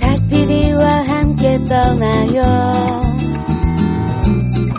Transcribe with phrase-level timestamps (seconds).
[0.00, 2.42] 닭피디와 함께 떠나요.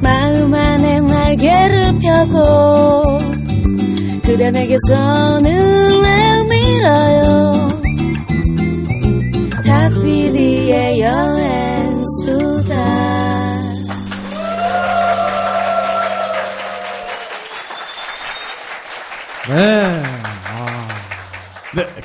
[0.01, 3.19] 마음 안에 날개를 펴고
[4.23, 7.69] 그대 내게서 눈을 밀어요.
[9.65, 12.77] 닭피디의 여행수다.
[19.49, 20.06] 네.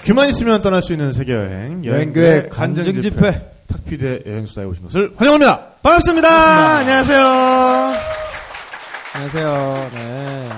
[0.05, 3.53] 귀만 있으면 떠날 수 있는 세계 여행 여행교회 간증 집회.
[3.69, 5.67] 탁피디의 여행수다에 오신 것을 환영합니다.
[5.83, 6.77] 반갑습니다.
[6.79, 7.23] 안녕하세요.
[9.15, 9.91] 안녕하세요.
[9.95, 10.49] 네.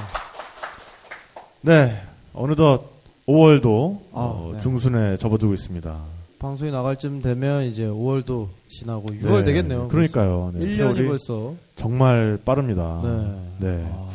[1.63, 2.03] 네,
[2.33, 2.83] 어느덧
[3.29, 4.61] 5월도 아, 어, 네.
[4.61, 5.95] 중순에 접어들고 있습니다.
[6.39, 9.89] 방송이 나갈 쯤 되면 이제 5월도 지나고 6월 네, 되겠네요.
[9.89, 10.53] 그러니까요.
[10.55, 11.55] 네, 1년이 세월이 벌써.
[11.77, 13.01] 정말 빠릅니다.
[13.03, 13.69] 네.
[13.69, 13.85] 네.
[13.91, 14.09] 아,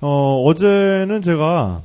[0.00, 1.82] 어, 어제는 제가,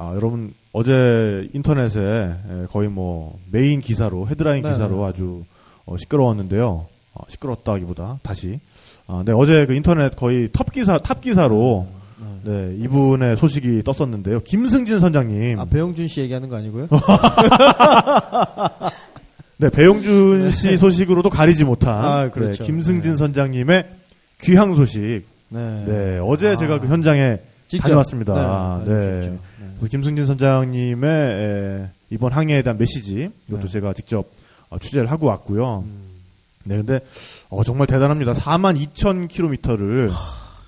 [0.00, 5.04] 아, 여러분, 어제 인터넷에 에, 거의 뭐 메인 기사로, 헤드라인 네, 기사로 네.
[5.06, 5.42] 아주
[5.86, 6.86] 어, 시끄러웠는데요.
[7.14, 8.60] 어, 시끄러웠다기보다 다시.
[9.08, 11.88] 아, 네, 어제 그 인터넷 거의 탑 기사, 탑 기사로
[12.44, 12.52] 네.
[12.52, 14.40] 네, 이분의 소식이 떴었는데요.
[14.44, 15.58] 김승진 선장님.
[15.58, 16.86] 아, 배용준 씨 얘기하는 거 아니고요?
[19.58, 22.62] 네, 배용준 씨 소식으로도 가리지 못한 아, 그렇죠.
[22.62, 23.16] 네, 김승진 네.
[23.16, 23.88] 선장님의
[24.42, 25.24] 귀향 소식.
[25.48, 25.84] 네.
[25.86, 26.56] 네, 어제 아.
[26.56, 27.38] 제가 그 현장에
[27.68, 27.86] 직접.
[27.88, 28.82] 다녀왔습니다.
[28.84, 28.92] 네.
[28.94, 29.00] 네.
[29.00, 29.30] 다녀오셨죠.
[29.30, 29.38] 네.
[29.78, 33.68] 그래서 김승진 선장님의 에, 이번 항해에 대한 메시지 이것도 네.
[33.72, 34.26] 제가 직접
[34.70, 35.84] 어, 취재를 하고 왔고요.
[35.86, 36.08] 음.
[36.64, 37.00] 네, 근데
[37.48, 38.32] 어, 정말 대단합니다.
[38.34, 40.10] 4만 2천 킬로미터를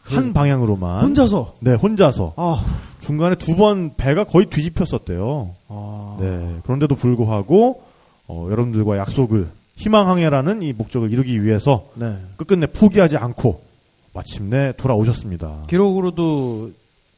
[0.05, 1.55] 한 방향으로만 혼자서.
[1.61, 2.65] 네 혼자서 아.
[3.01, 5.51] 중간에 두 번 배가 거의 뒤집혔었대요.
[5.69, 6.17] 아.
[6.21, 7.83] 네 그런데도 불구하고
[8.29, 12.17] 어, 여러분들과 약속을 희망 항해라는 이 목적을 이루기 위해서 네.
[12.37, 13.63] 끝끝내 포기하지 않고
[14.13, 15.65] 마침내 돌아오셨습니다.
[15.69, 16.71] 기록으로도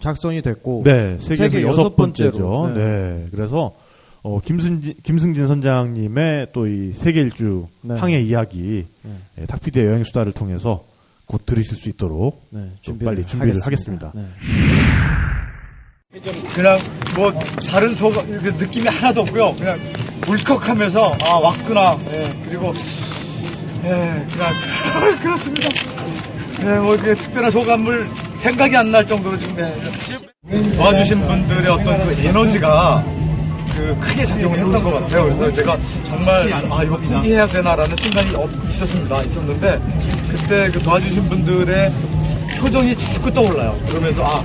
[0.02, 0.82] 작성이 됐고.
[0.84, 2.72] 네, 세계 여섯 번째죠.
[2.74, 2.80] 네.
[2.84, 3.26] 네.
[3.30, 3.72] 그래서
[4.24, 7.94] 어, 김승진, 김승진 선장님의 또 이 세계 일주 네.
[7.94, 9.10] 항해 이야기 네.
[9.40, 10.84] 예, 탁피디의 여행 수다를 통해서
[11.26, 12.68] 곧 들으실 수 있도록 네.
[12.82, 14.12] 좀 빨리 준비를 하겠습니다.
[14.14, 14.22] 네.
[16.54, 16.76] 그냥
[17.16, 17.32] 뭐
[17.70, 19.54] 다른 소가 그 느낌이 하나도 없고요.
[19.54, 19.78] 그냥
[20.28, 21.98] 울컥하면서 아 왔구나.
[22.10, 22.72] 예, 그리고
[23.84, 24.52] 예 그냥
[25.22, 25.68] 그렇습니다.
[26.64, 28.06] 예, 뭐 이게 특별한 소감을
[28.42, 29.58] 생각이 안 날 정도로 지금
[30.50, 33.04] 예, 도와주신 분들의 어떤 그 에너지가
[33.76, 35.24] 그 크게 작용을 했던 것 같아요.
[35.24, 39.22] 그래서 제가 정말 아 이거 포기해야 되나라는 순간이 어- 있었습니다.
[39.22, 39.78] 있었는데
[40.28, 41.92] 그때 그 도와주신 분들의
[42.58, 43.76] 표정이 자꾸 떠올라요.
[43.88, 44.42] 그러면서 아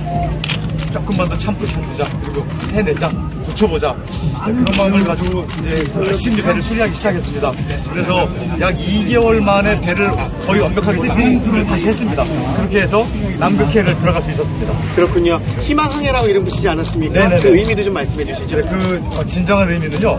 [0.92, 3.08] 조금만 더 참고 참자 그리고 해내자
[3.48, 3.96] 고쳐보자
[4.46, 7.52] 네, 그런 마음을 가지고 이제 열심히 배를 수리하기 시작했습니다.
[7.92, 8.28] 그래서
[8.60, 10.10] 약 2개월 만에 배를
[10.46, 12.24] 거의 완벽하게 세팅을 다시 했습니다.
[12.56, 13.06] 그렇게 해서
[13.38, 14.72] 남극해를 들어갈 수 있었습니다.
[14.94, 15.40] 그렇군요.
[15.62, 17.14] 희망항해라고 이름 붙이지 않았습니까?
[17.20, 17.40] 네네네.
[17.42, 18.60] 그 의미도 좀 말씀해 주시죠.
[18.60, 20.10] 네, 그 어, 진정한 의미는요.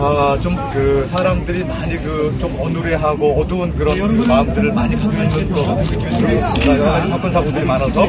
[0.00, 5.54] 아, 좀 그 사람들이 많이 그 좀 어눌해하고 어두운 그런 그 마음들을 많이 가지고 있는
[5.54, 6.66] 그런 느낌이 들었습니다.
[6.68, 8.06] 여러 가지 사건 사고들이 많아서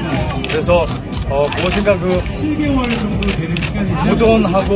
[0.50, 0.86] 그래서
[1.30, 2.20] 어, 무엇인가 그
[4.10, 4.76] 도전하 고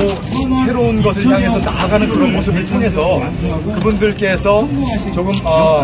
[0.65, 3.21] 새로운 것을 향해서 나아가는 그런 모습을 통해서
[3.75, 4.67] 그분들께서
[5.13, 5.83] 조금 어,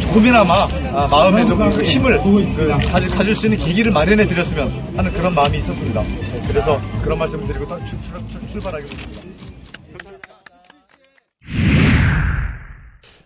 [0.00, 5.34] 조금이나마 아, 마음에 좀그 힘을 그 가질, 가질 수 있는 계기를 마련해 드렸으면 하는 그런
[5.34, 6.02] 마음이 있었습니다.
[6.02, 9.22] 네, 그래서 그런 말씀을 드리고 또 출, 출, 출, 출발하겠습니다.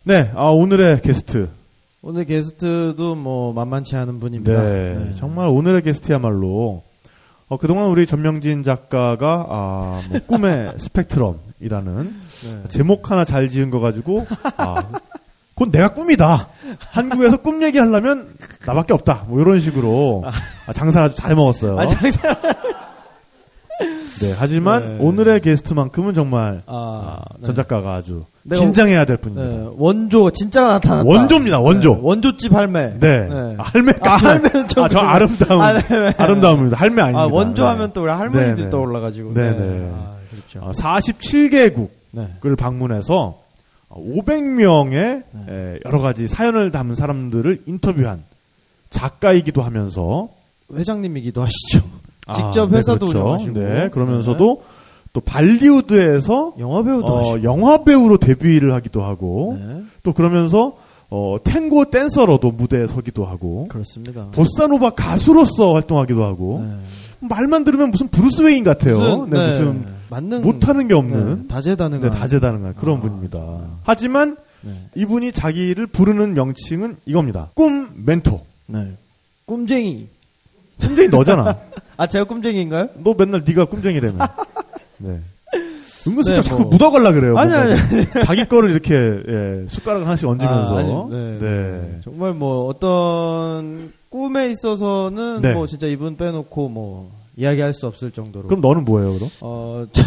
[0.04, 1.48] 네, 아, 오늘의 게스트.
[2.00, 4.62] 오늘 게스트도 뭐 만만치 않은 네, 분입니다.
[4.62, 5.10] 네.
[5.16, 6.84] 정말 오늘의 게스트야말로
[7.48, 12.62] 어, 그동안 우리 전명진 작가가 아, 뭐 꿈의 스펙트럼이라는 네.
[12.68, 14.26] 제목 하나 잘 지은 거 가지고
[14.56, 14.82] 아,
[15.54, 16.48] 그건 내가 꿈이다.
[16.80, 18.28] 한국에서 꿈 얘기하려면
[18.66, 19.26] 나밖에 없다.
[19.28, 20.24] 뭐 이런 식으로
[20.66, 21.78] 아, 장사를 아주 잘 먹었어요.
[21.78, 22.36] 아, 장사.
[24.21, 25.04] 네, 하지만 네.
[25.04, 27.47] 오늘의 게스트만큼은 정말 아, 아, 네.
[27.47, 29.56] 전 작가가 아주 긴장해야 될 분입니다.
[29.56, 31.09] 네, 원조 진짜가 나타났다.
[31.09, 31.94] 원조입니다, 원조.
[31.94, 32.99] 네, 원조집 할매.
[32.99, 33.28] 네.
[33.28, 33.56] 네.
[33.59, 34.26] 아, 할매까지.
[34.26, 34.99] 아, 할매는 좀 아, 저.
[35.00, 35.60] 아름다움.
[35.60, 36.15] 아, 네, 네.
[36.16, 36.76] 아름다움입니다.
[36.78, 37.22] 할매 아닙니다.
[37.22, 37.69] 아, 원조 네.
[37.69, 38.71] 하면 또 우리 할머니들이 네, 네.
[38.71, 39.34] 떠올라가지고.
[39.34, 39.93] 네, 네.
[39.94, 40.60] 아, 그렇죠.
[40.66, 42.29] 어, 47개국을 네.
[42.56, 43.38] 방문해서
[43.90, 45.79] 500명의 네.
[45.85, 48.23] 여러 가지 사연을 담은 사람들을 인터뷰한
[48.90, 50.29] 작가이기도 하면서
[50.73, 52.06] 회장님이기도 하시죠.
[52.26, 53.19] 아, 직접 네, 회사도 그렇죠.
[53.20, 53.58] 운영하시고.
[53.58, 54.62] 네, 그러면서도
[55.12, 57.43] 또 발리우드에서 영화 배우도 어, 하시고.
[57.44, 59.82] 영화 배우로 데뷔를 하기도 하고 네.
[60.02, 60.76] 또 그러면서
[61.08, 64.26] 어, 탱고 댄서로도 무대에 서기도 하고 그렇습니다.
[64.32, 67.28] 보사노바 가수로서 활동하기도 하고 네.
[67.28, 68.99] 말만 들으면 무슨 브루스 웨인 같아요.
[68.99, 73.00] 무슨, 네, 네, 무슨 만능 못하는 게 없는 네, 다재다능한 네, 다재다능한 그런 아.
[73.00, 73.61] 분입니다.
[73.84, 74.73] 하지만 네.
[74.96, 77.50] 이분이 자기를 부르는 명칭은 이겁니다.
[77.55, 78.40] 꿈 멘토.
[78.67, 78.93] 네.
[79.46, 80.08] 꿈쟁이.
[80.81, 81.56] 꿈쟁이 너잖아.
[81.96, 82.88] 아 제가 꿈쟁이인가요?
[83.02, 84.19] 너 맨날 네가 꿈쟁이라며.
[84.99, 85.20] 네.
[86.08, 86.70] 은근슬쩍 네, 자꾸 뭐.
[86.70, 87.37] 묻어갈라 그래요.
[87.37, 90.76] 아니, 뭔가 아니, 자기 거를 이렇게 예, 숟가락을 하나씩 얹으면서.
[90.76, 92.00] 아, 아니, 네, 네.
[92.02, 95.52] 정말 뭐 어떤 꿈에 있어서는 네.
[95.52, 98.46] 뭐 진짜 이분 빼놓고 뭐 이야기할 수 없을 정도로.
[98.46, 99.28] 그럼 너는 뭐예요, 그럼?
[99.40, 100.02] 어, 저,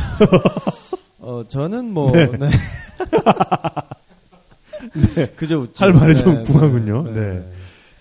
[1.19, 2.27] 어 저는 뭐 네.
[2.27, 2.49] 네.
[5.15, 5.25] 네.
[5.35, 5.83] 그저 웃죠.
[5.83, 7.03] 할 말이 네, 좀 네, 궁하군요.
[7.13, 7.43] 네.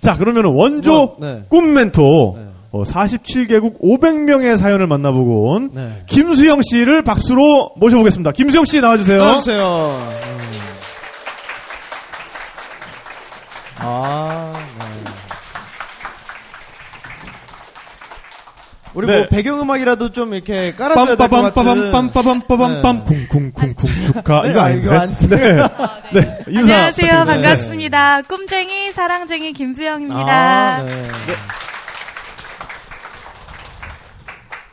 [0.00, 1.44] 자, 그러면 원조 뭐, 네.
[1.48, 2.47] 꿈 멘토 네.
[2.70, 6.02] 어, 47개국 500명의 사연을 만나보고 온 네.
[6.06, 8.32] 김수영 씨를 박수로 모셔보겠습니다.
[8.32, 9.18] 김수영 씨 나와주세요.
[9.22, 10.12] 나와주세요.
[10.12, 10.58] 음.
[13.80, 14.84] 아, 네.
[18.94, 19.18] 우리 네.
[19.18, 21.92] 뭐 배경음악이라도 좀 이렇게 깔아줘야 될것 같은.
[21.92, 23.74] 빰빠밤빰빠밤빰빠밤빰빰 쿵쿵쿵쿵
[24.06, 24.86] 축하 네, 이거 아, 아닌데?
[24.86, 25.26] 이거 아닌데.
[25.28, 26.20] 네.
[26.20, 26.38] 네.
[26.48, 26.90] 인사 안녕하세요.
[26.92, 27.24] 부탁드립니다.
[27.24, 28.22] 반갑습니다.
[28.22, 30.76] 꿈쟁이, 사랑쟁이 김수영입니다.
[30.76, 31.02] 아, 네.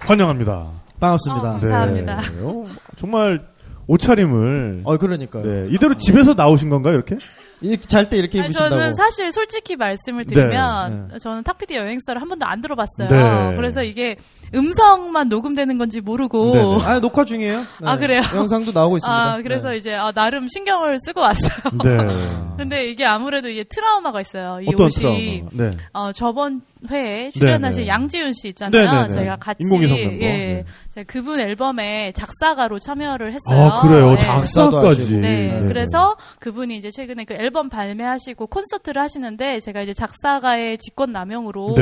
[0.06, 0.68] 환영합니다.
[1.00, 1.48] 반갑습니다.
[1.48, 2.22] 어, 감사합니다.
[2.22, 2.28] 네.
[2.42, 2.66] 어,
[2.98, 3.42] 정말
[3.88, 5.44] 옷차림을 어, 그러니까요.
[5.44, 5.68] 네.
[5.72, 7.18] 이대로 집에서 나오신 건가요, 이렇게?
[7.62, 8.69] 이렇게 잘 때 이렇게 아니, 입으신다고.
[8.75, 11.19] 저는 사실 솔직히 말씀을 드리면 네.
[11.19, 13.07] 저는 탁피디 여행사를 한 번도 안 들어봤어요.
[13.10, 13.56] 네.
[13.56, 14.18] 그래서 이게
[14.54, 16.84] 음성만 녹음되는 건지 모르고 네네.
[16.84, 17.60] 아, 녹화 중이에요.
[17.60, 17.66] 네.
[17.84, 18.22] 아, 그래요?
[18.36, 19.34] 영상도 나오고 있습니다.
[19.34, 19.78] 아, 그래서 네.
[19.78, 21.52] 이제 아, 나름 신경을 쓰고 왔어요.
[21.84, 21.98] 네.
[22.57, 24.60] 근데 이게 아무래도 이게 트라우마가 있어요.
[24.62, 25.72] 이 어떤 옷이 트라우마?
[25.72, 25.78] 네.
[25.94, 27.87] 어, 저번 회에 출연하신 네네.
[27.87, 28.91] 양지윤 씨 있잖아요.
[28.91, 29.09] 네네네.
[29.09, 30.25] 저희가 같이 인공위성 멤버.
[30.25, 30.65] 예, 네.
[30.93, 33.69] 제가 그분 앨범에 작사가로 참여를 했어요.
[33.71, 34.11] 아, 그래요?
[34.11, 34.17] 네.
[34.17, 35.17] 작사까지.
[35.17, 35.67] 네, 네네.
[35.67, 41.75] 그래서 그분이 이제 최근에 그 앨범 발매하시고 콘서트를 하시는데 제가 이제 작사가의 직권 남용으로.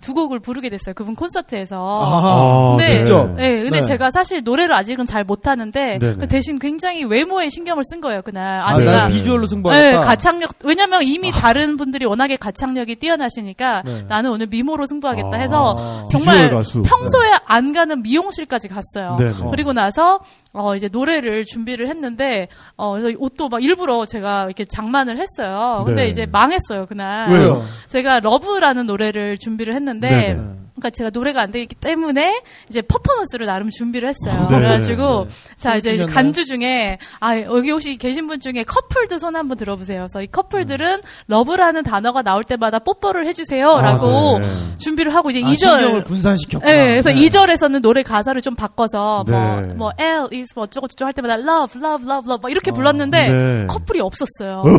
[0.00, 0.94] 두 곡을 부르게 됐어요.
[0.94, 1.98] 그분 콘서트에서.
[2.00, 2.90] 아, 네.
[2.90, 3.34] 직접?
[3.34, 3.82] 네, 근데 네.
[3.82, 5.98] 제가 사실 노래를 아직은 잘 못하는데.
[5.98, 8.60] 그 대신 굉장히 외모에 신경을 쓴 거예요 그날.
[8.60, 10.00] 아, 아, 내가 난 비주얼로 승부하겠다.
[10.00, 14.02] 네, 가창력 왜냐면 이미 다른 분들이 워낙에 가창력이 뛰어나시니까 네.
[14.08, 16.50] 나는 오늘 미모로 승부하겠다 아, 해서 비주얼 정말.
[16.84, 19.16] 평소에 안 가는 미용실까지 갔어요.
[19.18, 19.50] 네네.
[19.50, 20.20] 그리고 나서
[20.52, 25.82] 어 이제 노래를 준비를 했는데 어 그래서 옷도 막 일부러 제가 이렇게 장만을 했어요.
[25.86, 26.08] 근데 네.
[26.08, 27.30] 이제 망했어요 그날.
[27.30, 27.62] 왜요?
[27.88, 30.65] 제가 love라는 노래를 준비를 했는데 네네.
[30.76, 34.46] 그러니까 제가 노래가 안 되기 때문에 이제 퍼포먼스를 나름 준비를 했어요.
[34.50, 34.56] 네.
[34.56, 35.34] 그래가지고 네.
[35.56, 36.04] 자 이제?
[36.04, 40.02] 간주 중에 아 여기 혹시 계신 분 중에 커플들 손 한번 들어보세요.
[40.02, 44.76] 그래서 이 커플들은 love라는 단어가 나올 때마다 뽀뽀를 해주세요라고 아, 네.
[44.78, 46.72] 준비를 하고 이제 아, 이 2절 신경을 분산시켰구나.
[46.72, 47.20] 네, 그래서 네.
[47.20, 49.32] 이 2절에서는 노래 가사를 좀 바꿔서 네.
[49.32, 52.70] 뭐, 뭐, L is 뭐 어쩌고 저쩌고 할 때마다 love, love, love, love 막 이렇게
[52.70, 53.66] 불렀는데 네.
[53.66, 54.62] 커플이 없었어요.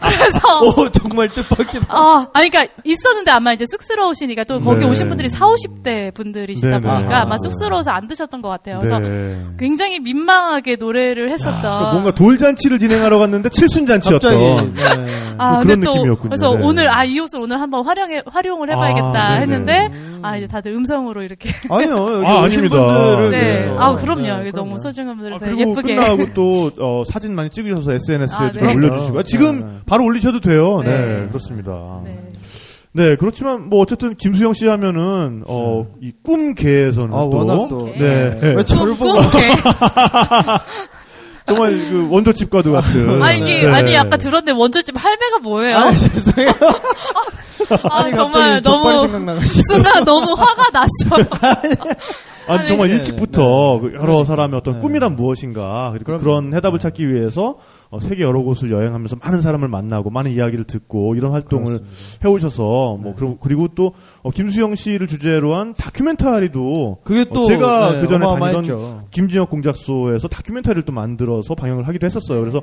[0.00, 1.86] 그래서 오, 정말 뜻밖이다.
[1.88, 4.86] 아, 아니, 그러니까 있었는데 아마 이제 쑥스러우시니까 또 거기 네.
[4.86, 6.80] 오신 분들이 4, 50대 분들이시다 네, 네.
[6.80, 7.38] 보니까 아마 아.
[7.38, 8.78] 쑥스러워서 안 드셨던 것 같아요.
[8.78, 9.36] 그래서 네.
[9.58, 11.60] 굉장히 민망하게 노래를 했었던.
[11.60, 14.20] 그러니까 뭔가 돌잔치를 진행하러 갔는데 칠순잔치였던.
[14.20, 14.72] 갑자기.
[14.74, 15.34] 네.
[15.38, 16.28] 아, 그런 근데 또 느낌이었군요.
[16.30, 16.64] 그래서 네.
[16.64, 19.32] 오늘 아 이 옷을 오늘 한번 활용해 활용을 해봐야겠다 아.
[19.36, 19.90] 했는데
[20.20, 22.76] 아 이제 다들 음성으로 이렇게 아니요, 여기 아, 오신 아닙니다.
[22.86, 23.74] 분들을 네.
[23.78, 24.42] 아 그럼요.
[24.42, 24.78] 네, 너무.
[24.78, 28.66] 소중한 분들 아, 서 그리고 예쁘게 끝나고 또 어, 사진 많이 찍으셔서 SNS에 아, 좀
[28.66, 28.74] 네.
[28.74, 29.72] 올려주시고 아, 지금 네, 네.
[29.86, 30.82] 바로 올리셔도 돼요.
[30.84, 31.26] 네, 네.
[31.28, 31.72] 그렇습니다.
[32.04, 32.27] 네.
[32.98, 37.92] 네, 그렇지만 뭐 어쨌든 김수영 씨 하면은 어, 이 꿈계에서는 아, 또 또.
[37.96, 38.40] 네.
[38.56, 39.12] 왜 저를 보고.
[39.20, 39.54] 꿈깨.
[41.46, 43.22] 정말 그 원조집 과도 같은.
[43.22, 43.68] 아 이게 네.
[43.68, 45.76] 아니 아까 들었는데 원조집 할배가 뭐예요?
[45.76, 46.50] 아, 죄송해요.
[47.84, 49.08] 아, 아니, 정말 너무.
[49.46, 51.28] 순간 너무 화가 났어요.
[52.48, 54.80] 아니, 정말 네, 일찍부터 그 여러 사람의 어떤 네.
[54.80, 56.18] 꿈이란 무엇인가 그리고.
[56.18, 57.58] 그런 해답을 찾기 위해서
[57.90, 61.96] 어, 세계 여러 곳을 여행하면서 많은 사람을 만나고 많은 이야기를 듣고 이런 활동을 그렇습니다.
[62.24, 63.02] 해오셔서 네.
[63.02, 68.00] 뭐 그리고, 그리고 또 어, 김수영 씨를 주제로 한 다큐멘터리도 그게 어, 또 제가 네,
[68.00, 68.26] 그 전에.
[68.26, 72.40] 다니던 김진혁 공작소에서 다큐멘터리를 또 만들어서 방영을 하기도 했었어요.
[72.40, 72.60] 그래서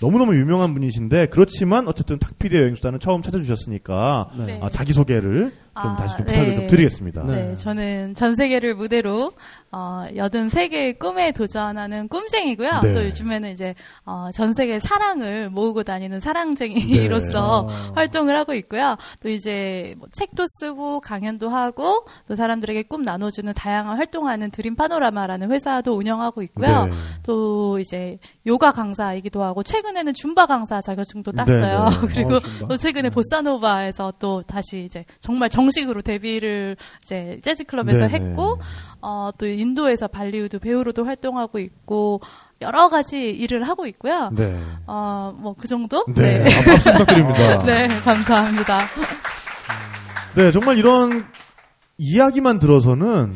[0.00, 4.60] 너무너무 유명한 분이신데 그렇지만 어쨌든 탁피디의 여행수단은 처음 찾아주셨으니까 네.
[4.62, 6.32] 아, 자기소개를 좀 아, 다시 좀 네.
[6.32, 7.24] 부탁을 좀 드리겠습니다.
[7.24, 7.48] 네.
[7.48, 9.32] 네, 저는 전 세계를 무대로
[9.70, 12.80] 어, 83개의 꿈에 도전하는 꿈쟁이고요.
[12.82, 12.94] 네.
[12.94, 13.74] 또 요즘에는 이제
[14.06, 17.74] 어, 전 세계 사랑을 모으고 다니는 사랑쟁이로서 네.
[17.94, 18.96] 활동을 하고 있고요.
[19.22, 25.50] 또 이제 뭐 책도 쓰고 강연도 하고 또 사람들에게 꿈 나눠주는 다양한 활동하는 드림 파노라마라는
[25.50, 26.86] 회사도 운영하고 있고요.
[26.86, 26.92] 네.
[27.22, 31.88] 또 이제 요가 강사이기도 하고 최근에는 줌바 강사 자격증도 땄어요.
[31.90, 32.06] 네, 네.
[32.08, 32.68] 그리고 어.
[32.68, 38.58] 또 최근에 보사노바에서 또 다시 이제 정말 정식으로 데뷔를 이제 재즈 클럽에서 네, 했고
[39.00, 42.20] 어, 또 인도에서 발리우드 배우로도 활동하고 있고
[42.60, 44.30] 여러 가지 일을 하고 있고요.
[44.34, 44.60] 네.
[44.86, 46.04] 어, 뭐 그 정도?
[46.14, 46.42] 네.
[46.44, 47.62] 아, 박수 부탁드립니다.
[47.64, 48.78] 네, 감사합니다.
[50.34, 51.24] 네, 정말 이런
[51.98, 53.34] 이야기만 들어서는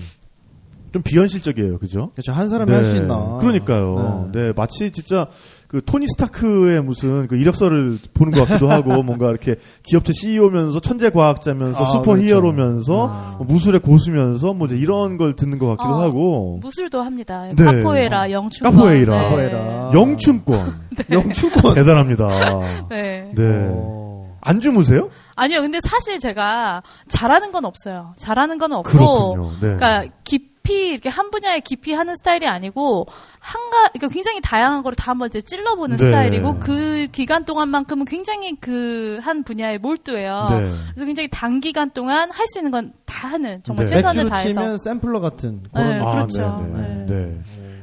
[0.92, 2.10] 좀 비현실적이에요, 그죠?
[2.12, 2.32] 그렇죠.
[2.32, 3.38] 한 사람이 할수 있나.
[3.40, 4.30] 그러니까요.
[4.32, 4.46] 네.
[4.46, 4.52] 네.
[4.54, 5.26] 마치 진짜
[5.72, 11.08] 그 토니 스타크의 무슨 그 이력서를 보는 것 같기도 하고 뭔가 이렇게 기업체 CEO면서 천재
[11.08, 13.36] 과학자면서 아, 슈퍼히어로면서 그렇죠.
[13.38, 17.46] 뭐 무술의 고수면서 뭐 이제 이런 걸 듣는 것 같기도 어, 하고 무술도 합니다.
[17.56, 17.64] 네.
[17.64, 18.76] 카포에라, 영춘권.
[18.76, 19.16] 카포에이라.
[19.16, 19.22] 네.
[19.24, 19.90] 카포에이라.
[19.94, 20.74] 영춘권
[21.10, 21.74] 영축권.
[21.74, 22.28] 대단합니다.
[22.90, 23.32] 네.
[23.34, 23.42] 네.
[23.70, 24.36] 어.
[24.42, 25.08] 안 주무세요?
[25.36, 28.12] 아니요, 근데 사실 제가 잘하는 건 없어요.
[28.18, 28.90] 잘하는 건 없고.
[28.90, 29.50] 그렇군요.
[29.52, 29.76] 네.
[29.76, 33.06] 그러니까 깊 이 이렇게 한 분야에 깊이 하는 스타일이 아니고
[33.40, 36.04] 한가 그러니까 굉장히 다양한 거를 다 한번 이제 찔러보는 네.
[36.06, 40.46] 스타일이고 그 기간 동안만큼은 굉장히 그 한 분야에 몰두해요.
[40.50, 40.56] 네.
[40.94, 43.94] 그래서 굉장히 단기간 동안 할 수 있는 건 다 하는 정말 네.
[43.94, 44.48] 최선을 다해서.
[44.48, 46.66] 치면 샘플러 같은 그런 네, 아, 그렇죠.
[46.74, 47.04] 네, 네.
[47.06, 47.14] 네.
[47.14, 47.40] 네.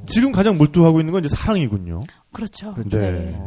[0.07, 2.01] 지금 가장 몰두하고 있는 건 이제 사랑이군요.
[2.33, 2.73] 그렇죠.
[2.89, 3.39] 네.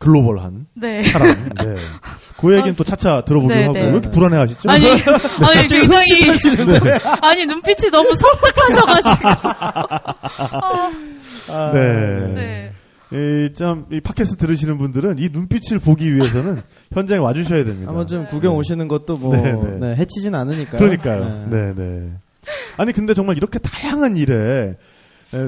[0.00, 1.02] 글로벌한 네.
[1.02, 1.50] 사랑.
[1.56, 1.76] 네.
[2.40, 3.82] 그 얘기는 또 차차 들어보기로 네, 하고 네.
[3.82, 4.70] 왜 이렇게 불안해하시죠?
[4.70, 6.24] 아니, 아니 굉장히
[7.20, 9.28] 아니 눈빛이 너무 섬뜩하셔가지고.
[11.52, 12.32] 아, 네.
[12.34, 12.72] 네.
[13.12, 17.90] 이, 참, 이 팟캐스트 들으시는 분들은 이 눈빛을 보기 위해서는 현장에 와주셔야 됩니다.
[17.90, 19.78] 한번 좀 구경 오시는 것도 뭐 네, 네.
[19.80, 20.78] 네, 해치진 않으니까.
[20.78, 21.46] 그러니까요.
[21.50, 22.10] 네, 네.
[22.78, 24.76] 아니, 근데 정말 이렇게 다양한 일에 에,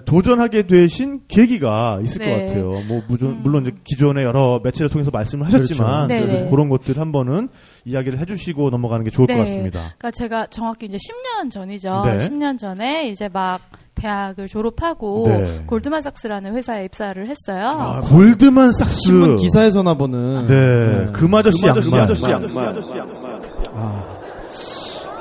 [0.05, 2.31] 도전하게 되신 계기가 있을 네.
[2.31, 2.71] 것 같아요.
[2.87, 3.41] 뭐, 무조, 음.
[3.43, 6.27] 물론 이제 기존의 여러 매체를 통해서 말씀을 하셨지만, 그렇죠.
[6.27, 6.51] 그래도 네.
[6.51, 7.49] 그런 것들 한 번은
[7.85, 9.41] 이야기를 해주시고 넘어가는 게 좋을 것 네.
[9.41, 9.81] 같습니다.
[9.81, 12.03] 그러니까 제가 정확히 이제 10년 전이죠.
[12.05, 12.17] 네.
[12.17, 13.61] 10년 전에 이제 막
[13.95, 15.65] 대학을 졸업하고 네.
[15.67, 17.67] 골드만삭스라는 회사에 입사를 했어요.
[17.67, 19.01] 아, 골드만삭스.
[19.01, 20.47] 신문 기사에서나 보는.
[20.47, 21.13] 네.
[21.13, 22.01] 금아저씨 양말.
[22.01, 22.53] 아저씨 양말.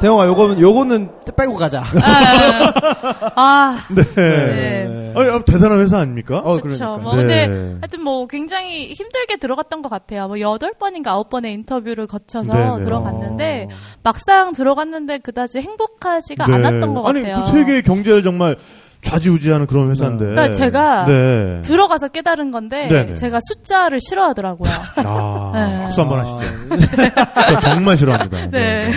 [0.02, 1.84] 대영아, 요거는 요거는 빼고 가자.
[1.84, 4.04] 아, 아, 네.
[4.16, 5.14] 네.
[5.16, 6.40] 아니, 아, 대단한 회사 아닙니까?
[6.40, 6.78] 어, 그렇죠.
[6.78, 6.98] 그러니까.
[6.98, 7.48] 뭐 네.
[7.48, 10.28] 근데 하여튼 뭐 굉장히 힘들게 들어갔던 것 같아요.
[10.28, 12.84] 뭐 여덟 번인가 아홉 번의 인터뷰를 거쳐서 네, 네.
[12.84, 13.68] 들어갔는데
[14.02, 16.54] 막상 들어갔는데 그다지 행복하지가 네.
[16.56, 17.44] 않았던 것 아니, 같아요.
[17.46, 18.58] 그 세계의 경제를 정말
[19.04, 20.26] 좌지우지하는 그런 회사인데.
[20.26, 21.62] 그러니까 제가 네.
[21.64, 23.16] 들어가서 깨달은 건데 네네.
[23.16, 24.72] 제가 숫자를 싫어하더라고요.
[25.04, 25.84] 아, 네.
[25.84, 26.40] 박수 한번 하시죠.
[27.54, 28.50] 저 정말 싫어합니다.
[28.52, 28.82] 네.
[28.82, 28.92] 네.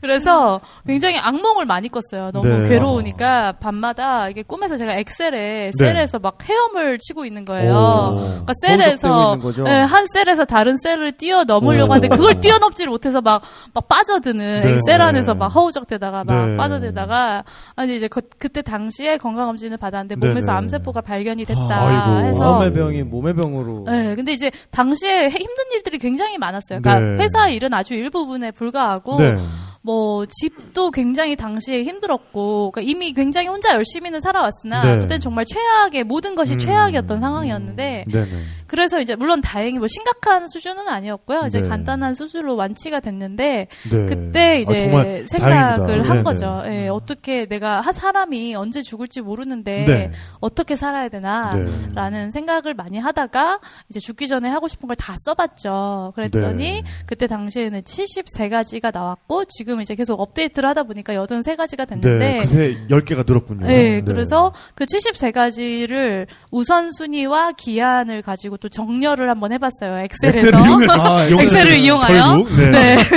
[0.00, 2.30] 그래서 굉장히 악몽을 많이 꿨어요.
[2.32, 2.68] 너무 네.
[2.68, 5.70] 괴로우니까 밤마다 이게 꿈에서 제가 엑셀에 네.
[5.78, 7.72] 셀에서 막 헤엄을 치고 있는 거예요.
[7.72, 8.14] 오.
[8.16, 9.64] 그러니까 셀에서 있는 거죠?
[9.64, 11.94] 네, 한 셀에서 다른 셀을 뛰어 넘으려고 오.
[11.94, 13.42] 하는데 그걸 뛰어넘지를 못해서 막,
[13.74, 14.72] 막 빠져드는 네.
[14.74, 16.56] 엑셀 안에서 막 허우적대다가 막 네.
[16.56, 20.58] 빠져들다가 아니 이제 그, 그때 당시에 건강 검진을 받았는데 네, 몸에서 네.
[20.58, 22.28] 암세포가 발견이 됐다 아이고.
[22.28, 23.84] 해서 마음의 병이 몸의 병으로.
[23.86, 26.80] 네, 근데 이제 당시에 힘든 일들이 굉장히 많았어요.
[26.80, 27.22] 그러니까 네.
[27.22, 29.36] 회사 일은 아주 일부분에 불과하고 네.
[29.82, 34.98] 뭐 집도 굉장히 당시에 힘들었고 그러니까 이미 굉장히 혼자 열심히는 살아왔으나 네.
[34.98, 36.58] 그때는 정말 최악의 모든 것이 음.
[36.58, 38.26] 최악이었던 상황이었는데 네네.
[38.70, 41.42] 그래서 이제 물론 다행히 뭐 심각한 수준은 아니었고요.
[41.48, 41.68] 이제 네.
[41.68, 44.06] 간단한 수술로 완치가 됐는데 네.
[44.06, 46.08] 그때 아, 이제 정말 생각을 다행입니다.
[46.08, 46.22] 한 네네.
[46.22, 46.62] 거죠.
[46.66, 50.12] 예, 어떻게 내가 한 사람이 언제 죽을지 모르는데 네.
[50.38, 51.66] 어떻게 살아야 되나 네.
[51.96, 53.58] 라는 생각을 많이 하다가
[53.88, 56.12] 이제 죽기 전에 하고 싶은 걸 다 써봤죠.
[56.14, 56.84] 그랬더니 네.
[57.06, 62.38] 그때 당시에는 73가지가 나왔고 지금 이제 계속 업데이트를 하다 보니까 83가지가 됐는데 네.
[62.40, 63.66] 그새 10개가 늘었군요.
[63.66, 69.98] 네, 그래서 그 73가지를 우선순위와 기한을 가지고 또 정렬을 한번 해봤어요.
[70.22, 70.48] 엑셀에서.
[70.48, 72.34] 엑셀을 이용해- 아, 엑셀을 이용하여.
[72.56, 72.70] 네.
[72.70, 72.96] 네.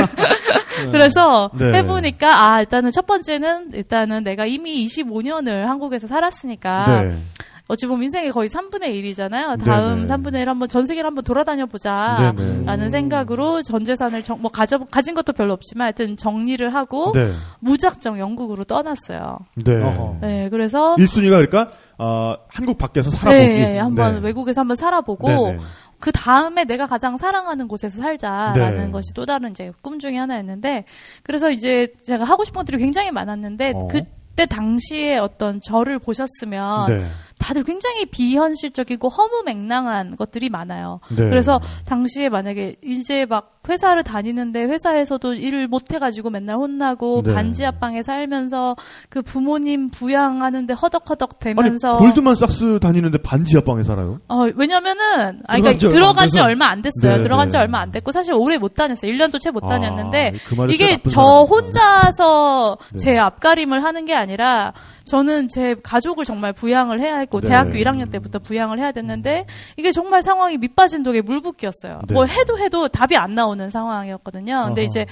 [0.92, 1.74] 그래서 네.
[1.78, 7.18] 해보니까 아 일단은 첫 번째는 일단은 내가 이미 25년을 한국에서 살았으니까 네.
[7.74, 9.64] 어찌 보면 인생의 거의 3분의 1이잖아요.
[9.64, 10.08] 다음 네네.
[10.08, 12.34] 3분의 1 한번 전 세계를 한번 돌아다녀 보자.
[12.36, 12.66] 네네.
[12.66, 17.34] 라는 생각으로 전 재산을 정, 뭐 가져 가진 것도 별로 없지만 하여튼 정리를 하고 네.
[17.60, 19.40] 무작정 영국으로 떠났어요.
[19.56, 19.82] 네.
[19.82, 20.18] 어허.
[20.22, 23.48] 네, 그래서 1순위가 그러니까, 어, 한국 밖에서 살아보기.
[23.48, 24.20] 네, 한번 네.
[24.22, 25.58] 외국에서 한번 살아보고 네네.
[26.00, 28.92] 그 다음에 내가 가장 사랑하는 곳에서 살자라는 네.
[28.92, 30.84] 것이 또 다른 이제 꿈 중에 하나였는데
[31.24, 33.88] 그래서 이제 제가 하고 싶은 것들이 굉장히 많았는데 어.
[33.88, 37.06] 그때 당시에 어떤 저를 보셨으면 네.
[37.44, 41.02] 다들 굉장히 비현실적이고 허무맹랑한 것들이 많아요.
[41.10, 41.18] 네.
[41.18, 47.34] 그래서 당시에 만약에 이제 막 회사를 다니는데 회사에서도 일을 못 해가지고 맨날 혼나고 네.
[47.34, 48.76] 반지 하방에 살면서
[49.10, 54.20] 그 부모님 부양하는데 허덕허덕 아니, 대면서 골드만삭스 다니는데 반지 합방에 살아요?
[54.30, 56.40] 어, 왜냐면은, 아, 그러니까 들어간 안 지.
[56.40, 57.18] 얼마 안 됐어요.
[57.18, 57.62] 네, 들어간 지 네.
[57.64, 59.12] 얼마 안 됐고, 사실 오래 못 다녔어요.
[59.12, 61.44] 1년도 채못 아, 다녔는데, 그 말이 이게 저.
[61.44, 62.98] 혼자서 네.
[62.98, 64.74] 제 앞가림을 하는 게 아니라,
[65.06, 67.50] 저는 제 가족을 정말 부양을 해야 했고, 네.
[67.50, 69.46] 대학교 1학년 때부터 부양을 해야 됐는데,
[69.78, 72.02] 이게 정말 상황이 밑빠진 독에 물붓기였어요.
[72.08, 72.14] 네.
[72.14, 74.64] 뭐 해도 해도 답이 안 나오는 상황이었거든요.
[74.68, 74.86] 근데 어허.
[74.86, 75.06] 이제,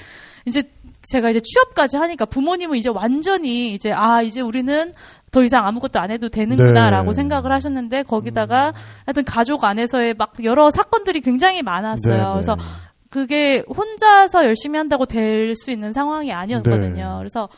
[0.46, 0.62] 이제
[1.10, 4.92] 제가 이제 취업까지 하니까 부모님은 이제 완전히 이제, 아, 이제 우리는
[5.30, 7.14] 더 이상 아무것도 안 해도 되는구나라고 네.
[7.14, 8.74] 생각을 하셨는데 거기다가
[9.06, 12.16] 하여튼 가족 안에서의 막 여러 사건들이 굉장히 많았어요.
[12.16, 12.32] 네, 네.
[12.32, 12.56] 그래서
[13.08, 17.12] 그게 혼자서 열심히 한다고 될 수 있는 상황이 아니었거든요.
[17.12, 17.18] 네.
[17.18, 17.48] 그래서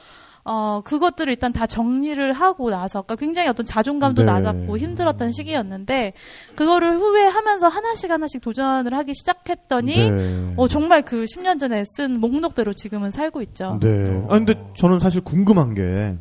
[0.44, 4.26] 어, 그것들을 일단 다 정리를 하고 나서, 그러니까 굉장히 어떤 자존감도 네.
[4.32, 6.12] 낮았고 힘들었던 시기였는데,
[6.54, 10.54] 그거를 후회하면서 하나씩 하나씩 도전을 하기 시작했더니, 네.
[10.56, 13.78] 어, 정말 그 10년 전에 쓴 목록대로 지금은 살고 있죠.
[13.80, 14.22] 네.
[14.28, 16.16] 아 근데 저는 사실 궁금한 게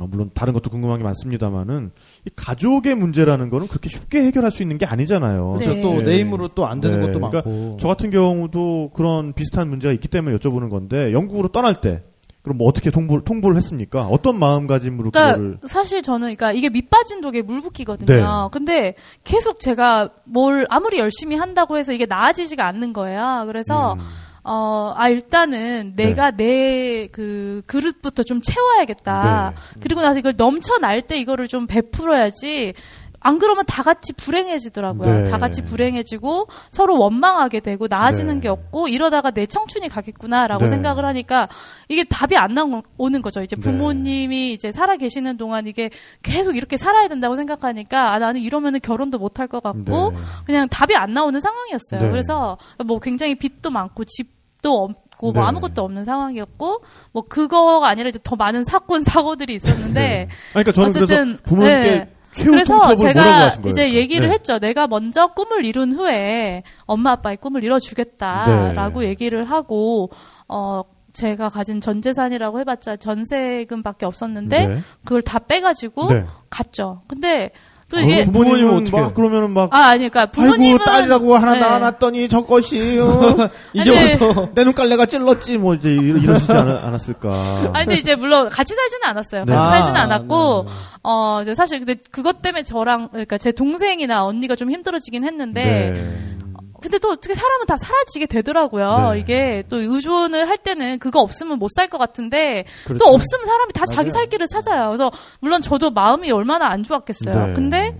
[0.00, 1.90] 어, 물론 다른 것도 궁금한 게 많습니다만은
[2.26, 5.56] 이 가족의 문제라는 거는 그렇게 쉽게 해결할 수 있는 게 아니잖아요.
[5.58, 5.66] 네.
[5.66, 6.04] 그래서 또 네.
[6.04, 7.76] 내 힘으로 또 안 되는 네, 것도 그러니까 많고.
[7.80, 12.02] 저 같은 경우도 그런 비슷한 문제가 있기 때문에 여쭤보는 건데 영국으로 떠날 때
[12.42, 14.06] 그럼 뭐 어떻게 통보를, 통보를 했습니까?
[14.06, 18.14] 어떤 마음가짐으로 그러니까 그거를 사실 저는 그러니까 이게 밑 빠진 독에 물 붓기거든요.
[18.14, 18.48] 네.
[18.50, 23.44] 근데 계속 제가 뭘 아무리 열심히 한다고 해서 이게 나아지지가 않는 거예요.
[23.46, 24.00] 그래서 음,
[24.44, 29.52] 어, 아, 일단은 내가 내그 그릇부터 좀 채워야겠다.
[29.54, 29.80] 네.
[29.80, 32.74] 그리고 나서 이걸 넘쳐날 때 이거를 좀 베풀어야지.
[33.22, 35.22] 안 그러면 다 같이 불행해지더라고요.
[35.22, 35.30] 네.
[35.30, 38.40] 다 같이 불행해지고 서로 원망하게 되고 나아지는 네.
[38.40, 40.68] 게 없고 이러다가 내 청춘이 가겠구나라고 네.
[40.68, 41.48] 생각을 하니까
[41.88, 43.42] 이게 답이 안 나오는 거죠.
[43.42, 43.62] 이제 네.
[43.62, 45.90] 부모님이 이제 살아 계시는 동안 이게
[46.22, 50.18] 계속 이렇게 살아야 된다고 생각하니까 아, 나는 이러면은 결혼도 못 할 것 같고 네.
[50.46, 52.02] 그냥 답이 안 나오는 상황이었어요.
[52.02, 52.10] 네.
[52.10, 55.48] 그래서 뭐 굉장히 빚도 많고 집도 없고 뭐 네.
[55.48, 60.28] 아무것도 없는 상황이었고 뭐 그거가 아니라 이제 더 많은 사건 사고들이 있었는데 네.
[60.54, 62.12] 아니, 그러니까 저는 어쨌든 그래서 부모님께 네.
[62.34, 63.48] 그래서 제가?
[63.48, 63.88] 이제 그러니까?
[63.90, 64.34] 얘기를 네.
[64.34, 64.58] 했죠.
[64.58, 69.08] 내가 먼저 꿈을 이룬 후에 엄마 아빠의 꿈을 이뤄주겠다라고 네.
[69.08, 70.10] 얘기를 하고
[70.48, 74.78] 어 제가 가진 전 재산이라고 해봤자 전세금밖에 없었는데 네.
[75.04, 76.26] 그걸 다 빼가지고 네.
[76.48, 77.02] 갔죠.
[77.06, 77.50] 근데
[77.92, 81.36] 또 아, 이게 부모님은 부모님은 어떻게 어떻게 그러면은 막 아 아니 그러니까 부모님은 아이고 딸이라고
[81.36, 81.58] 하나 네.
[81.60, 87.70] 낳아놨더니 저것이 어, 이제 와서 내 눈깔내가 찔렀지 뭐 이제 이- 이러시지 않, 않았 을까.
[87.74, 89.44] 아니 근데 이제 물론 같이 살지는 않았어요.
[89.44, 89.52] 네.
[89.52, 90.76] 같이 아, 살지는 않았고 네, 네.
[91.02, 96.38] 어 이제 사실 근데 그것 때문에 저랑 그러니까 제 동생이나 언니가 좀 힘들어지긴 했는데 네.
[96.82, 99.12] 근데 또 어떻게 사람은 다 사라지게 되더라고요.
[99.12, 99.20] 네.
[99.20, 103.04] 이게 또 의존을 할 때는 그거 없으면 못 살 것 같은데 그렇죠.
[103.04, 104.10] 또 없으면 사람이 다 자기 맞아요.
[104.10, 104.88] 살 길을 찾아요.
[104.88, 105.10] 그래서
[105.40, 107.46] 물론 저도 마음이 얼마나 안 좋았겠어요.
[107.46, 107.54] 네.
[107.54, 107.96] 근데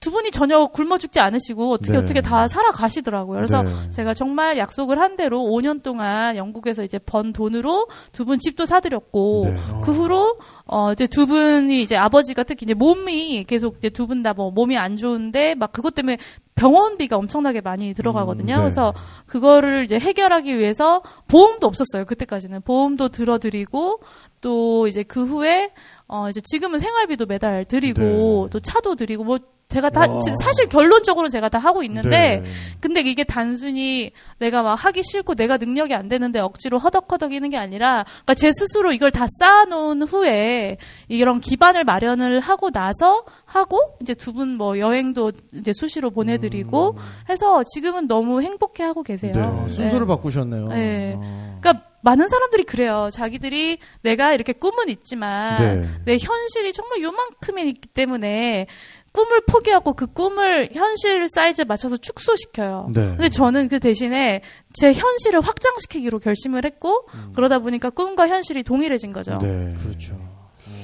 [0.00, 1.98] 두 분이 전혀 굶어 죽지 않으시고 어떻게 네.
[1.98, 3.36] 어떻게 다 살아가시더라고요.
[3.36, 3.70] 그래서 네.
[3.90, 9.42] 제가 정말 약속을 한 대로 5년 동안 영국에서 이제 번 돈으로 두 분 집도 사드렸고
[9.46, 9.56] 네.
[9.84, 14.24] 그 후로 어 이제 두 분이 이제 아버지가 특히 이제 몸이 계속 이제 두 분
[14.24, 16.18] 다 뭐 몸이 안 좋은데 막 그것 때문에
[16.54, 18.54] 병원비가 엄청나게 많이 들어가거든요.
[18.54, 18.62] 음, 네.
[18.62, 18.94] 그래서
[19.26, 22.04] 그거를 이제 해결하기 위해서 보험도 없었어요.
[22.04, 24.00] 그때까지는 보험도 들어드리고
[24.40, 25.72] 또 이제 그 후에
[26.08, 28.50] 어 이제 지금은 생활비도 매달 드리고 네.
[28.50, 29.38] 또 차도 드리고 뭐
[29.72, 30.20] 제가 다 와.
[30.20, 32.42] 지- 사실 결론적으로 제가 다 하고 있는데 네.
[32.80, 38.04] 근데 이게 단순히 내가 막 하기 싫고 내가 능력이 안 되는데 억지로 허덕허덕이는 게 아니라
[38.04, 40.76] 그러니까 제 스스로 이걸 다 쌓아놓은 후에
[41.08, 46.96] 이런 기반을 마련을 하고 나서 하고 이제 두 분 뭐 여행도 이제 수시로 보내드리고
[47.30, 49.32] 해서 지금은 너무 행복해 하고 계세요.
[49.34, 49.42] 네.
[49.44, 50.68] 아, 순서를 바꾸셨네요.
[50.68, 51.16] 네.
[51.18, 51.56] 아.
[51.60, 53.08] 그러니까 많은 사람들이 그래요.
[53.12, 55.88] 자기들이 내가 이렇게 꿈은 있지만 네.
[56.04, 58.66] 내 현실이 정말 요만큼이기 때문에
[59.12, 62.90] 꿈을 포기하고 그 꿈을 현실 사이즈에 맞춰서 축소시켜요.
[62.94, 63.08] 네.
[63.08, 64.40] 근데 저는 그 대신에
[64.72, 69.38] 제 현실을 확장시키기로 결심을 했고 그러다 보니까 꿈과 현실이 동일해진 거죠.
[69.38, 69.74] 네.
[69.82, 70.16] 그렇죠.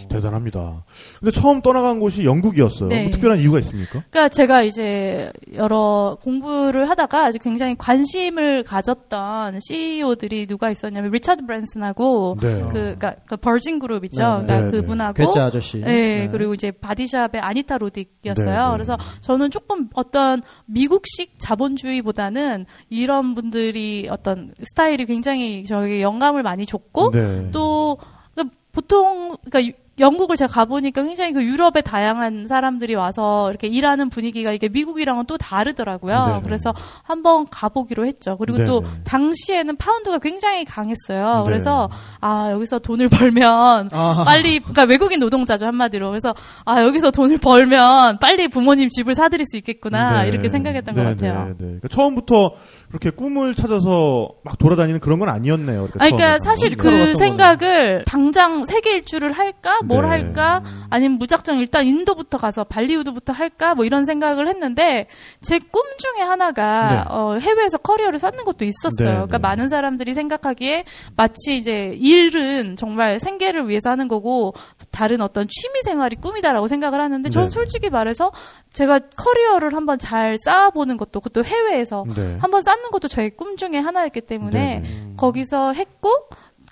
[0.08, 0.84] 대단합니다.
[1.20, 2.88] 근데 처음 떠나간 곳이 영국이었어요.
[2.88, 3.02] 네.
[3.04, 4.02] 뭐 특별한 이유가 있습니까?
[4.10, 12.36] 그러니까 제가 이제 여러 공부를 하다가 아주 굉장히 관심을 가졌던 CEO들이 누가 있었냐면 리차드 브랜슨하고
[12.40, 12.62] 네.
[12.62, 14.20] 그 그러니까 그 버진 그룹 있죠.
[14.22, 14.46] 네, 네.
[14.46, 14.70] 그러니까 네, 네.
[14.70, 15.78] 그분하고 괴짜 아저씨.
[15.80, 18.44] 네, 그리고 이제 바디샵의 아니타 로딕이었어요.
[18.44, 18.72] 네, 네.
[18.72, 27.10] 그래서 저는 조금 어떤 미국식 자본주의보다는 이런 분들이 어떤 스타일이 굉장히 저에게 영감을 많이 줬고
[27.12, 27.50] 네.
[27.52, 27.98] 또
[28.34, 34.10] 그러니까 보통 그러니까 유- 영국을 제가 가보니까 굉장히 그 유럽의 다양한 사람들이 와서 이렇게 일하는
[34.10, 36.32] 분위기가 이게 미국이랑은 또 다르더라고요.
[36.34, 36.40] 네.
[36.44, 38.36] 그래서 한번 가보기로 했죠.
[38.36, 38.88] 그리고 네, 또 네.
[39.04, 41.38] 당시에는 파운드가 굉장히 강했어요.
[41.38, 41.44] 네.
[41.44, 41.88] 그래서
[42.20, 44.24] 아 여기서 돈을 벌면 아.
[44.24, 46.34] 빨리 그러니까 외국인 노동자죠 한마디로 그래서
[46.64, 50.28] 아 여기서 돈을 벌면 빨리 부모님 집을 사드릴 수 있겠구나 네.
[50.28, 51.44] 이렇게 생각했던 것 네, 같아요.
[51.44, 51.56] 네, 네.
[51.58, 52.52] 그러니까 처음부터
[52.88, 55.86] 그렇게 꿈을 찾아서 막 돌아다니는 그런 건 아니었네요.
[55.86, 56.38] 그러니까, 아니, 그러니까.
[56.44, 57.14] 사실 그.
[57.16, 60.08] 생각을 당장 세계 일주를 할까, 뭘 네.
[60.08, 65.06] 할까, 아니면 무작정 일단 인도부터 가서 발리우드부터 할까, 뭐 이런 생각을 했는데
[65.42, 67.14] 제 꿈 중에 하나가 네.
[67.14, 69.08] 어, 해외에서 커리어를 쌓는 것도 있었어요.
[69.08, 69.42] 네, 그러니까 네.
[69.42, 70.84] 많은 사람들이 생각하기에
[71.16, 74.54] 마치 이제 일은 정말 생계를 위해서 하는 거고
[74.90, 77.52] 다른 어떤 취미 생활이 꿈이다라고 생각을 하는데 저는 네.
[77.54, 78.32] 솔직히 말해서
[78.72, 82.38] 제가 커리어를 한번 잘 쌓아보는 것도 그것도 해외에서 네.
[82.40, 85.12] 한번 쌓는 것도 저의 꿈 중에 하나였기 때문에 네, 네.
[85.16, 86.10] 거기서 했고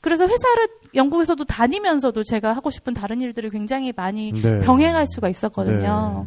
[0.01, 4.61] 그래서 회사를 영국에서도 다니면서도 제가 하고 싶은 다른 일들을 굉장히 많이 네.
[4.61, 6.27] 병행할 수가 있었거든요.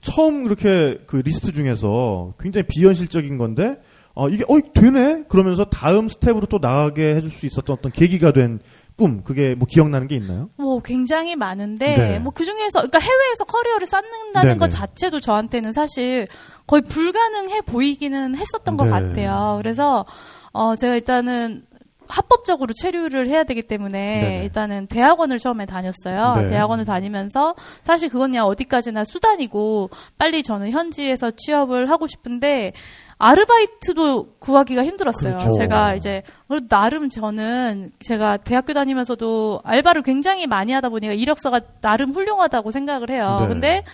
[0.00, 3.78] 처음 그렇게 그 리스트 중에서 굉장히 비현실적인 건데
[4.14, 8.60] 어 이게 어 되네 그러면서 다음 스텝으로 또 나가게 해줄 수 있었던 어떤 계기가 된
[8.96, 10.50] 꿈 그게 뭐 기억나는 게 있나요?
[10.56, 12.18] 뭐 굉장히 많은데 네.
[12.18, 14.56] 뭐 그중에서 그러니까 해외에서 커리어를 쌓는다는 네네.
[14.58, 16.26] 것 자체도 저한테는 사실
[16.66, 18.90] 거의 불가능해 보이기는 했었던 것 네.
[18.90, 19.56] 같아요.
[19.60, 20.04] 그래서
[20.52, 21.64] 어 제가 일단은
[22.08, 24.44] 합법적으로 체류를 해야 되기 때문에 네네.
[24.44, 26.34] 일단은 대학원을 처음에 다녔어요.
[26.42, 26.48] 네.
[26.48, 32.72] 대학원을 다니면서 사실 그건 그냥 어디까지나 수단이고 빨리 저는 현지에서 취업을 하고 싶은데
[33.22, 35.36] 아르바이트도 구하기가 힘들었어요.
[35.36, 35.52] 그렇죠.
[35.52, 42.12] 제가 이제 그래도 나름 저는 제가 대학교 다니면서도 알바를 굉장히 많이 하다 보니까 이력서가 나름
[42.12, 43.38] 훌륭하다고 생각을 해요.
[43.42, 43.48] 네.
[43.48, 43.84] 근데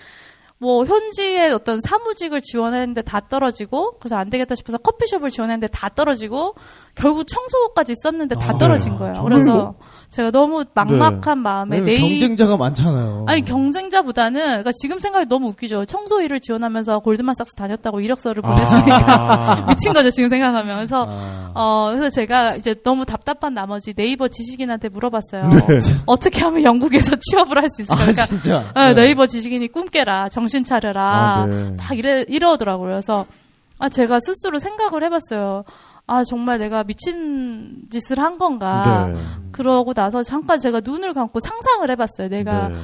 [0.56, 6.54] 뭐 현지에 어떤 사무직을 지원했는데 다 떨어지고 그래서 안 되겠다 싶어서 커피숍을 지원했는데 다 떨어지고
[6.94, 8.98] 결국 청소까지 썼는데 다 아, 떨어진 네.
[8.98, 9.14] 거예요.
[9.14, 9.42] 정말로?
[9.42, 9.74] 그래서
[10.10, 13.26] 제가 너무 막막한 마음에 왜냐면 내일 경쟁자가 많잖아요.
[13.28, 15.84] 아니 경쟁자보다는 그러니까 지금 생각이 너무 웃기죠.
[15.84, 19.66] 청소 일을 지원하면서 골드만삭스 다녔다고 이력서를 보냈으니까 아.
[19.68, 20.76] 미친 거죠 지금 생각하면.
[20.76, 21.50] 그래서 아.
[21.54, 25.48] 어 그래서 제가 이제 너무 답답한 나머지 네이버 지식인한테 물어봤어요.
[25.50, 25.78] 네.
[26.06, 27.94] 어떻게 하면 영국에서 취업을 할 수 있을까?
[27.96, 28.64] 아, 그러니까 진짜.
[28.74, 31.02] 어, 네이버 지식인이 꿈 깨라, 정신 차려라,
[31.42, 31.76] 아, 네.
[31.76, 32.92] 막 이래 이러더라고요.
[32.92, 33.26] 그래서
[33.78, 35.64] 아 제가 스스로 생각을 해봤어요.
[36.08, 39.10] 아 정말 내가 미친 짓을 한 건가?
[39.12, 39.20] 네.
[39.52, 42.28] 그러고 나서 잠깐 제가 눈을 감고 상상을 해봤어요.
[42.28, 42.76] 내가 네.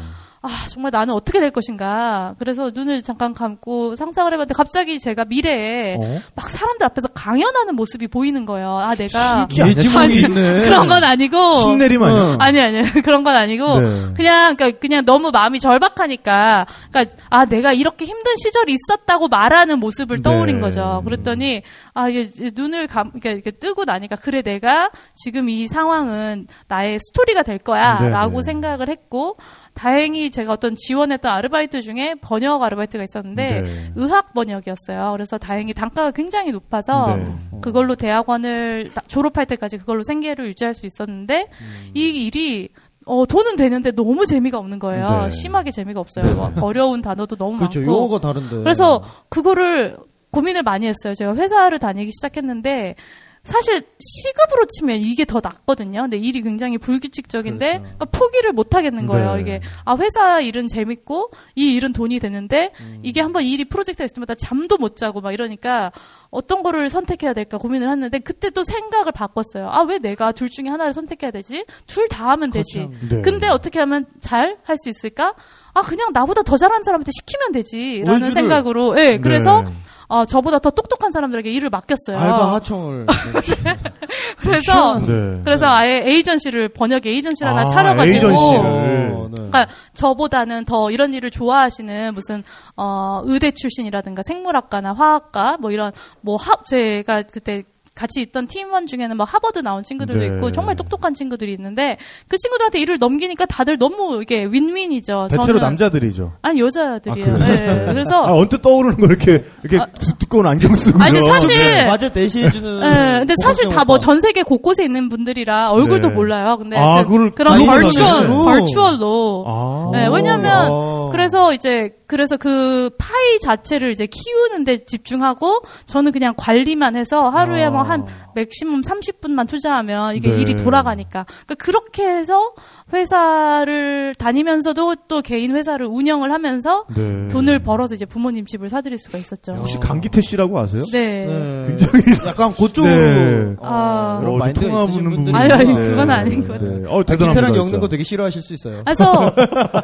[0.47, 2.35] 아 정말 나는 어떻게 될 것인가.
[2.39, 6.21] 그래서 눈을 잠깐 감고 상상을 해봤는데 갑자기 제가 미래에 어?
[6.35, 8.77] 막 사람들 앞에서 강연하는 모습이 보이는 거예요.
[8.77, 10.61] 아 내가 예지몽이 있네.
[10.69, 12.37] 그런 건 아니고 신내림 아니야?
[12.41, 14.13] 아니 아니 그런 건 아니고 네.
[14.15, 20.21] 그냥 그러니까 그냥 너무 마음이 절박하니까 그러니까 아 내가 이렇게 힘든 시절이 있었다고 말하는 모습을
[20.21, 20.61] 떠올린 네.
[20.61, 21.01] 거죠.
[21.07, 21.63] 그랬더니
[21.97, 26.99] 아 이게 이제 눈을 감 이렇게, 이렇게 뜨고 나니까 그래 내가 지금 이 상황은 나의
[27.01, 28.43] 스토리가 될 네, 거야라고 네.
[28.43, 29.37] 생각을 했고
[29.75, 33.93] 다행히 제가 어떤 지원했던 아르바이트 중에 번역 아르바이트가 있었는데 네.
[33.95, 35.13] 의학 번역이었어요.
[35.13, 37.29] 그래서 다행히 단가가 굉장히 높아서 네.
[37.61, 41.91] 그걸로 대학원을 다- 졸업할 때까지 그걸로 생계를 유지할 수 있었는데 음.
[41.95, 42.71] 이 일이
[43.07, 45.25] 어, 돈은 되는데 너무 재미가 없는 거예요.
[45.27, 45.31] 네.
[45.31, 46.37] 심하게 재미가 없어요.
[46.37, 47.81] 막 어려운 단어도 너무 그렇죠.
[47.81, 47.93] 많고.
[47.95, 48.57] 용어가 다른데.
[48.57, 49.97] 그래서 그거를
[50.35, 51.15] 고민을 많이 했어요.
[51.15, 52.97] 제가 회사를 다니기 시작했는데
[53.45, 56.01] 사실 시급으로 치면 이게 더 낫거든요.
[56.01, 57.83] 근데 일이 굉장히 불규칙적인데 그렇죠.
[57.83, 59.35] 그러니까 포기를 못 하겠는 거예요.
[59.35, 59.41] 네.
[59.43, 63.01] 이게 아 회사 일은 재밌고 이 일은 돈이 되는데 음.
[63.03, 65.93] 이게 한번 일이 프로젝트가 있을 때마다 잠도 못 자고 막 이러니까
[66.31, 69.69] 어떤 거를 선택해야 될까 고민을 했는데 그때 또 생각을 바꿨어요.
[69.69, 71.67] 아 왜 내가 둘 중에 하나를 선택해야 되지?
[71.87, 72.89] 둘 다 하면 되지.
[73.11, 73.21] 네.
[73.21, 75.35] 근데 어떻게 하면 잘 할 수 있을까?
[75.75, 79.71] 아 그냥 나보다 더 잘하는 사람한테 시키면 되지라는 생각으로 예 그래서 네.
[80.09, 82.19] 어, 저보다 더 똑똑한 사람들에게 일을 맡겼어요.
[82.19, 83.07] 알바 하청을.
[84.39, 85.41] 그래서 네.
[85.45, 88.67] 그래서 아예 에이전시를 번역 에이전시를 하나 아, 차려가지고 에이전시를.
[88.67, 89.35] 어, 네.
[89.35, 92.43] 그러니까 저보다는 더 이런 일을 좋아하시는 무슨
[92.77, 99.17] 어 의대 출신이라든가 생물학과나 화학과 뭐 이런 뭐 하, 제가 그때 같이 있던 팀원 중에는
[99.17, 100.27] 뭐 하버드 나온 친구들도 네.
[100.27, 105.29] 있고 정말 똑똑한 친구들이 있는데 그 친구들한테 일을 넘기니까 다들 너무 이게 윈윈이죠.
[105.31, 106.33] 대체로 저는- 남자들이죠.
[106.43, 107.35] 아니 여자들이에요.
[107.35, 107.55] 아, 그래요?
[107.77, 111.01] 네, 그래서 아, 언뜻 떠오르는 거 이렇게 이렇게 두, 두꺼운 안경 쓰고.
[111.01, 112.81] 아니, 사실- 과제 대시해주는.
[112.81, 116.15] 네, 근데 사실 다 뭐 전 세계 곳곳에 있는 분들이라 얼굴도 네.
[116.15, 116.57] 몰라요.
[116.59, 118.45] 근데 아, 그, 그걸 그런 가지고.
[118.45, 119.45] 버추얼로.
[119.47, 119.91] 아.
[119.93, 121.09] 네, 왜냐면 아.
[121.13, 127.71] 그래서 이제 그래서 그 파이 자체를 이제 키우는데 집중하고 저는 그냥 관리만 해서 하루에 아.
[127.71, 130.41] 뭐한 맥시멈 30분만 투자하면 이게 네.
[130.41, 132.53] 일이 돌아가니까 그러니까 그렇게 해서
[132.93, 137.29] 회사를 다니면서도 또 개인 회사를 운영을 하면서 네.
[137.29, 139.53] 돈을 벌어서 이제 부모님 집을 사드릴 수가 있었죠.
[139.55, 140.85] 혹시 강기태 씨라고 아세요?
[140.93, 141.27] 네.
[141.27, 141.79] 네.
[142.27, 142.85] 약간 그쪽으로.
[142.95, 143.57] 네.
[143.63, 144.19] 아.
[144.21, 145.37] 그런 어, 마인드가 통하는 분이- 분들이.
[145.37, 145.89] 아유, 아유, 네.
[145.89, 146.69] 그건 아닌 것 네.
[146.89, 147.31] 어, 대단합니다.
[147.33, 147.81] 기타랑 엮는.
[147.81, 148.83] 거 되게 싫어하실 수 있어요.
[148.85, 149.33] 그래서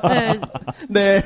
[0.08, 0.38] 네,
[0.88, 1.22] 네.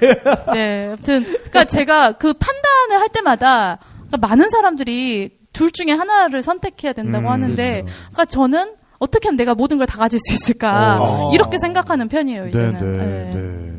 [0.52, 6.92] 네, 아무튼 그러니까 제가 그 판단을 할 때마다 그러니까 많은 사람들이 둘 중에 하나를 선택해야
[6.92, 7.96] 된다고 음, 하는데, 그렇죠.
[8.10, 11.30] 그러니까 저는 어떻게 하면 내가 모든 걸 다 가질 수 있을까 어.
[11.34, 12.72] 이렇게 생각하는 편이에요 네, 이제는.
[12.72, 13.34] 네, 네.
[13.34, 13.70] 네.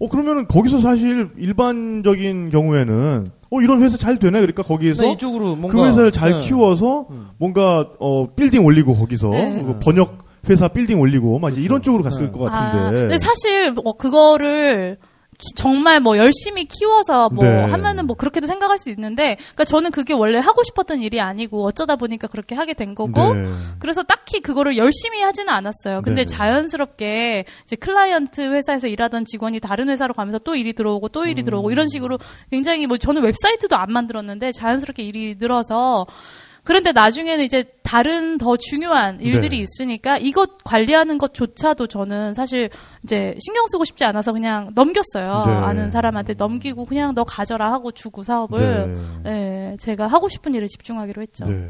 [0.00, 4.38] 어, 그러면은 거기서 사실 일반적인 경우에는 어, 이런 회사 잘 되네.
[4.40, 5.68] 그러니까 거기에서 네, 이쪽으로 뭔가.
[5.68, 6.38] 그 회사를 잘 네.
[6.38, 7.28] 키워서 음.
[7.38, 9.62] 뭔가 어 빌딩 올리고 거기서 네.
[9.66, 12.38] 그 번역 회사 빌딩 올리고 막 이제 이런 쪽으로 갔을 네.
[12.38, 13.00] 것 아, 같은데.
[13.00, 14.98] 근데 사실 뭐 그거를
[15.38, 17.62] 키- 정말 뭐 열심히 키워서 뭐 네.
[17.62, 21.94] 하면은 뭐 그렇게도 생각할 수 있는데, 그러니까 저는 그게 원래 하고 싶었던 일이 아니고 어쩌다
[21.94, 23.48] 보니까 그렇게 하게 된 거고, 네.
[23.78, 26.02] 그래서 딱히 그거를 열심히 하지는 않았어요.
[26.02, 26.36] 근데 네네.
[26.36, 31.70] 자연스럽게 이제 클라이언트 회사에서 일하던 직원이 다른 회사로 가면서 또 일이 들어오고 또 일이 들어오고
[31.70, 32.18] 이런 식으로
[32.50, 36.06] 굉장히 뭐 저는 웹사이트도 안 만들었는데 자연스럽게 일이 늘어서
[36.64, 39.64] 그런데 나중에는 이제 다른 더 중요한 일들이 네.
[39.64, 42.68] 있으니까 이것 관리하는 것조차도 저는 사실
[43.04, 45.44] 이제 신경 쓰고 싶지 않아서 그냥 넘겼어요.
[45.46, 45.52] 네.
[45.52, 49.30] 아는 사람한테 넘기고 그냥 너 가져라 하고 주고 사업을 네.
[49.72, 51.44] 예, 제가 하고 싶은 일에 집중하기로 했죠.
[51.46, 51.68] 네.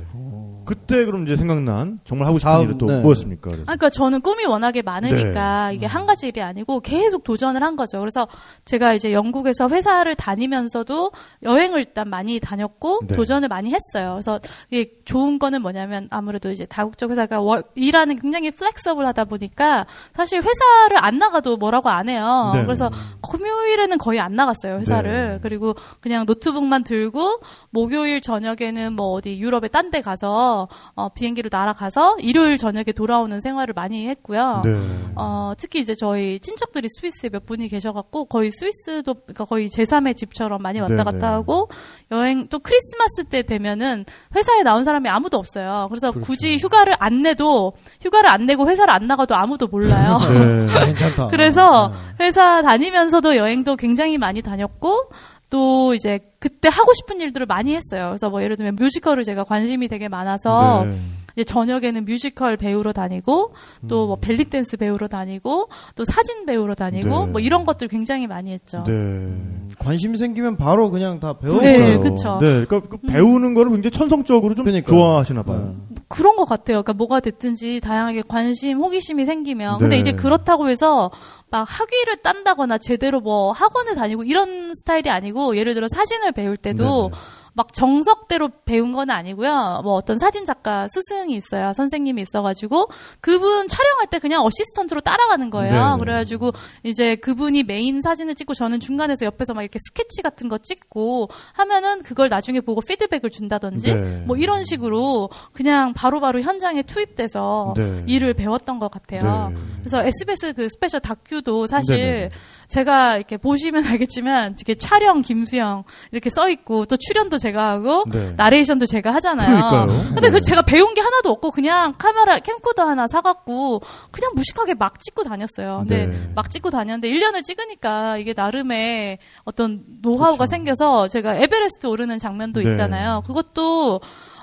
[0.65, 2.99] 그때 그럼 이제 생각난 정말 하고 싶은 다음, 일은 또 네.
[3.01, 3.49] 뭐였습니까?
[3.51, 3.63] 그래서?
[3.63, 5.75] 아, 그러니까 저는 꿈이 워낙에 많으니까 네.
[5.77, 7.99] 이게 한 가지 일이 아니고 계속 도전을 한 거죠.
[8.01, 8.29] 그래서
[8.65, 11.11] 제가 이제 영국에서 회사를 다니면서도
[11.43, 13.17] 여행을 일단 많이 다녔고 네.
[13.17, 14.13] 도전을 많이 했어요.
[14.15, 19.87] 그래서 이게 좋은 거는 뭐냐면 아무래도 이제 다국적 회사가 월- 일하는 게 굉장히 플렉서블하다 보니까
[20.15, 22.53] 사실 회사를 안 나가도 뭐라고 안 해요.
[22.55, 22.65] 네.
[22.65, 22.91] 그래서
[23.31, 25.33] 금요일에는 거의 안 나갔어요 회사를.
[25.35, 25.39] 네.
[25.43, 32.57] 그리고 그냥 노트북만 들고 목요일 저녁에는 뭐 어디 유럽에 딴데 가서 어, 비행기로 날아가서 일요일
[32.57, 34.63] 저녁에 돌아오는 생활을 많이 했고요.
[34.65, 34.79] 네.
[35.17, 40.63] 어, 특히 이제 저희 친척들이 스위스에 몇 분이 계셔갖고 거의 스위스도 그러니까 거의 제3의 집처럼
[40.63, 41.05] 많이 왔다.
[41.05, 41.69] 갔다 하고
[42.11, 44.05] 여행 또 크리스마스 때 되면은
[44.35, 45.87] 회사에 나온 사람이 아무도 없어요.
[45.91, 46.27] 그래서 그렇죠.
[46.27, 50.19] 굳이 휴가를 안 내도 휴가를 안 내고 회사를 안 나가도 아무도 몰라요.
[50.29, 50.87] 네.
[50.87, 51.29] 괜찮다.
[51.31, 55.11] 그래서 회사 다니면서도 여행도 굉장히 많이 다녔고
[55.51, 58.09] 또 이제 그때 하고 싶은 일들을 많이 했어요.
[58.09, 60.99] 그래서 뭐 예를 들면 뮤지컬을 제가 관심이 되게 많아서 네.
[61.39, 63.55] 이제 저녁에는 뮤지컬 배우러 다니고
[63.89, 67.31] 또 뭐 벨리 댄스 배우러 다니고 또 사진 배우러 다니고 네.
[67.33, 68.83] 뭐 이런 것들 굉장히 많이 했죠.
[68.85, 68.93] 네.
[68.93, 71.61] 음, 관심이 생기면 바로 그냥 다 배우고.
[71.61, 71.97] 네.
[71.97, 72.03] 음.
[72.41, 74.97] 네, 그러니까 그 배우는 거를 굉장히 천성적으로 좀 그러니까요.
[74.97, 75.75] 좋아하시나 봐요.
[76.09, 76.83] 그런 것 같아요.
[76.83, 79.79] 그러니까 뭐가 됐든지 다양하게 관심, 호기심이 생기면.
[79.79, 80.01] 근데 네.
[80.01, 81.11] 이제 그렇다고 해서
[81.51, 87.11] 막 학위를 딴다거나 제대로 뭐 학원을 다니고 이런 스타일이 아니고 예를 들어 사진을 배울 때도
[87.11, 87.23] 네네.
[87.59, 89.81] 막 정석대로 배운 건 아니고요.
[89.83, 91.73] 뭐 어떤 사진 작가 스승이 있어요.
[91.73, 92.87] 선생님이 있어가지고
[93.21, 95.73] 그분 촬영할 때 그냥 assistant로 따라가는 거예요.
[95.73, 95.99] 네네.
[95.99, 96.53] 그래가지고
[96.85, 102.05] 이제 그분이 메인 사진을 찍고 저는 중간에서 옆에서 막 이렇게 스케치 같은 거 찍고 하면은
[102.05, 104.23] 그걸 나중에 보고 피드백을 준다든지 네.
[104.25, 108.05] 뭐 이런 식으로 그냥 바로바로 현장에 투입돼서 네.
[108.07, 109.51] 일을 배웠던 것 같아요.
[109.53, 109.61] 네.
[109.81, 112.31] 그래서 SBS 그 스페셜 다큐도 사실 네네.
[112.69, 118.35] 제가 이렇게 보시면 알겠지만 이렇게 촬영 김수영 이렇게 써 있고 또 출연도 제가 하고 네.
[118.37, 119.47] 나레이션도 제가 하잖아요.
[119.47, 120.15] 그러니까요.
[120.15, 120.41] 근데 그 네.
[120.41, 125.79] 제가 배운 게 하나도 없고 그냥 카메라 캠코더 하나 사갖고 그냥 무식하게 막 찍고 다녔어요.
[125.81, 126.31] 근데 네.
[126.35, 130.51] 막 찍고 다녔는데 1년을 찍으니까 이게 나름의 어떤 노하우가 그렇죠.
[130.51, 132.71] 생겨서 제가 에베레스트 오르는 장면도 네.
[132.71, 133.23] 있잖아요.
[133.27, 134.01] 그것도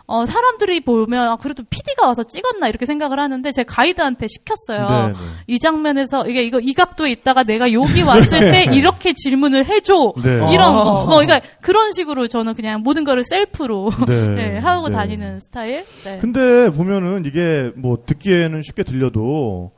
[0.07, 5.07] 어, 사람들이 보면 아, 그래도 PD가 와서 찍었나 이렇게 생각을 하는데 제 가이드한테 시켰어요.
[5.07, 5.19] 네, 네.
[5.47, 10.53] 이 장면에서 이게 이거 이 각도에 있다가 내가 여기 왔을 때 이렇게 질문을 해줘 네.
[10.53, 11.05] 이런 거.
[11.05, 14.27] 뭐 그러니까 그런 식으로 저는 그냥 모든 거를 셀프로 네.
[14.35, 14.95] 네, 하고 네.
[14.95, 15.83] 다니는 스타일.
[16.03, 16.19] 네.
[16.19, 19.71] 근데 보면은 이게 뭐 듣기에는 쉽게 들려도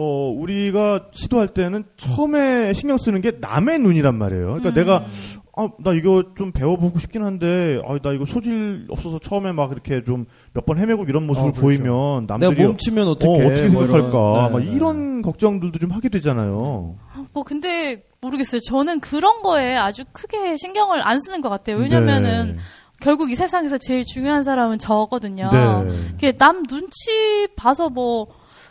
[0.00, 4.46] 어 우리가 시도할 때는 처음에 신경 쓰는 게 남의 눈이란 말이에요.
[4.46, 4.74] 그러니까 음.
[4.74, 5.04] 내가
[5.58, 10.02] 아 나 이거 좀 배워보고 싶긴 한데 아 나 이거 소질 없어서 처음에 막 이렇게
[10.02, 11.60] 좀 몇 번 헤매고 이런 모습을 어, 그렇죠.
[11.62, 13.28] 보이면 남들이 내가 멈추면 어떻게?
[13.28, 14.48] 어, 어떻게 생각할까?
[14.50, 14.72] 막 네, 네.
[14.76, 16.96] 이런 걱정들도 좀 하게 되잖아요.
[17.32, 18.60] 뭐 근데 모르겠어요.
[18.60, 21.76] 저는 그런 거에 아주 크게 신경을 안 쓰는 것 같아요.
[21.76, 22.58] 왜냐면은 네.
[23.00, 25.50] 결국 이 세상에서 제일 중요한 사람은 저거든요.
[25.52, 25.96] 네.
[26.08, 28.26] 이렇게 남 눈치 봐서 뭐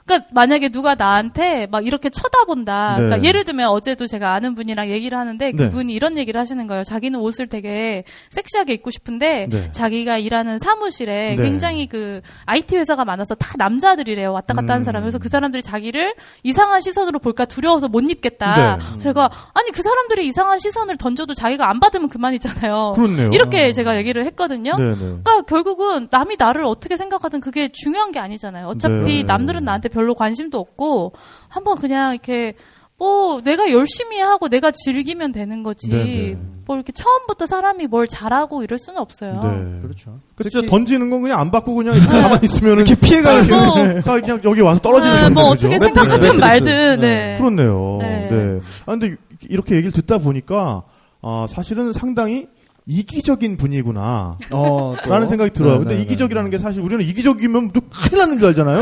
[0.08, 2.96] 그러니까 만약에 누가 나한테 막 이렇게 쳐다본다.
[2.98, 3.04] 네.
[3.04, 5.52] 그러니까 예를 들면 어제도 제가 아는 분이랑 얘기를 하는데 네.
[5.52, 6.86] 그분이 이런 얘기를 하시는 거예요.
[6.86, 9.72] 자기는 옷을 되게 섹시하게 입고 싶은데 네.
[9.72, 11.44] 자기가 일하는 사무실에 네.
[11.44, 14.32] 굉장히 그 IT 회사가 많아서 다 남자들이래요.
[14.32, 14.86] 왔다 갔다 하는 음.
[14.86, 15.04] 사람.
[15.04, 18.78] 그래서 그 사람들이 자기를 이상한 시선으로 볼까 두려워서 못 입겠다.
[18.78, 19.00] 네.
[19.00, 22.94] 제가 아니 그 사람들이 이상한 시선을 던져도 자기가 안 받으면 그만이잖아요.
[22.96, 23.32] 그렇네요.
[23.34, 24.72] 이렇게 제가 얘기를 했거든요.
[24.78, 28.68] 그러니까 결국은 남이 나를 어떻게 생각하든 그게 중요한 게 아니잖아요.
[28.68, 29.24] 어차피 네.
[29.24, 31.14] 남들은 나한테 별로 관심도 없고
[31.50, 32.54] 한번 그냥 이렇게
[33.00, 35.90] 뭐 내가 열심히 하고 내가 즐기면 되는 거지.
[35.90, 36.38] 네네.
[36.66, 39.34] 뭐 이렇게 처음부터 사람이 뭘 잘하고 이럴 수는 없어요.
[39.44, 39.82] 네.
[39.82, 40.20] 그렇죠.
[40.36, 40.66] 그렇죠.
[40.66, 44.02] 던지는 건 그냥 안 받고 그냥 이렇게 가만히 있으면 이렇게 피해가는 다, 거.
[44.02, 45.68] 다 그냥 여기 와서 떨어지는 네, 건데 뭐 그죠?
[45.68, 46.40] 어떻게 생각하든 매트리스.
[46.40, 47.08] 말든 네.
[47.08, 47.38] 네.
[47.38, 47.98] 그렇네요.
[48.02, 48.30] 네.
[48.30, 48.60] 네.
[48.86, 49.16] 아 근데
[49.50, 50.84] 이렇게 얘기를 듣다 보니까
[51.22, 52.48] 아 사실은 상당히
[52.88, 54.38] 이기적인 분이구나.
[54.52, 55.10] 어, 또.
[55.10, 55.74] 라는 생각이 들어요.
[55.74, 58.80] 네, 근데 네, 이기적이라는 게 사실 우리는 이기적이면 또 큰일 나는 줄 알잖아요.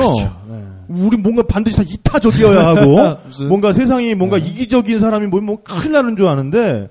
[0.47, 0.63] 네.
[0.87, 3.17] 우리 뭔가 반드시 다 이타적이어야 하고
[3.49, 4.45] 뭔가 세상이 뭔가 네.
[4.45, 6.89] 이기적인 사람이 뭐, 뭐 큰일 나는 줄 아는데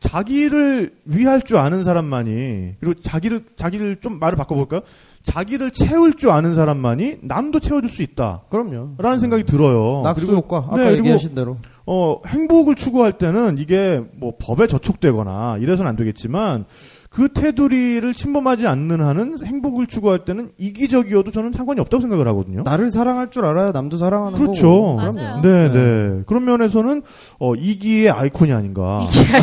[0.00, 4.80] 자기를 위할 줄 아는 사람만이 그리고 자기를 자기를 좀 말을 바꿔볼까요?
[5.22, 8.42] 자기를 채울 줄 아는 사람만이 남도 채워줄 수 있다.
[8.50, 8.94] 그럼요.
[8.98, 10.02] 라는 생각이 들어요.
[10.02, 10.58] 낙수 효과.
[10.58, 11.56] 아까 네, 그리고 얘기하신 대로.
[11.86, 16.64] 어, 행복을 추구할 때는 이게 뭐 법에 저촉되거나 이래서는 안 되겠지만
[17.08, 22.62] 그 테두리를 침범하지 않는 한은 행복을 추구할 때는 이기적이어도 저는 상관이 없다고 생각을 하거든요.
[22.62, 24.70] 나를 사랑할 줄 알아야 남도 사랑하는 그렇죠.
[24.70, 24.96] 거고.
[24.96, 25.40] 맞아요.
[25.40, 26.22] 네, 네.
[26.26, 27.02] 그런 면에서는
[27.38, 29.00] 어, 이기의 아이콘이 아닌가.
[29.02, 29.38] 이게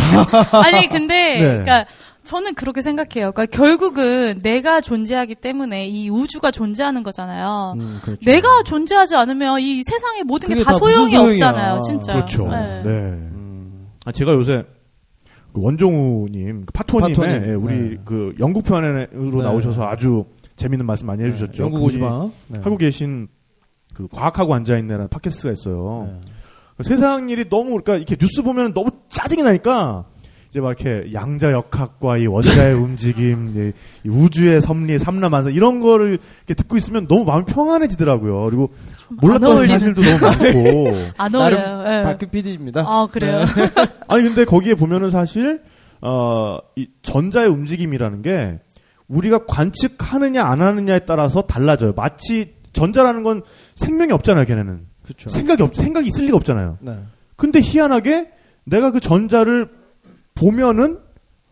[0.52, 1.48] 아니 근데 네.
[1.48, 1.86] 그러니까
[2.24, 3.32] 저는 그렇게 생각해요.
[3.34, 7.74] 그러니까 결국은 내가 존재하기 때문에 이 우주가 존재하는 거잖아요.
[7.78, 8.22] 음, 그렇죠.
[8.26, 11.16] 내가 존재하지 않으면 이 세상의 모든 게 다 소용이.
[11.16, 12.14] 없잖아요, 진짜.
[12.14, 12.48] 그렇죠.
[12.48, 12.84] 네.
[12.84, 12.90] 네.
[12.90, 13.88] 음.
[14.06, 14.64] 아, 제가 요새
[15.54, 17.46] 그 원종우님, 그 파토님의 파토님.
[17.50, 17.98] 예, 우리 네.
[18.06, 19.44] 그 영국 편으로 네.
[19.44, 21.64] 나오셔서 아주 재밌는 말씀 많이 해주셨죠.
[21.64, 22.30] 영국 그분이 오지마.
[22.48, 22.60] 네.
[22.64, 23.28] 하고 계신
[23.94, 26.20] 그 과학하고 앉아있네라는 팟캐스트가 있어요.
[26.22, 26.84] 네.
[26.84, 30.06] 세상 일이 너무 그러니까 이렇게 뉴스 보면 너무 짜증이 나니까
[30.54, 36.20] 이제 막 이렇게 양자 역학과 이 원자의 움직임, 이, 이 우주의 섭리, 삼라만사 이런 거를
[36.46, 38.46] 이렇게 듣고 있으면 너무 마음이 평안해지더라고요.
[38.46, 38.70] 그리고
[39.10, 39.80] 몰랐던 어울리는.
[39.80, 40.96] 사실도 너무 많고.
[41.18, 41.84] 안 어울려요.
[41.88, 42.02] 예.
[42.04, 42.82] 다큐 PD입니다.
[42.86, 43.46] 아, 그래요?
[44.08, 45.62] 아니 근데 거기에 보면은 사실
[46.02, 48.60] 어 이 전자의 움직임이라는 게
[49.08, 51.94] 우리가 관측하느냐 안 하느냐에 따라서 달라져요.
[51.96, 53.42] 마치 전자라는 건
[53.76, 54.82] 생명이 없잖아요, 걔네는.
[55.04, 55.30] 그렇죠.
[55.32, 56.78] 생각이 없 생각이 있을 리가 없잖아요.
[56.82, 57.00] 네.
[57.38, 58.28] 근데 희한하게
[58.66, 59.70] 내가 그 전자를
[60.36, 61.00] 보면은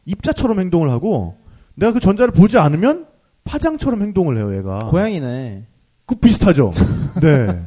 [0.05, 1.37] 입자처럼 행동을 하고
[1.75, 3.07] 내가 그 전자를 보지 않으면
[3.43, 4.85] 파장처럼 행동을 해요, 얘가.
[4.85, 5.65] 고양이네.
[6.05, 6.71] 그 비슷하죠.
[7.21, 7.65] 네.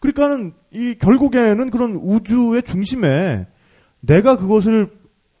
[0.00, 3.46] 그러니까는 이 결국에는 그런 우주의 중심에
[4.00, 4.90] 내가 그것을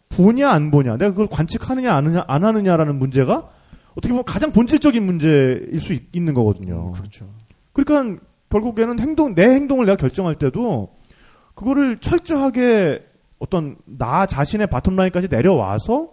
[0.08, 3.50] 보냐 안 보냐, 내가 그걸 관측하느냐 안 하느냐, 안 하느냐라는 문제가
[3.92, 6.92] 어떻게 보면 가장 본질적인 문제일 수 있, 는 거거든요.
[6.92, 7.28] 그렇죠.
[7.72, 10.92] 그러니까 결국에는 행동 내 행동을 내가 결정할 때도
[11.54, 13.04] 그거를 철저하게
[13.42, 16.10] 어떤 나 자신의 바텀라인까지 내려와서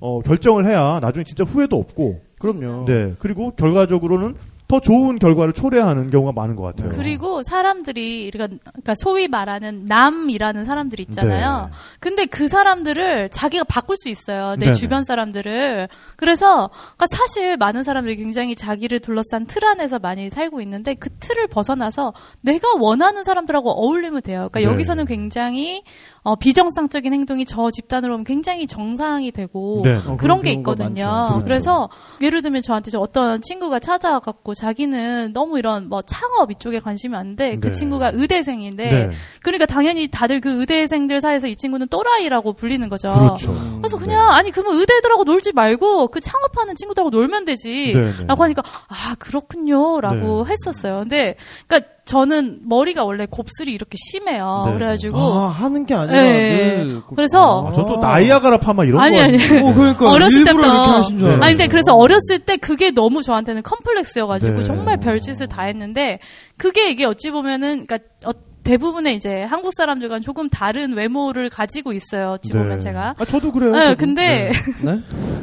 [0.00, 2.84] 어, 결정을 해야 나중에 진짜 후회도 없고 그럼요.
[2.84, 4.34] 네 그리고 결과적으로는
[4.68, 6.90] 더 좋은 결과를 초래하는 경우가 많은 것 같아요.
[6.90, 11.70] 그리고 사람들이 그러니까 소위 말하는 남이라는 사람들이 있잖아요.
[11.70, 11.76] 네.
[12.00, 14.56] 근데 그 사람들을 자기가 바꿀 수 있어요.
[14.56, 14.72] 내 네네.
[14.74, 15.88] 주변 사람들을.
[16.16, 21.46] 그래서 그러니까 사실 많은 사람들이 굉장히 자기를 둘러싼 틀 안에서 많이 살고 있는데 그 틀을
[21.46, 24.48] 벗어나서 내가 원하는 사람들하고 어울리면 돼요.
[24.50, 24.64] 그러니까 네.
[24.66, 25.82] 여기서는 굉장히
[26.22, 29.96] 어, 비정상적인 행동이 저 집단으로 보면 굉장히 정상이 되고 네.
[29.96, 31.26] 어, 그런 그런 게 있거든요.
[31.28, 31.44] 그렇죠.
[31.44, 31.88] 그래서
[32.20, 37.12] 예를 들면 저한테 저 어떤 친구가 찾아와 갖고 자기는 너무 이런 뭐 창업 이쪽에 관심이
[37.12, 37.72] 많은데 그 네.
[37.72, 39.10] 친구가 의대생인데 네.
[39.42, 43.10] 그러니까 당연히 다들 그 의대생들 사이에서 이 친구는 또라이라고 불리는 거죠.
[43.10, 43.54] 그렇죠.
[43.78, 47.92] 그래서 그냥 아니 그러면 의대들하고 놀지 말고 그 창업하는 친구들하고 놀면 되지.
[47.94, 48.26] 네, 네.
[48.26, 50.52] 라고 하니까 아 그렇군요라고 네.
[50.52, 51.00] 했었어요.
[51.00, 54.64] 근데 그러니까 저는 머리가 원래 곱슬이 이렇게 심해요.
[54.66, 54.72] 네.
[54.74, 56.82] 그래가지고 아, 하는 게 아니라 네.
[56.84, 59.36] 늘 그- 그래서 아, 저도 나이아가라 파마 이런 아니, 거 아니.
[59.36, 59.62] 하는데.
[59.68, 61.32] 어, 그러니까 어렸을 때부터 이렇게 하신 줄 네.
[61.34, 61.44] 알았어요.
[61.44, 64.64] 아니 근데 그래서 어렸을 때 그게 너무 저한테는 컴플렉스여가지고 네.
[64.64, 66.18] 정말 별짓을 다 했는데
[66.56, 68.30] 그게 이게 어찌 보면은 그러니까 어,
[68.64, 72.32] 대부분의 이제 한국 사람들과는 조금 다른 외모를 가지고 있어요.
[72.32, 72.58] 어찌 네.
[72.58, 73.14] 보면 제가.
[73.18, 73.72] 아 저도 그래요.
[73.72, 73.96] 네, 저도.
[73.98, 74.98] 근데 네?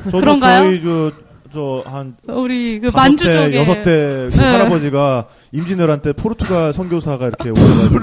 [0.06, 0.64] 저도 그런가요?
[0.64, 1.12] 저희 저
[1.54, 4.44] 저 한 우리 그 다섯 만주 대, 쪽에 여섯 대 네.
[4.44, 8.00] 할아버지가 임진왜란 때 포르투갈 선교사가 이렇게 오셔가지고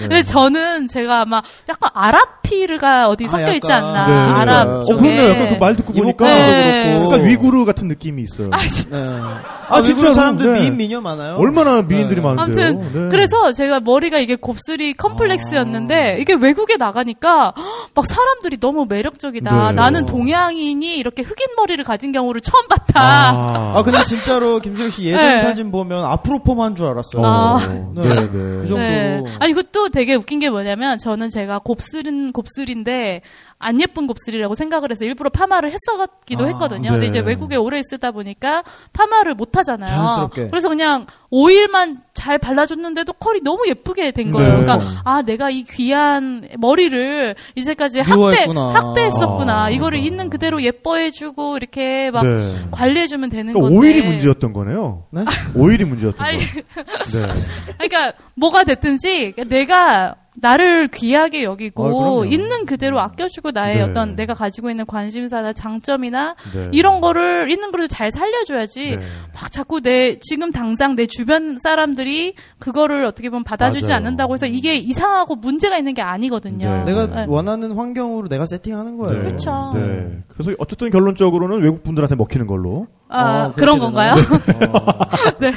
[0.00, 0.08] 네.
[0.08, 3.84] 근데 저는 제가 아마 약간 아랍피르가 어디 아, 섞여 있지 약간.
[3.84, 4.32] 않나 네.
[4.40, 5.00] 아랍 어, 어, 쪽에.
[5.16, 7.00] 그런데 약간 그 말 듣고 보니까 네.
[7.04, 8.50] 약간 위구르 같은 느낌이 있어요.
[8.50, 8.96] 네.
[8.98, 11.36] 아, 아, 진짜 진짜 사람들 그런데 미인 미녀 많아요.
[11.36, 12.26] 얼마나 미인들이 네.
[12.26, 12.66] 많은데요.
[12.66, 13.08] 아무튼 네.
[13.10, 19.68] 그래서 제가 머리가 이게 곱슬이 컴플렉스였는데 이게 외국에 나가니까 헉, 막 사람들이 너무 매력적이다.
[19.68, 19.74] 네.
[19.74, 23.00] 나는 동양인이 이렇게 흑인 머리를 가진 경우를 처음 봤다.
[23.00, 25.38] 아, 아 근데 진짜로 김소희 씨 예전 네.
[25.38, 27.24] 사진 보면 앞으로 폼한 줄 알았어요.
[27.24, 27.58] 아.
[27.66, 28.14] 네, 네.
[28.14, 28.28] 네.
[28.28, 28.78] 그 정도로.
[28.78, 29.24] 네.
[29.40, 33.22] 아니 그것도 되게 웃긴 게 뭐냐면 저는 제가 곱슬은 곱슬인데
[33.62, 36.82] 안 예쁜 곱슬이라고 생각을 해서 일부러 파마를 했었기도 아, 했거든요.
[36.82, 36.90] 네.
[36.90, 39.88] 근데 이제 외국에 오래 있다 보니까 파마를 못 하잖아요.
[39.88, 40.48] 자연스럽게.
[40.48, 44.58] 그래서 그냥 오일만 잘 발라줬는데도 컬이 너무 예쁘게 된 거예요.
[44.58, 44.64] 네.
[44.64, 48.74] 그러니까 아 내가 이 귀한 머리를 이제까지 학대 미워했구나.
[48.74, 49.64] 학대했었구나.
[49.64, 49.70] 아.
[49.70, 52.36] 이거를 있는 그대로 예뻐해주고 이렇게 막 네.
[52.72, 53.78] 관리해주면 되는 그러니까 건데.
[53.78, 55.04] 오일이 문제였던 거네요.
[55.10, 55.24] 네?
[55.54, 56.44] 오일이 문제였던 아니, 거.
[56.44, 57.34] 네.
[57.78, 62.26] 그러니까 뭐가 됐든지 내가 나를 귀하게 여기고 아.
[62.26, 63.82] 있는 그대로 아껴주고 나의 네.
[63.82, 66.68] 어떤 내가 가지고 있는 관심사나 장점이나 네.
[66.72, 69.02] 이런 거를 있는 그대로 잘 살려줘야지 네.
[69.34, 73.96] 막 자꾸 내 지금 당장 내 주변 사람들이 그거를 어떻게 보면 받아주지 맞아요.
[73.98, 76.78] 않는다고 해서 이게 이상하고 문제가 있는 게 아니거든요.
[76.78, 76.84] 네.
[76.84, 77.26] 내가 네.
[77.28, 79.22] 원하는 환경으로 내가 세팅하는 거예요.
[79.22, 79.28] 네.
[79.74, 80.22] 네.
[80.28, 82.86] 그래서 어쨌든 결론적으로는 외국 분들한테 먹히는 걸로.
[83.12, 84.14] 아, 아, 그런 그렇게 건가요?
[85.40, 85.52] 네.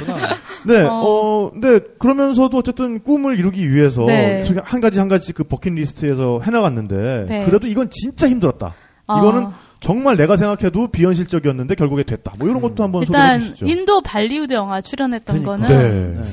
[0.66, 0.82] 네.
[0.82, 0.90] 어.
[0.92, 1.50] 어.
[1.52, 4.44] 근데 그러면서도 어쨌든 꿈을 이루기 위해서 네.
[4.64, 7.44] 한 가지 한 가지 그 버킷리스트에서 해나갔는데 네.
[7.44, 8.74] 그래도 이건 진짜 힘들었다.
[9.06, 9.18] 어.
[9.18, 9.48] 이거는
[9.80, 12.32] 정말 내가 생각해도 비현실적이었는데 결국에 됐다.
[12.38, 13.66] 뭐 이런 것도 한번 소개해 일단 주시죠.
[13.66, 15.66] 인도 발리우드 영화 출연했던 그러니까.
[15.68, 16.20] 거는 네.
[16.20, 16.28] 네.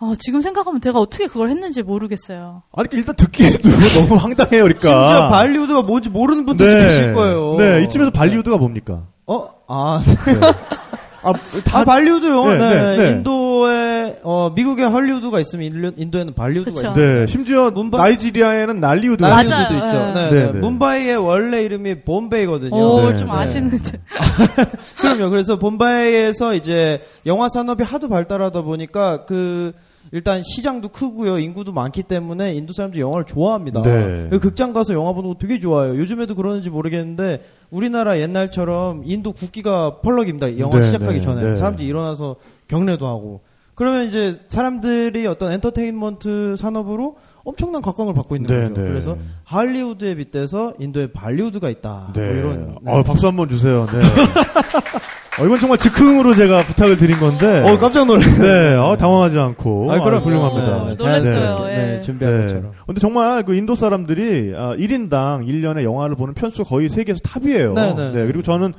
[0.00, 2.62] 어, 지금 생각하면 제가 어떻게 그걸 했는지 모르겠어요.
[2.72, 5.08] 아니 일단 듣기에도 너무 황당해요, 그러니까.
[5.08, 7.56] 심지어 발리우드가 뭔지 모르는 분들도 계실 거예요.
[7.58, 9.06] 네, 이쯤에서 발리우드가 뭡니까?
[9.26, 9.57] 어?
[9.68, 10.02] 아,
[11.22, 11.32] 아,
[11.64, 12.44] 다 발리우드요.
[12.44, 13.10] 네, 네, 네, 네.
[13.10, 16.86] 인도에 어 미국에 헐리우드가 있으면 인도- 인도 에는 발리우드가 그쵸.
[16.92, 16.94] 있어요.
[17.20, 19.28] 네, 심지어 문바- 나이지리아에는 날리우드가.
[19.28, 19.98] 발리우드도 있죠.
[19.98, 20.14] 네.
[20.14, 20.52] 네, 네, 네.
[20.52, 20.58] 네.
[20.60, 22.74] 뭄바이의 원래 이름이 봄베이거든요.
[22.76, 23.34] 오, 네, 좀 네.
[23.34, 23.98] 아시는데.
[25.00, 25.30] 그럼요.
[25.30, 29.72] 그래서 봄바이에서 이제 영화 산업이 하도 발달하다 보니까 그
[30.12, 31.38] 일단 시장도 크고요.
[31.38, 33.82] 인구도 많기 때문에 인도 사람들이 영화를 좋아합니다.
[33.82, 34.28] 네.
[34.30, 35.98] 그 극장 가서 영화 보는 거 되게 좋아요.
[35.98, 40.58] 요즘에도 그러는지 모르겠는데 우리나라 옛날처럼 인도 국기가 펄럭입니다.
[40.58, 41.56] 영화 네, 시작하기 네, 전에 네.
[41.56, 42.36] 사람들이 일어나서
[42.68, 43.42] 경례도 하고
[43.74, 48.82] 그러면 이제 사람들이 어떤 엔터테인먼트 산업으로 엄청난 각광을 받고 있는 네, 거죠.
[48.82, 48.88] 네.
[48.88, 52.12] 그래서 할리우드에 빗대서 인도에 발리우드가 있다.
[52.14, 52.26] 네.
[52.26, 52.78] 뭐 이런.
[52.82, 52.92] 네.
[52.92, 53.86] 어, 박수 한번 주세요.
[53.86, 54.00] 네.
[55.40, 57.60] 어, 이건 정말 즉흥으로 제가 부탁을 드린 건데.
[57.60, 58.38] 어 깜짝 놀랐네.
[58.38, 59.92] 네, 어, 당황하지 않고.
[59.92, 60.76] 아, 그럼 아, 훌륭합니다.
[60.82, 61.66] 어, 놀랐어요.
[61.66, 61.76] 네, 예.
[61.96, 62.42] 네, 준비한 네.
[62.42, 62.72] 것처럼.
[62.86, 67.74] 근데 정말 그 인도 사람들이 아, 1인당 1년에 영화를 보는 편수가 거의 세계에서 top이에요.
[67.74, 68.12] 네, 네.
[68.26, 68.72] 그리고 저는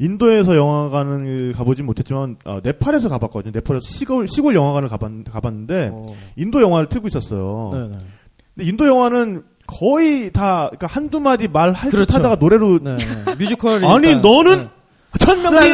[0.00, 3.52] 인도에서 영화관을 가보진 못했지만 아, 네팔에서 가봤거든요.
[3.54, 6.02] 네팔에서 시골 시골 영화관을 가봤, 가봤는데 어.
[6.36, 7.70] 인도 영화를 틀고 있었어요.
[7.72, 7.98] 네, 네.
[8.56, 12.06] 근데 인도 영화는 거의 다 그러니까 한두 마디 말할 그렇죠.
[12.06, 13.34] 듯하다가 노래로 네, 네.
[13.36, 14.68] 뮤지컬이 아니 너는 네.
[15.18, 15.68] 천명지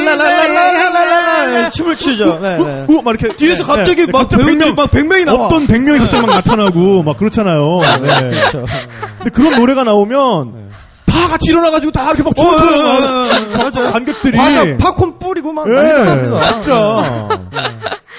[1.72, 2.38] 춤을 추죠.
[2.40, 2.86] 네, 네.
[3.04, 5.46] 막 이렇게 뒤에서 갑자기 막 배우들 막 백명이 나와.
[5.46, 7.80] 어떤 백명이 갑자기 막 나타나고 막 그렇잖아요.
[9.18, 10.66] 근데 그런 노래가 나오면
[11.06, 12.82] 다 같이 일어나가지고 다 이렇게 막 춤을 춰요.
[13.56, 13.92] 맞아요.
[13.92, 14.36] 관객들이.
[14.38, 14.76] 맞아.
[14.78, 15.68] 팝콘 뿌리고 막.
[15.68, 15.74] 네.
[16.62, 17.28] 진짜.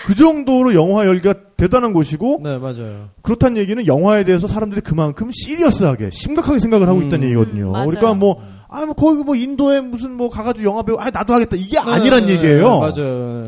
[0.05, 2.41] 그 정도로 영화 열기가 대단한 곳이고.
[2.43, 3.09] 네, 맞아요.
[3.23, 7.73] 그렇다는 얘기는 영화에 대해서 사람들이 그만큼 시리어스하게, 심각하게 생각을 하고 있다는 얘기거든요.
[7.75, 8.41] 음, 그러니까 뭐.
[8.69, 11.55] 아, 뭐, 거기 뭐, 인도에 무슨 뭐, 가가지고 영화 배우, 아, 나도 하겠다.
[11.55, 12.69] 이게 아니란 네, 얘기예요.
[12.69, 13.43] 네, 맞아요.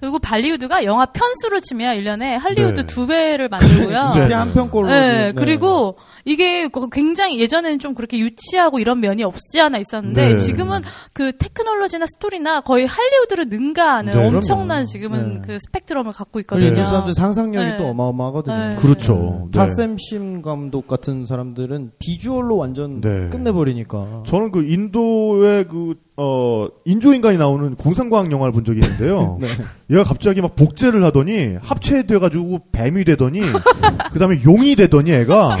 [0.00, 0.06] 네.
[0.06, 2.86] 그리고 발리우드가 영화 편수로 치면 1년에 할리우드 네.
[2.86, 4.12] 두 배를 만들고요.
[4.16, 4.28] 네.
[4.28, 4.34] 네.
[4.34, 4.88] 한 편꼴로.
[4.88, 10.36] 네, 그리고 이게 거- 굉장히 예전에는 좀 그렇게 유치하고 이런 면이 없지 않아 있었는데 네.
[10.38, 10.80] 지금은
[11.12, 14.84] 그 테크놀로지나 스토리나 거의 할리우드를 능가하는 네, 엄청난 그럼요.
[14.86, 15.40] 지금은 네.
[15.46, 16.68] 그 스펙트럼을 갖고 그리고 있거든요.
[16.70, 17.76] 인도 사람들 상상력이 네.
[17.78, 18.56] 또 어마어마하거든요.
[18.56, 18.76] 네.
[18.76, 19.48] 그렇죠.
[19.52, 19.58] 네.
[19.58, 23.28] 다샘 심 감독 같은 사람들은 비주얼로 완전 네.
[23.30, 24.22] 끝내버리니까.
[24.26, 29.38] 저는 그 인도의 그, 어, 인조인간이 나오는 공상과학 영화를 본 적이 있는데요.
[29.40, 29.48] 네.
[29.90, 33.40] 얘가 갑자기 막 복제를 하더니 합체돼가지고 뱀이 되더니
[34.12, 35.56] 그 다음에 용이 되더니 애가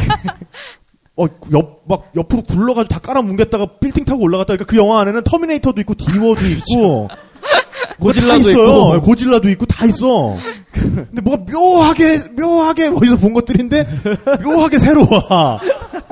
[1.16, 4.52] 어, 옆, 막 옆으로 굴러가지고 다 깔아뭉갰다가 빌딩 타고 올라갔다.
[4.52, 7.08] 그러니까 그 영화 안에는 터미네이터도 있고 디워도 있고
[7.98, 8.50] 고질라도.
[8.50, 8.92] 있고.
[8.94, 10.36] 네, 고질라도 있고 다 있어.
[10.72, 13.86] 근데 뭐가 묘하게 묘하게 어디서 본 것들인데
[14.44, 15.08] 묘하게 새로워.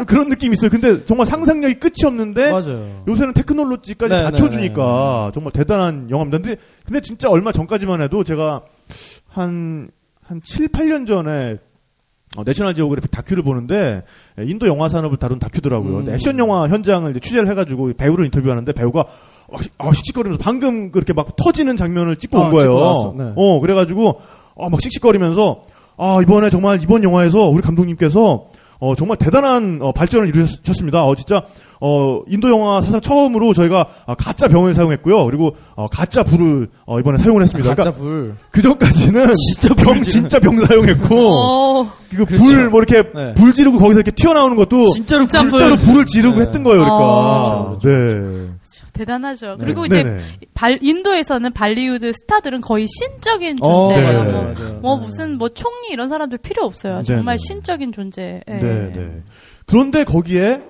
[0.07, 0.71] 그런 느낌이 있어요.
[0.71, 3.03] 근데 정말 상상력이 끝이 없는데 맞아요.
[3.09, 6.39] 요새는 테크놀로지까지 네, 갖춰주니까 정말 대단한 영화입니다.
[6.39, 8.63] 근데, 근데 진짜 얼마 전까지만 해도 제가
[9.29, 9.89] 한,
[10.23, 11.57] 한 7, 8년 전에
[12.37, 14.03] 어, 내셔널 지오그래픽 다큐를 보는데
[14.39, 15.99] 예, 인도 영화 산업을 다룬 다큐더라고요.
[16.01, 16.11] 음.
[16.11, 19.01] 액션 영화 현장을 이제 취재를 해가지고 배우를 인터뷰하는데 배우가
[19.49, 23.15] 어, 시- 어, 씩씩거리면서 방금 그렇게 막 터지는 장면을 찍고 아, 온 거예요.
[23.17, 23.33] 네.
[23.35, 24.21] 어, 그래가지고
[24.55, 25.63] 어, 막 씩씩거리면서
[25.97, 28.47] 아 이번에 정말 이번 영화에서 우리 감독님께서
[28.81, 31.05] 어, 정말 대단한 어, 발전을 이루셨습니다.
[31.05, 31.43] 어, 진짜
[31.81, 35.25] 어, 인도 영화 사상 처음으로 저희가 아, 가짜 병을 사용했고요.
[35.27, 37.71] 그리고 어, 가짜 불을 어, 이번에 사용을 했습니다.
[37.75, 38.37] 가짜 그러니까 불.
[38.51, 43.35] 그 전까지는 진짜 병 진짜 병 사용했고 어, 이거 불 뭐 이렇게 네.
[43.35, 45.51] 불 지르고 거기서 이렇게 튀어나오는 것도 진짜로 진짜 불.
[45.51, 46.43] 진짜로 불 을 지르고 네.
[46.43, 46.81] 했던 거예요.
[46.81, 47.79] 그러니까 어.
[47.83, 48.49] 네.
[48.99, 49.57] 대단하죠.
[49.59, 49.65] 네.
[49.65, 50.21] 그리고 이제 네네.
[50.55, 54.25] 발, 인도에서는 발리우드 스타들은 거의 신적인 어, 존재예요.
[54.25, 54.33] 네.
[54.33, 54.81] 뭐.
[54.81, 55.07] 뭐 네.
[55.07, 56.99] 무슨 뭐 총리 이런 사람들 필요 없어요.
[56.99, 57.45] 네, 정말 네.
[57.47, 58.43] 신적인 존재.
[58.49, 58.53] 예.
[58.53, 59.23] 네, 네.
[59.67, 60.63] 그런데 거기에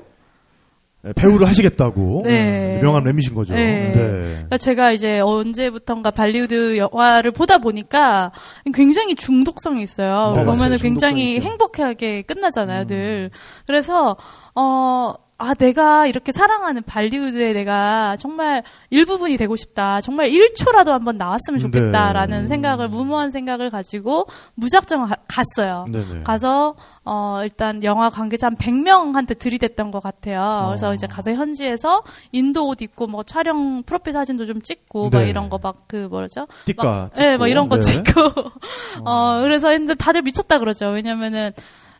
[1.14, 2.78] 배우를 하시겠다고 네.
[2.78, 3.54] 유명한 램이신 거죠.
[3.54, 3.92] 네.
[3.92, 3.94] 네.
[3.94, 8.32] 그러니까 제가 이제 언제부턴가 발리우드 영화를 보다 보니까
[8.74, 10.34] 굉장히 중독성이 있어요.
[10.36, 10.76] 네, 보면은.
[10.78, 11.44] 굉장히 있죠.
[11.44, 13.30] 행복하게 끝나잖아요, 늘.
[13.66, 14.16] 그래서
[14.54, 15.14] 어.
[15.40, 20.00] 아, 내가 이렇게 사랑하는 발리우드에 내가 정말 일부분이 되고 싶다.
[20.00, 22.46] 정말 1초라도 한번 나왔으면 좋겠다라는 네.
[22.48, 24.26] 생각을, 무모한 생각을 가지고
[24.56, 25.84] 무작정 가- 갔어요.
[25.92, 26.24] 네네.
[26.24, 26.74] 가서
[27.04, 30.64] 어 일단 영화 관계자 한 100명한테 들이댔던 것 같아요.
[30.70, 35.28] 그래서 이제 가서 현지에서 인도 옷 입고 뭐 촬영 프로필 사진도 좀 찍고 막 네.
[35.30, 36.48] 이런 거 막 그 뭐죠?
[36.64, 36.82] 띠까.
[36.84, 37.82] 막, 예, 막 이런 거 네.
[37.82, 38.20] 찍고
[39.06, 40.88] 어 그래서 했는데 다들 미쳤다 그러죠.
[40.88, 41.52] 왜냐면은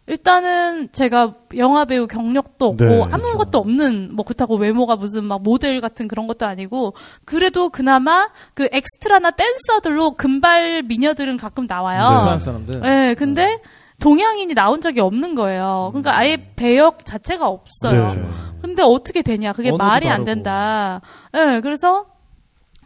[0.08, 5.80] 일단은 제가 영화 배우 경력도 없고 네, 아무것도 없는 뭐 그렇다고 외모가 무슨 막 모델
[5.80, 6.94] 같은 그런 것도 아니고
[7.26, 12.10] 그래도 그나마 그 엑스트라나 댄서들로 금발 미녀들은 가끔 나와요.
[12.10, 12.16] 네.
[12.16, 12.80] 서양 사람들.
[12.80, 13.60] 네, 근데
[14.00, 15.90] 동양인이 나온 적이 없는 거예요.
[15.92, 18.08] 그러니까 아예 배역 자체가 없어요.
[18.08, 18.22] 네.
[18.62, 19.52] 근데 어떻게 되냐?
[19.52, 20.24] 그게 말이 안 다르고.
[20.24, 21.00] 된다.
[21.32, 22.06] 네, 그래서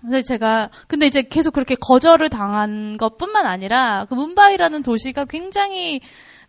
[0.00, 6.00] 근데 제가 근데 이제 계속 그렇게 거절을 당한 것뿐만 아니라 그 문바이라는 도시가 굉장히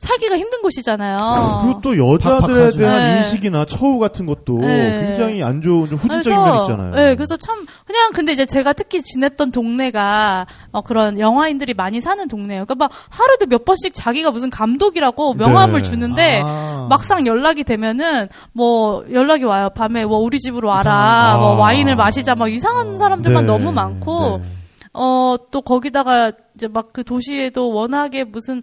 [0.04, 1.62] 살기가 힘든 곳이잖아요.
[1.64, 2.72] 그리고 또 여자들에.
[2.78, 3.18] 대한 네.
[3.18, 5.08] 인식이나 처우 같은 것도 네.
[5.08, 6.92] 굉장히 안 좋은 좀 후진적인 면 있잖아요.
[6.92, 12.28] 네, 그래서 참 그냥 근데 이제 제가 특히 지냈던 동네가 어, 그런 영화인들이 많이 사는
[12.28, 12.66] 동네예요.
[12.66, 15.90] 그러니까 막 하루도 몇 번씩 자기가 무슨 감독이라고 명함을 네.
[15.90, 16.88] 주는데 아.
[16.90, 19.70] 막상 연락이 되면은 뭐 연락이 와요.
[19.74, 21.38] 밤에 뭐 우리 집으로 와라.
[21.40, 21.60] 뭐 아.
[21.60, 22.36] 와인을 마시자.
[22.36, 23.52] 막 이상한 사람들만 네.
[23.52, 24.50] 너무 많고 네.
[24.94, 28.62] 어또 거기다가 이제 막 그 도시에도 워낙에 무슨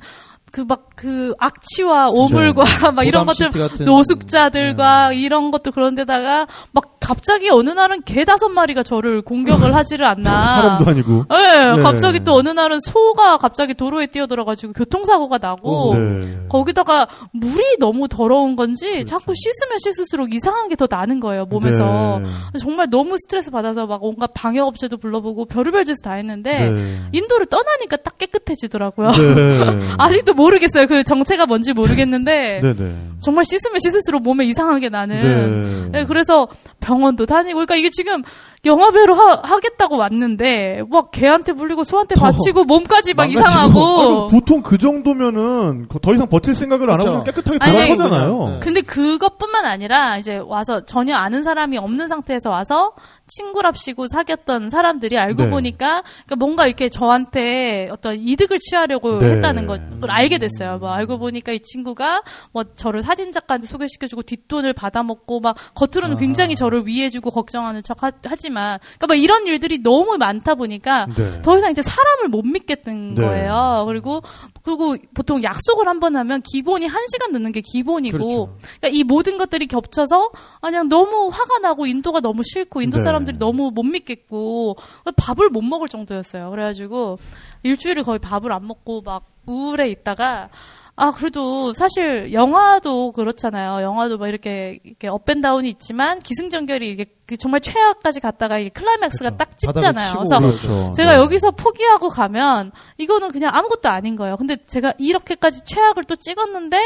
[0.51, 3.51] 그막그 악취와 오물과 막 이런 것들.
[3.85, 10.57] 노숙자들과 이런 것도 그런데다가 막 갑자기 어느 날은 개 다섯 마리가 저를 공격을 하지를 않나.
[10.61, 11.25] 사람도 아니고.
[11.31, 11.83] 네, 네.
[11.83, 16.21] 갑자기 또 어느 날은 소가 갑자기 도로에 뛰어들어가가지고 교통사고가 나고 네.
[16.49, 22.59] 거기다가 물이 너무 더러운 건지 자꾸 씻으면 씻을수록 이상한 게 더 나는 거예요 몸에서 네.
[22.59, 26.97] 정말 너무 스트레스 받아서 막 온갖 방역 업체도 불러보고 별의별 짓을 다 했는데 네.
[27.13, 29.11] 인도를 떠나니까 딱 깨끗해지더라고요.
[29.11, 29.89] 네.
[29.99, 30.87] 아직도 모르겠어요.
[30.87, 32.95] 그 정체가 뭔지 모르겠는데 네, 네.
[33.21, 35.91] 정말 씻으면 씻을수록 몸에 이상하게 나는.
[35.93, 35.99] 네.
[36.01, 36.49] 네, 그래서
[36.81, 38.23] 병원도 다니고, 그러니까 이게 지금
[38.65, 43.23] 영화배우로 하, 겠다고 왔는데, 막 개한테 물리고 소한테 더 다치고 몸까지 막 망가지고.
[43.23, 44.27] 아니, 이상하고.
[44.29, 47.11] 보통 그 정도면은 더 이상 버틸 생각을 안 그쵸.
[47.11, 48.39] 하고 깨끗하게 아니, 돌아가잖아요.
[48.39, 52.93] 그냥, 근데 그것뿐만 아니라 이제 와서 전혀 아는 사람이 없는 상태에서 와서
[53.31, 55.51] 친구랍시고 사귀었던 사람들이 알고 네.
[55.51, 59.33] 보니까 그러니까 뭔가 이렇게 저한테 어떤 이득을 취하려고 네.
[59.33, 60.79] 했다는 걸 알게 됐어요.
[60.79, 62.23] 뭐 알고 보니까 이 친구가
[62.53, 68.11] 뭐 저를 사진 작가한테 소개시켜주고 뒷돈을 받아먹고 막 겉으로는 굉장히 저를 위해주고 걱정하는 척 하,
[68.37, 71.43] 지만 그러니까 막 이런 일들이 너무 많다 보니까 네.
[71.43, 73.23] 더 이상 이제 사람을 못 믿겠는 네.
[73.23, 73.85] 거예요.
[73.87, 74.23] 그리고
[74.63, 78.57] 그리고 보통 약속을 한 번 하면 기본이 한 시간 늦는 게 기본이고 그렇죠.
[78.79, 80.31] 그러니까 이 모든 것들이 겹쳐서
[80.63, 83.03] 그냥 너무 화가 나고 인도가 너무 싫고 인도 네.
[83.05, 84.77] 사람들이 너무 못 믿겠고
[85.17, 86.51] 밥을 못 먹을 정도였어요.
[86.51, 87.19] 그래가지고
[87.63, 90.49] 일주일을 거의 밥을 안 먹고 막 우울해 있다가
[90.97, 93.83] 아 그래도 사실 영화도 그렇잖아요.
[93.83, 98.69] 영화도 막 이렇게 이렇게 up and down이 있지만 기승전결이 이게 그 정말 최악까지 갔다가 이게
[98.71, 99.93] 클라이맥스가 딱 찍잖아요.
[99.93, 100.93] 바닥을 치고 그래서 그렇죠.
[100.93, 101.17] 제가 네.
[101.19, 104.37] 여기서 포기하고 가면 이거는 그냥 아무것도 아닌 거예요.
[104.37, 106.79] 근데 제가 이렇게까지 최악을 또 찍었는데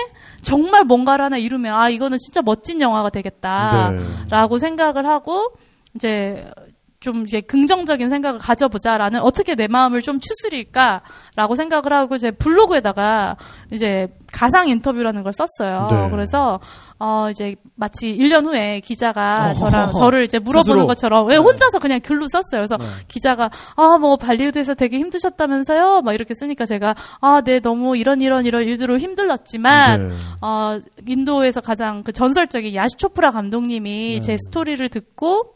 [0.42, 3.98] 정말 뭔가를 하나 이루면 아 이거는 진짜 멋진 영화가 되겠다라고
[4.55, 4.59] 네.
[4.59, 5.52] 생각을 하고
[5.94, 6.44] 이제
[7.05, 13.36] 좀 이제 긍정적인 생각을 가져보자라는 어떻게 내 마음을 좀 추스릴까라고 생각을 하고 제 블로그에다가
[13.70, 15.88] 이제 가상 인터뷰라는 걸 썼어요.
[15.90, 16.09] 네.
[16.11, 16.61] 그래서
[16.98, 19.55] 어 이제 마치 1년 후에 기자가 어허.
[19.55, 20.86] 저랑 저를 이제 물어보는 스스로.
[20.86, 22.66] 것처럼 왜 혼자서 그냥 글로 썼어요.
[22.66, 26.00] 그래서 기자가 아 뭐 발리우드에서 되게 힘드셨다면서요?
[26.02, 30.14] 막 이렇게 쓰니까 제가 아 네 너무 이런 이런 이런 일들로 힘들었지만 네.
[30.40, 35.52] 어 인도에서 가장 그 전설적인 야시 초프라 감독님이 제 스토리를 듣고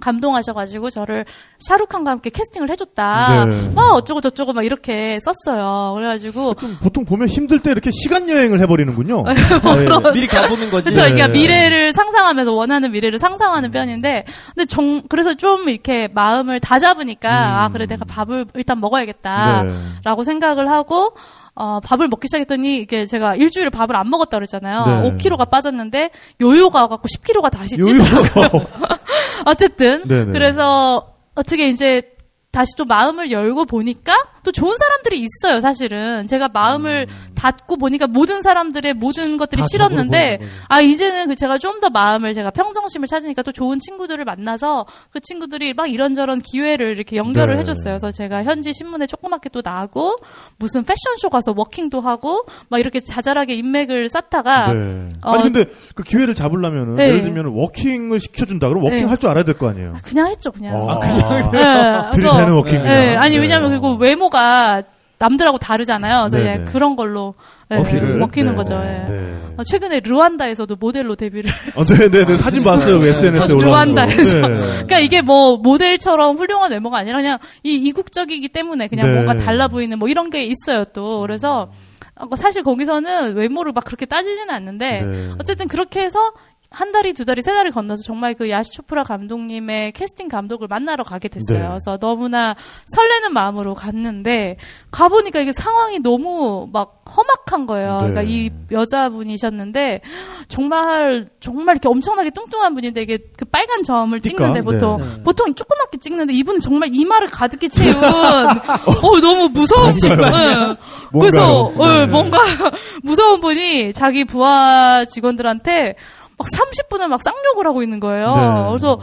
[0.00, 1.24] 감동하셔가지고 저를
[1.60, 3.44] 샤루칸과 함께 캐스팅을 해줬다.
[3.44, 3.72] 네.
[3.74, 5.94] 막 어쩌고 저쩌고 막 이렇게 썼어요.
[5.94, 9.24] 그래가지고 좀 보통 보면 힘들 때 이렇게 시간 여행을 해버리는군요.
[9.26, 10.12] 네.
[10.12, 10.90] 미리 가보는 거지.
[10.90, 11.14] 그렇죠.
[11.14, 11.28] 네.
[11.28, 14.24] 미래를 상상하면서 원하는 미래를 상상하는 편인데,
[14.54, 20.00] 근데 정 그래서 좀 이렇게 마음을 다 잡으니까 아 그래 내가 밥을 일단 먹어야겠다라고 음.
[20.04, 20.24] 네.
[20.24, 21.14] 생각을 하고.
[21.54, 24.84] 어, 밥을 먹기 시작했더니, 이게 제가 일주일을 밥을 안 먹었다 그랬잖아요.
[24.86, 25.18] 네.
[25.18, 26.08] 5kg가 빠졌는데,
[26.40, 28.66] 요요가 와갖고 10kg가 다시 찌더라고요.
[29.46, 30.02] 어쨌든.
[30.04, 30.32] 네네.
[30.32, 32.02] 그래서, 어떻게 이제,
[32.50, 34.14] 다시 좀 마음을 열고 보니까
[34.44, 36.26] 또 좋은 사람들이 있어요, 사실은.
[36.26, 40.40] 제가 마음을 닫고 보니까 모든 사람들의 모든 것들이 다 싫었는데.
[40.68, 45.18] 아, 이제는 그 제가 좀 더 마음을 제가 평정심을 찾으니까 또 좋은 친구들을 만나서 그
[45.20, 47.60] 친구들이 막 이런저런 기회를 이렇게 연결을 네.
[47.62, 47.94] 해줬어요.
[47.94, 50.14] 그래서 제가 현지 신문에 조그맣게 또 나고,
[50.58, 55.08] 무슨 패션쇼 가서 워킹도 하고, 막 이렇게 자잘하게 인맥을 쌓다가, 네.
[55.22, 55.64] 어, 아니 근데
[55.96, 57.08] 그 기회를 잡으려면은 네.
[57.08, 59.04] 예를 들면 워킹을 시켜준다 그럼 워킹 네.
[59.06, 59.94] 할줄 알아야 될 거 아니에요.
[60.04, 60.76] 그냥 했죠, 그냥.
[60.88, 62.82] 아, 네, 그래서- 들이대는 워킹.
[62.84, 64.82] 네, 아니 왜냐면 그리고 외모 가
[65.18, 66.26] 남들하고 다르잖아요.
[66.28, 66.60] 그래서 네네.
[66.62, 67.34] 예, 그런 걸로
[67.70, 68.16] 예, 워킹을?
[68.16, 68.56] 먹히는 네.
[68.56, 68.74] 거죠.
[68.74, 69.04] 예.
[69.08, 69.36] 네.
[69.56, 71.50] 어, 최근에 르완다에서도 모델로 데뷔를.
[71.76, 73.64] 어, 네네네 사진 봤어요 그 SNS에 올라온 거.
[73.66, 74.48] 르완다에서.
[74.48, 74.56] 네.
[74.56, 79.22] 그러니까 이게 뭐 모델처럼 훌륭한 외모가 아니라 그냥 이 이국적이기 때문에 그냥 네.
[79.22, 81.20] 뭔가 달라 보이는 뭐 이런 게 있어요 또.
[81.20, 81.70] 그래서
[82.16, 85.28] 어, 사실 거기서는 외모를 막 그렇게 따지지는 않는데 네.
[85.38, 86.32] 어쨌든 그렇게 해서
[86.72, 91.04] 한 달이 두 달이 세 달이 건너서 정말 그 야시 초프라 감독님의 캐스팅 감독을 만나러
[91.04, 91.58] 가게 됐어요.
[91.58, 91.68] 네.
[91.68, 92.56] 그래서 너무나
[92.86, 94.56] 설레는 마음으로 갔는데
[94.90, 98.00] 가보니까 이게 상황이 너무 막 험악한 거예요.
[98.02, 98.08] 네.
[98.08, 100.00] 그러니까 이 여자분이셨는데
[100.48, 104.36] 정말 정말 이렇게 엄청나게 뚱뚱한 분인데 이게 그 빨간 점을 띠까?
[104.46, 105.22] 찍는데 보통 네.
[105.22, 110.22] 보통 조그맣게 찍는데 이분은 정말 이마를 가득히 채운 어 너무 무서운 친구.
[110.22, 110.74] 예.
[111.12, 111.72] 그래서?
[111.80, 112.06] 예, 네.
[112.06, 112.38] 뭔가
[113.02, 115.96] 무서운 분이 자기 부하 직원들한테
[116.42, 118.34] 막 30분을 막 쌍욕을 하고 있는 거예요.
[118.34, 118.68] 네.
[118.68, 118.98] 그래서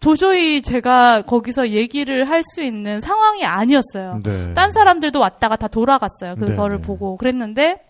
[0.00, 4.20] 도저히 제가 거기서 얘기를 할 수 있는 상황이 아니었어요.
[4.22, 4.52] 네.
[4.54, 6.34] 딴 사람들도 왔다가 다 돌아갔어요.
[6.34, 6.82] 네, 그거를 네.
[6.82, 7.80] 보고 그랬는데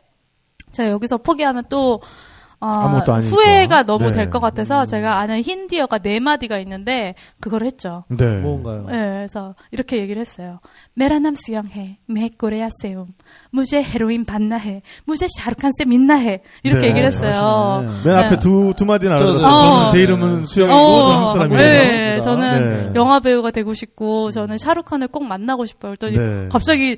[0.72, 2.00] 제가 여기서 포기하면 또
[2.62, 3.36] 어, 아무것도 아니니까.
[3.36, 4.12] 후회가 너무 네.
[4.12, 8.04] 될것 같아서 제가 아는 힌디어가 네 마디가 있는데 그걸 했죠.
[8.08, 8.24] 네.
[8.40, 8.86] 뭔가요?
[8.88, 10.60] 네, 그래서 이렇게 얘기를 했어요.
[10.94, 13.06] 메라남 수영해, 메꼬레야 세움,
[13.50, 17.84] 무제 헤로인 반나해, 무제 샤르칸세 민나해 이렇게 네, 얘기를 했어요.
[17.84, 18.02] 하시네.
[18.04, 18.38] 맨 앞에 네.
[18.38, 19.90] 두, 두 마디는 알아서 어.
[19.90, 21.96] 제 이름은 수영이고 어, 저는 한국 사람이라서.
[21.96, 22.92] 네, 저는 네.
[22.94, 25.94] 영화 배우가 되고 싶고 저는 샤루칸을 꼭 만나고 싶어요.
[25.98, 26.48] 그랬더니 네.
[26.48, 26.96] 갑자기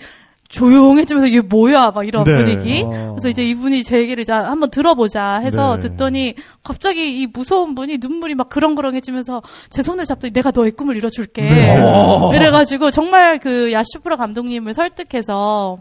[0.54, 2.36] 조용해지면서 이게 뭐야 막 이런 네.
[2.36, 2.82] 분위기.
[2.84, 3.10] 어.
[3.12, 5.88] 그래서 이제 이분이 제 얘기를 자 한번 들어보자 해서 네.
[5.88, 11.42] 듣더니 갑자기 이 무서운 분이 눈물이 막 그렁그렁해지면서 제 손을 잡더니 내가 너의 꿈을 이뤄줄게.
[11.42, 11.76] 네.
[12.34, 15.78] 이래가지고 정말 그 야쉬 초프라 감독님을 설득해서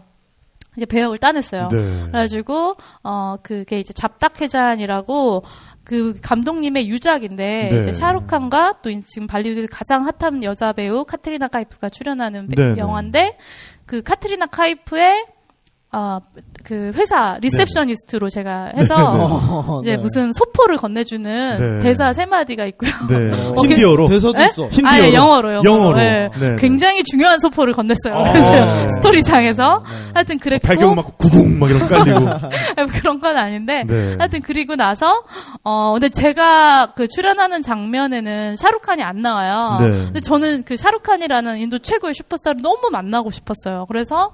[0.76, 1.68] 이제 배역을 따냈어요.
[1.70, 2.00] 네.
[2.10, 5.44] 그래가지고 어 그게 이제 잡닥해잔이라고
[5.84, 7.80] 그 감독님의 유작인데 네.
[7.80, 12.78] 이제 샤루칸과 또 지금 발리우드 가장 핫한 여자 배우 카트리나 카이프가 출연하는 배- 네, 네.
[12.78, 13.36] 영화인데
[13.86, 15.26] 그 카트리나 카이프의
[15.92, 16.18] 어,
[16.64, 20.02] 그 회사 receptionist로 제가 해서 어, 이제 네.
[20.02, 21.78] 무슨 소포를 건네주는 네.
[21.80, 22.90] 대사 세 마디가 있고요.
[23.08, 23.32] 네.
[23.54, 24.08] 어, 힌디어로.
[24.08, 24.46] 대사도 네?
[24.46, 24.68] 있어.
[24.68, 24.88] 힌디어로.
[24.88, 25.64] 아, 예, 영어로, 영어로.
[25.64, 26.00] 영어로.
[26.00, 26.30] 예.
[26.40, 26.56] 네.
[26.58, 28.14] 굉장히 중요한 소포를 건넸어요.
[28.14, 28.32] 어.
[28.32, 30.10] 그래서 스토리상에서 네.
[30.14, 32.26] 하여튼 그랬고 배경 막 구궁 막 이런 거 깔리고.
[32.98, 34.16] 그런 건 아닌데 네.
[34.18, 35.22] 하여튼 그리고 나서
[35.62, 39.78] 어 근데 제가 그 출연하는 장면에는 샤루칸이 안 나와요.
[39.80, 39.90] 네.
[40.06, 43.84] 근데 저는 그 샤루칸이라는 인도 최고의 슈퍼스타를 너무 만나고 싶었어요.
[43.86, 44.32] 그래서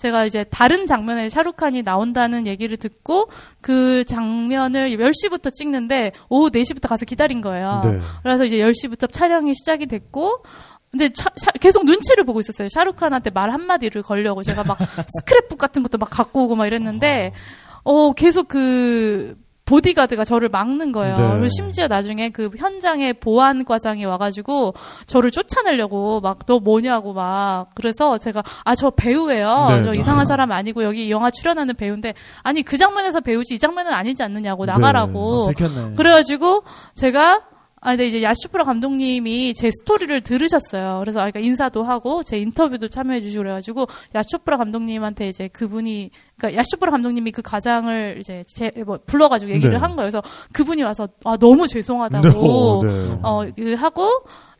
[0.00, 3.28] 제가 이제 다른 장면에 샤루칸이 나온다는 얘기를 듣고
[3.60, 7.82] 그 장면을 10시부터 찍는데 오후 4시부터 가서 기다린 거예요.
[7.84, 8.00] 네.
[8.22, 10.42] 그래서 이제 10시부터 촬영이 시작이 됐고
[10.90, 12.68] 근데 차- 샤- 계속 눈치를 보고 있었어요.
[12.70, 14.78] 샤루칸한테 말 한마디를 걸려고 제가 막
[15.20, 17.32] 스크랩북 같은 것도 막 갖고 오고 막 이랬는데
[17.84, 19.36] 어 계속 그
[19.70, 21.16] 보디가드가 저를 막는 거예요.
[21.16, 21.30] 네.
[21.30, 24.74] 그리고 심지어 나중에 그 현장에 보안 과장이 와가지고
[25.06, 29.66] 저를 쫓아내려고 막 너 뭐냐고 막 그래서 제가 아 저 배우예요.
[29.70, 29.82] 네.
[29.82, 34.22] 저 이상한 사람 아니고 여기 영화 출연하는 배우인데 아니 그 장면에서 배우지 이 장면은 아니지
[34.22, 34.72] 않느냐고 네.
[34.72, 35.94] 나가라고 들켰네.
[35.96, 36.64] 그래가지고
[36.94, 37.42] 제가
[37.80, 40.98] 아 근데 이제 야슈프라 감독님이 제 스토리를 들으셨어요.
[41.00, 46.60] 그래서 아, 그러니까 인사도 하고 제 인터뷰도 참여해 주시고 그래가지고 야슈프라 감독님한테 이제 그분이 그러니까
[46.60, 49.76] 야슈프라 감독님이 그 가장을 이제 제 뭐 불러가지고 얘기를 네.
[49.76, 50.10] 한 거예요.
[50.10, 50.22] 그래서
[50.52, 53.18] 그분이 와서 아 너무 죄송하다고 네.
[53.22, 54.08] 어, 그 하고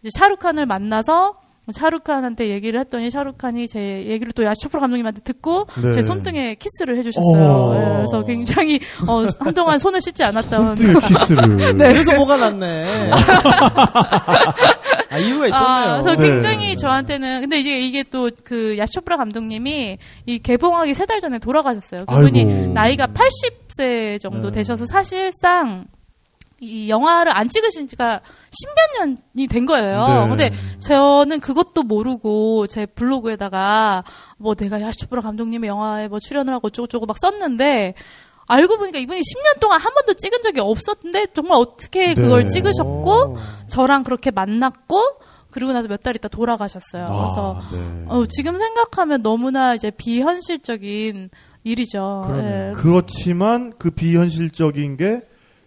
[0.01, 1.35] 이제 샤루칸을 만나서
[1.73, 5.93] 샤루칸한테 얘기를 했더니 샤루칸이 제 얘기를 또 야슈프라 감독님한테 듣고 네.
[5.93, 7.45] 제 손등에 키스를 해주셨어요.
[7.45, 7.75] 오.
[7.75, 11.59] 예, 그래서 굉장히 어, 한동안 손을 씻지 않았던 뜨 키스를.
[11.77, 11.93] 네.
[11.93, 13.11] 그래서 뭐가 났네.
[15.11, 15.69] 아, 이유가 있었네요.
[15.69, 16.29] 아, 그래서 네.
[16.29, 22.05] 굉장히 저한테는 근데 이제 이게 또 그 야쇼프라 감독님이 이 개봉하기 세 달 전에 돌아가셨어요.
[22.07, 22.73] 그분이 아이고.
[22.73, 24.59] 나이가 80세 정도 네.
[24.59, 25.87] 되셔서 사실상
[26.61, 30.07] 이 영화를 안 찍으신 지가 십몇 년이 된 거예요.
[30.07, 30.29] 네.
[30.29, 34.05] 근데 저는 그것도 모르고 제 블로그에다가
[34.37, 37.95] 뭐 내가 야쇼프라 감독님의 영화에 뭐 출연을 하고 어쩌고저쩌고 막 썼는데
[38.47, 42.49] 알고 보니까 이분이 10년 동안 한 번도 찍은 적이 없었는데 정말 어떻게 그걸 네.
[42.49, 43.37] 찍으셨고
[43.69, 45.01] 저랑 그렇게 만났고
[45.51, 47.07] 그리고 나서 몇 달 있다 돌아가셨어요.
[47.07, 48.05] 그래서 아, 네.
[48.09, 51.31] 어, 지금 생각하면 너무나 이제 비현실적인
[51.65, 52.23] 일이죠.
[52.35, 52.73] 예.
[52.77, 55.23] 그렇지만 그 비현실적인 게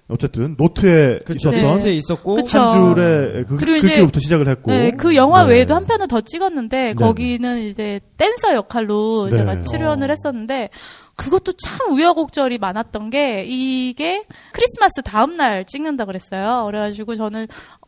[0.10, 1.50] 어쨌든 노트에 그쵸.
[1.50, 1.58] 네.
[1.58, 2.36] 있었던 리스트에 있었고.
[2.36, 2.60] 그쵸.
[2.60, 4.72] 한 줄에 그, 그리고 이제- 글귀부터 시작을 했고.
[4.72, 5.52] 네, 그 영화 네.
[5.54, 9.38] 외에도 한 편을 더 찍었는데 거기는 이제 댄서 역할로 네.
[9.38, 10.70] 제가 출연을 했었는데
[11.16, 16.66] 그것도 참 우여곡절이 많았던 게 이게 크리스마스 다음 날 찍는다 그랬어요.
[16.66, 17.48] 그래가지고 저는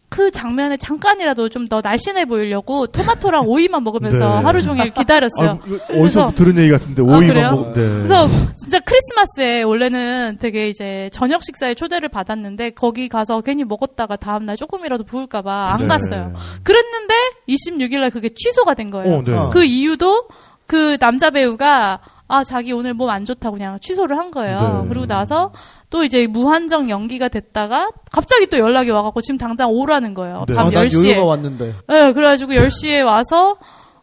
[0.09, 4.45] 그 장면에 잠깐이라도 좀 더 날씬해 보이려고 토마토랑 오이만 먹으면서 네.
[4.45, 5.49] 하루 종일 기다렸어요.
[5.49, 7.51] 아, 이거 어디서 그래서- 들은 얘기 같은데 아, 오이만 그래요?
[7.51, 7.73] 먹.
[7.73, 7.81] 네.
[7.81, 14.45] 그래서 진짜 크리스마스에 원래는 되게 이제 저녁 식사에 초대를 받았는데 거기 가서 괜히 먹었다가 다음
[14.45, 15.87] 날 조금이라도 부을까봐 안 네.
[15.87, 16.33] 갔어요.
[16.63, 17.13] 그랬는데
[17.49, 19.15] 26일날 그게 취소가 된 거예요.
[19.15, 19.33] 어, 네.
[19.33, 19.49] 어.
[19.49, 20.27] 그 이유도
[20.67, 24.81] 그 남자 배우가 아 자기 오늘 몸 안 좋다고 그냥 취소를 한 거예요.
[24.83, 24.89] 네.
[24.89, 25.51] 그리고 나서
[25.95, 30.43] 또 이제 무한정 연기가 됐다가 갑자기 또 연락이 와갖고 지금 당장 오라는 거예요.
[30.45, 30.53] 네.
[30.53, 31.11] 밤 아, 난 10시에.
[31.11, 31.73] 요요가 왔는데.
[31.87, 33.55] 네, 그래가지고 10시에 와서,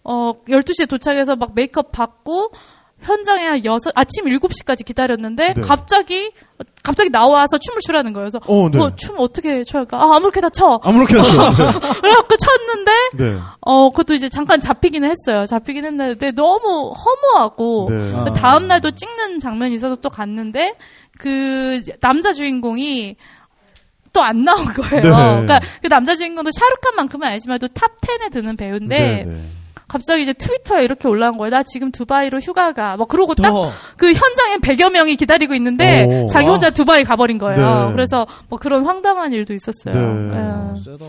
[0.03, 2.51] 어, 12시에 도착해서 막 메이크업 받고,
[3.03, 5.61] 현장에 한 여섯, 아침 7시까지 기다렸는데, 네.
[5.61, 6.32] 갑자기,
[6.82, 8.30] 갑자기 나와서 춤을 추라는 거예요.
[8.30, 8.78] 그래서, 어, 네.
[8.78, 9.99] 어, 춤 어떻게 춰야 할까?
[9.99, 10.80] 아, 아무렇게나 쳐.
[10.82, 11.30] 아무렇게나 써.
[12.01, 13.38] 그래갖고 쳤는데, 네.
[13.61, 15.45] 어, 그것도 이제 잠깐 잡히기는 했어요.
[15.45, 18.14] 잡히긴 했는데, 너무 허무하고, 네.
[18.14, 18.24] 아.
[18.32, 20.76] 다음 날도 찍는 장면이 있어서 또 갔는데
[21.19, 23.17] 그 남자 주인공이
[24.13, 25.03] 또 안 나온 거예요.
[25.03, 25.11] 네.
[25.11, 29.43] 그러니까 그 남자 주인공도 샤루칸만큼은 아니지만 또탑 10에 드는 배우인데 네, 네.
[29.89, 31.51] 갑자기 이제 트위터에 이렇게 올라온 거예요.
[31.51, 33.71] 나 지금 두바이로 휴가가 뭐 그러고 딱 더.
[33.97, 36.27] 그 현장에 100여 명이 기다리고 있는데 오.
[36.27, 37.87] 자기 혼자 두바이 가버린 거예요.
[37.89, 37.93] 네.
[37.93, 39.95] 그래서 뭐 그런 황당한 일도 있었어요.
[39.95, 40.37] 네.
[40.37, 40.81] 예.
[40.83, 41.05] 세다.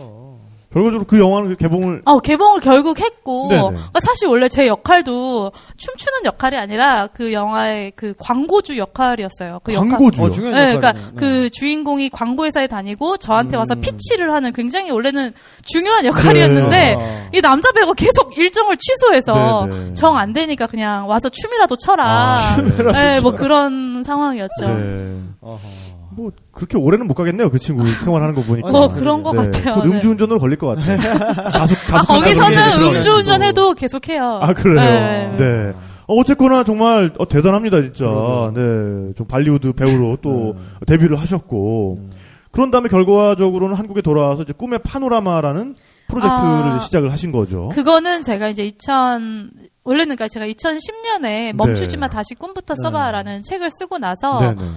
[0.73, 3.61] 결과적으로 그 영화는 그 개봉을 어, 개봉을 결국 했고, 네네.
[3.61, 9.59] 그러니까 사실 원래 제 역할도 춤추는 역할이 아니라 그 영화의 그 광고주 역할이었어요.
[9.63, 9.91] 그 역할.
[9.91, 10.25] 광고주요.
[10.25, 10.93] 어, 중요한 네, 그러니까.
[10.93, 10.99] 네.
[11.15, 13.81] 그 주인공이 광고 회사에 다니고 저한테 와서 음.
[13.81, 17.29] 피치를 하는 굉장히 원래는 중요한 역할이었는데 네.
[17.33, 19.93] 이 남자 배우가 계속 일정을 취소해서 네, 네.
[19.93, 22.33] 정안 되니까 그냥 와서 춤이라도 춰라.
[22.33, 22.57] 아,
[22.93, 24.65] 네, 뭐 그런 상황이었죠.
[26.15, 26.21] 네.
[26.21, 27.49] 뭐 그렇게 오래는 못 가겠네요.
[27.49, 28.69] 그 친구 생활하는 거 보니까.
[28.69, 28.99] 뭐 네.
[28.99, 29.75] 그런 것 같아요.
[29.75, 29.95] 곧 네.
[29.95, 30.97] 음주운전으로 걸릴 것 같아요.
[31.51, 34.39] 자숙, 자숙 아, 거기서는 음주운전 해도 계속해요.
[34.41, 34.83] 아 그래요.
[34.83, 35.35] 네.
[35.37, 35.73] 네.
[36.07, 38.05] 어, 어쨌거나 정말 어, 대단합니다 진짜.
[38.53, 40.85] 네, 좀 발리우드 배우로 또 네.
[40.87, 41.97] 데뷔를 하셨고
[42.51, 45.75] 그런 다음에 결과적으로는 한국에 돌아와서 이제 꿈의 파노라마라는
[46.07, 46.79] 프로젝트를 아.
[46.79, 47.69] 시작을 하신 거죠.
[47.69, 49.49] 그거는 제가 이제 2000
[49.85, 54.55] 원래는 그러니까 제가 2010년에 멈추지만 다시 꿈부터 써봐라는 책을 쓰고 나서 네.
[54.55, 54.71] 네네.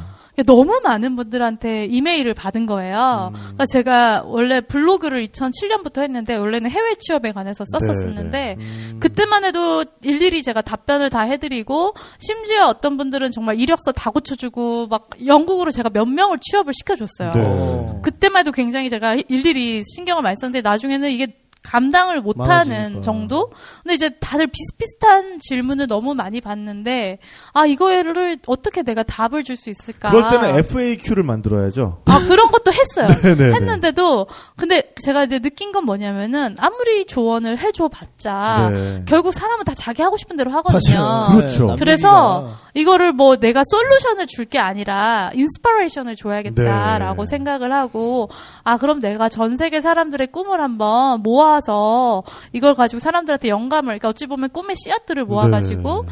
[0.45, 3.33] 너무 많은 분들한테 이메일을 받은 거예요.
[3.35, 3.41] 음.
[3.41, 8.97] 그러니까 제가 원래 블로그를 2007년부터 했는데 원래는 해외 취업에 관해서 썼었었는데 음.
[9.01, 15.09] 그때만 해도 일일이 제가 답변을 다 해드리고 심지어 어떤 분들은 정말 이력서 다 고쳐주고 막
[15.25, 17.33] 영국으로 제가 몇 명을 취업을 시켜줬어요.
[17.35, 17.41] 네.
[17.45, 18.01] 어.
[18.03, 21.29] 그때만 해도 굉장히 제가 일일이 신경을 많이 썼는데 나중에는 이게
[21.67, 23.03] 감당을 못하는.
[23.03, 23.51] 정도?
[23.83, 27.19] 근데 이제 다들 비슷비슷한 질문을 너무 많이 받는데
[27.53, 30.11] 아 이거를 어떻게 내가 답을 줄 수 있을까?
[30.11, 32.03] 그럴 때는 FAQ를 만들어야죠.
[32.07, 33.09] 아 그런 것도 했어요.
[33.23, 33.55] 네네.
[33.57, 39.03] 했는데도 근데 제가 이제 느낀 건 뭐냐면은 아무리 조언을 해줘봤자 네.
[39.07, 40.99] 결국 사람은 다 자기 하고 싶은 대로 하거든요.
[40.99, 41.37] 맞아요.
[41.37, 41.67] 그렇죠.
[41.67, 42.49] 남 그래서.
[42.75, 47.31] 이거를 뭐 내가 solution을 줄 게 아니라 inspiration을 줘야겠다라고 네.
[47.31, 48.29] 생각을 하고
[48.63, 54.09] 아 그럼 내가 전 세계 사람들의 꿈을 한번 모아 서 이걸 가지고 사람들한테 영감을 그러니까
[54.09, 56.09] 어찌 보면 꿈의 씨앗들을 모아가지고 네.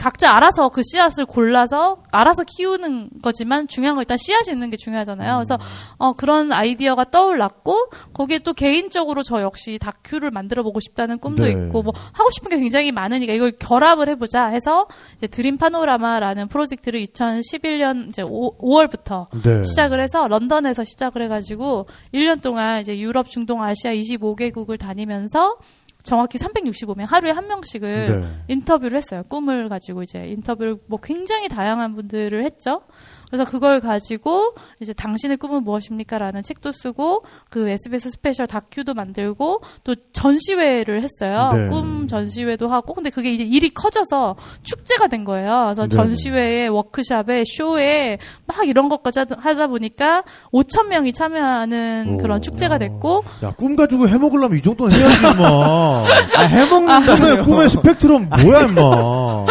[0.00, 4.76] 뭐 각자 알아서 그 씨앗을 골라서 알아서 키우는 거지만 중요한 건 일단 씨앗이 있는 게
[4.76, 5.36] 중요하잖아요.
[5.36, 5.58] 그래서
[5.98, 11.50] 어 그런 아이디어가 떠올랐고 거기에 또 개인적으로 저 역시 다큐를 만들어 보고 싶다는 꿈도 네.
[11.50, 14.86] 있고 뭐 하고 싶은 게 굉장히 많으니까 이걸 결합을 해보자 해서
[15.16, 19.62] 이제 드림 파노라마라는 프로젝트를 2011년 이제 5, 월부터 네.
[19.62, 25.56] 시작을 해서 런던에서 시작을 해가지고 1년 동안 이제 유럽, 중동, 아시아 25개국을 다니면서
[26.02, 28.44] 정확히 365명 하루에 한 명씩을 네.
[28.48, 29.22] 인터뷰를 했어요.
[29.28, 32.82] 꿈을 가지고 이제 인터뷰를 뭐 굉장히 다양한 분들을 했죠.
[33.30, 39.94] 그래서 그걸 가지고 이제 당신의 꿈은 무엇입니까라는 책도 쓰고 그 SBS 스페셜 다큐도 만들고 또
[40.12, 41.50] 전시회를 했어요.
[41.54, 41.66] 네.
[41.66, 45.62] 꿈 전시회도 하고 근데 그게 이제 일이 커져서 축제가 된 거예요.
[45.66, 45.88] 그래서 네.
[45.88, 52.16] 전시회에 워크샵에 쇼에 막 이런 것까지 하다- 보니까 5천 명이 참여하는 오.
[52.16, 55.46] 그런 축제가 됐고 야, 꿈 가지고 해먹으려면 이 정도는 해야지, 임마.
[56.36, 57.16] 아, 해먹는다.
[57.16, 59.46] 꿈의, 꿈의 스펙트럼 뭐야, 임마.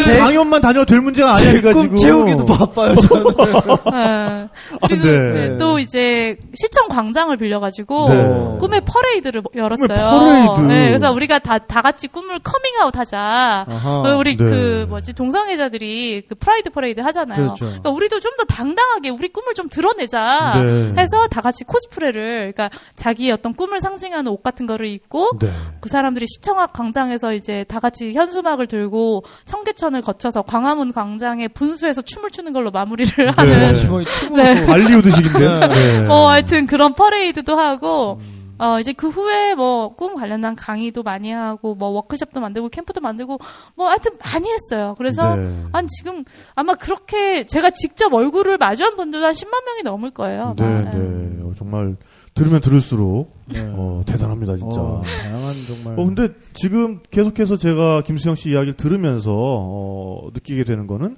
[0.00, 1.96] 제- 강연만 다녀도 될 문제가 아니야, 지금.
[1.96, 3.24] 채우기도 바빠요, 저는.
[3.92, 4.48] 네.
[4.86, 5.32] 그리고 네.
[5.32, 8.58] 네, 또 이제 시청 광장을 빌려가지고 네.
[8.58, 9.86] 꿈의 퍼레이드를 열었어요.
[9.88, 10.72] 꿈의 퍼레이드.
[10.72, 13.66] 네, 그래서 우리가 다, 다 같이 꿈을 커밍아웃 하자.
[13.68, 13.90] 아하.
[14.04, 14.44] 어, 우리 네.
[14.44, 17.44] 그 뭐지 동성애자들이 그 프라이드 퍼레이드 하잖아요.
[17.44, 17.64] 그렇죠.
[17.66, 20.94] 그러니까 우리도 좀 더 당당하게 우리 꿈을 좀 드러내자 네.
[20.98, 25.52] 해서 다 같이 코스프레를 그러니까 자기의 어떤 꿈을 상징하는 옷 같은 거를 입고 네.
[25.80, 32.02] 그 사람들이 시청학 광장에서 이제 다 같이 현수막을 들고 청계천 을 거쳐서 광화문 광장에 분수해서
[32.02, 33.32] 춤을 추는 걸로 마무리를 네.
[33.34, 34.66] 하는 지붕이 춤을 네.
[34.66, 35.66] 발리우드식인데.
[35.68, 36.06] 네.
[36.08, 38.54] 어, 하여튼 그런 퍼레이드도 하고, 음.
[38.58, 43.40] 어, 이제 그 후에 뭐, 꿈 관련한 강의도 많이 하고, 뭐, 워크숍도 만들고, 캠프도 만들고,
[43.74, 44.94] 뭐, 하여튼 많이 했어요.
[44.98, 45.64] 그래서, 네.
[45.72, 46.22] 한 지금,
[46.54, 50.54] 아마 그렇게 제가 직접 얼굴을 마주한 분들도 한 10만 명이 넘을 거예요.
[50.56, 50.90] 네, 아마.
[50.92, 51.42] 네.
[51.42, 51.96] 어, 정말
[52.34, 53.60] 들으면 들을수록 네.
[53.74, 54.80] 어, 대단합니다, 진짜.
[54.80, 55.96] 어, 어, 다양한 정말.
[55.96, 61.16] 근데 지금 계속해서 제가 김수영 씨 이야기를 들으면서 어, 느끼게 되는 거는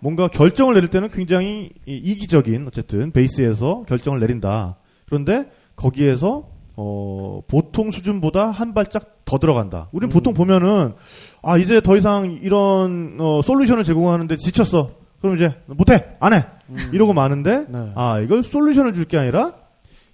[0.00, 4.76] 뭔가 결정을 내릴 때는 굉장히 이- 이기적인 어쨌든 베이스에서 결정을 내린다.
[5.06, 5.46] 그런데
[5.76, 9.88] 거기에서 어, 보통 수준보다 한 발짝 더 들어간다.
[9.92, 10.12] 우리는 음.
[10.12, 10.94] 보통 보면은
[11.42, 14.92] 아 이제 더 이상 이런 어, 솔루션을 제공하는데 지쳤어.
[15.20, 16.44] 그럼 이제 못해 안 해.
[16.92, 17.92] 이러고 마는데 네.
[17.94, 19.52] 아 이걸 솔루션을 줄 게 아니라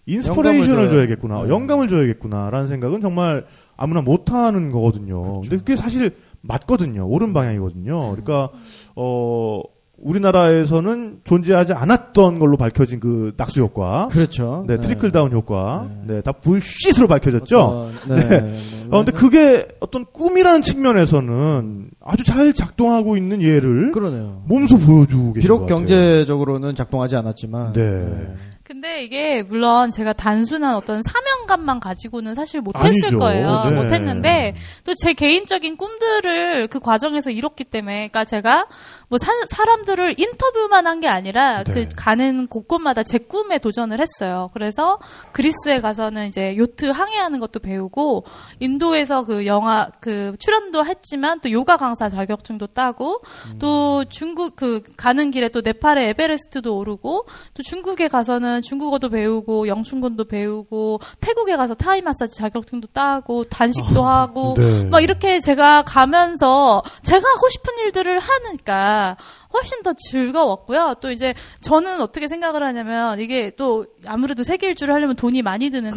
[0.07, 1.43] 인스퍼레이션을 줘야- 줘야겠구나.
[1.43, 1.49] 네.
[1.49, 3.45] 영감을 줘야겠구나라는 생각은 정말
[3.77, 5.41] 아무나 못하는 거거든요.
[5.43, 7.07] 근데 그게 사실 맞거든요.
[7.09, 8.11] 옳은 방향이거든요.
[8.13, 8.51] 그러니까
[8.95, 9.61] 어
[9.99, 14.65] 우리나라에서는 존재하지 않았던 걸로 밝혀진 그 낙수 효과, 그렇죠.
[14.69, 17.59] 네, trickle down 효과, 네, 다 bullshit으로 밝혀졌죠.
[17.59, 18.29] 어떤- 네.
[18.29, 18.57] 네.
[18.91, 24.43] 어, 근데 그게 어떤 꿈이라는 측면에서는 아주 잘 작동하고 있는 예를 그러네요.
[24.47, 25.67] 몸소 보여주고 계신 비록.
[25.67, 28.35] 경제적으로는 작동하지 않았지만 네.
[28.67, 33.17] 근데 이게 물론 제가 단순한 어떤 사명감만 가지고는 사실 못했을.
[33.17, 33.63] 거예요.
[33.65, 33.71] 네.
[33.71, 34.55] 못했는데
[34.85, 38.67] 또 제 개인적인 꿈들을 그 과정에서 이뤘기 때문에, 그러니까 제가
[39.09, 41.73] 뭐 사, 사람들을 인터뷰만 한 게 아니라 네.
[41.73, 44.49] 그 가는 곳곳마다 제 꿈에 도전을 했어요.
[44.55, 44.99] 그래서
[45.33, 48.25] 그리스에 가서는 이제 요트 항해하는 것도 배우고
[48.59, 53.21] 인도에서 그 영화 그 출연도 했지만 또 요가 강사 자격증도 따고
[53.61, 60.25] 또 중국 그 가는 길에 또 네팔의 에베레스트도 오르고 또 중국에 가서는 중국어도 배우고 영춘권도
[60.27, 64.85] 배우고 태국에 가서 타이 마사지 자격증도 따고 단식도 하고 네.
[64.85, 69.17] 막 이렇게 제가 가면서 제가 하고 싶은 일들을 하니까
[69.57, 70.97] 훨씬 더 즐거웠고요.
[71.01, 71.33] 또 이제
[71.63, 75.95] 저는 어떻게 생각을 하냐면 이게 또 아무래도 세계 일주를 하려면 돈이 많이 드는데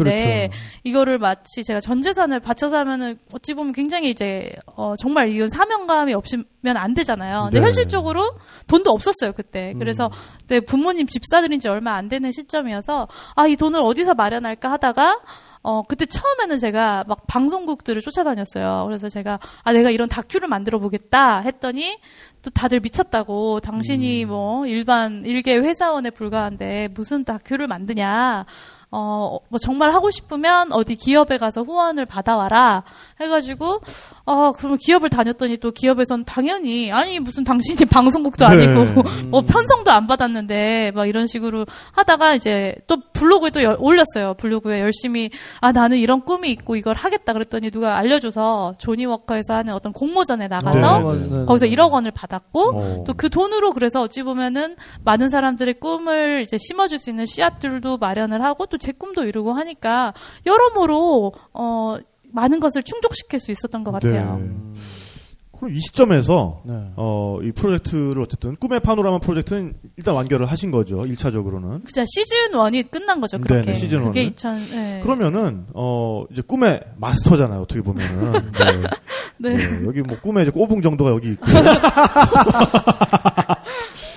[0.50, 0.58] 그렇죠.
[0.84, 6.14] 이거를 마치 제가 전 재산을 바쳐서 하면은 어찌 보면 굉장히 이제 어 정말 이건 사명감이
[6.14, 6.46] 없으면
[6.76, 7.44] 안 되잖아요.
[7.46, 7.66] 근데 네.
[7.66, 8.32] 현실적으로
[8.68, 9.74] 돈도 없었어요 그때.
[9.78, 15.22] 그래서 그때 부모님 집사들인 지 얼마 안 되는 시점이어서 아 이 돈을 어디서 마련할까 하다가
[15.62, 18.86] 어, 그때 처음에는 제가 막 방송국들을 쫓아다녔어요.
[18.86, 21.98] 그래서 제가, 아, 내가 이런 다큐를 만들어 보겠다 했더니,
[22.42, 28.46] 또 다들 미쳤다고, 당신이 뭐, 일반, 일개 회사원에 불과한데, 무슨 다큐를 만드냐.
[28.92, 32.84] 어, 뭐 정말 하고 싶으면 어디 기업에 가서 후원을 받아와라.
[33.20, 33.82] 해가지고,
[34.32, 38.68] 어, 그러면 기업을 다녔더니 또 기업에선 당연히, 아니, 무슨 당신이 방송국도 네.
[38.68, 39.02] 아니고,
[39.32, 44.36] 뭐 편성도 안 받았는데, 막 이런 식으로 하다가 이제 또 블로그에 또 열- 올렸어요.
[44.36, 47.34] 블로그에 열심히, 아, 나는 이런 꿈이 있고 이걸 하겠다.
[47.34, 51.46] 그랬더니 누가 알려줘서 조니워커에서 하는 어떤 공모전에 나가서 네, 네.
[51.46, 53.04] 거기서 1억 원을 받았고, 어.
[53.08, 58.66] 또그 돈으로 그래서 어찌 보면은 많은 사람들의 꿈을 이제 심어줄 수 있는 씨앗들도 마련을 하고
[58.68, 60.14] 또 제 꿈도 이루고 하니까
[60.46, 61.98] 여러모로 어
[62.32, 64.38] 많은 것을 충족시킬 수 있었던 것 같아요.
[64.42, 64.50] 네.
[65.58, 66.74] 그럼 이 시점에서 네.
[66.96, 71.02] 어, 이 프로젝트를 어쨌든 꿈의 파노라마 프로젝트는 일단 완결을 하신 거죠.
[71.04, 71.84] 1차적으로는.
[71.84, 73.40] 그자 시즌 1이 끝난 거죠.
[73.40, 73.66] 그렇게.
[73.66, 74.32] 네네, 시즌 그게 원은.
[74.32, 75.02] 2000 네.
[75.04, 77.62] 그러면은 어 이제 꿈의 마스터잖아요.
[77.62, 78.32] 어떻게 보면은.
[79.38, 79.50] 네.
[79.50, 79.58] 네.
[79.58, 81.46] 네, 여기 뭐 꿈의 이제 꼬붕 정도가 여기 있고.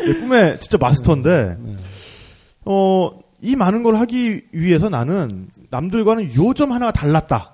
[0.05, 1.57] 네, 꿈의 진짜 마스터인데
[2.65, 7.52] 어 이 많은 걸 하기 위해서 나는 남들과는 요점 하나가 달랐다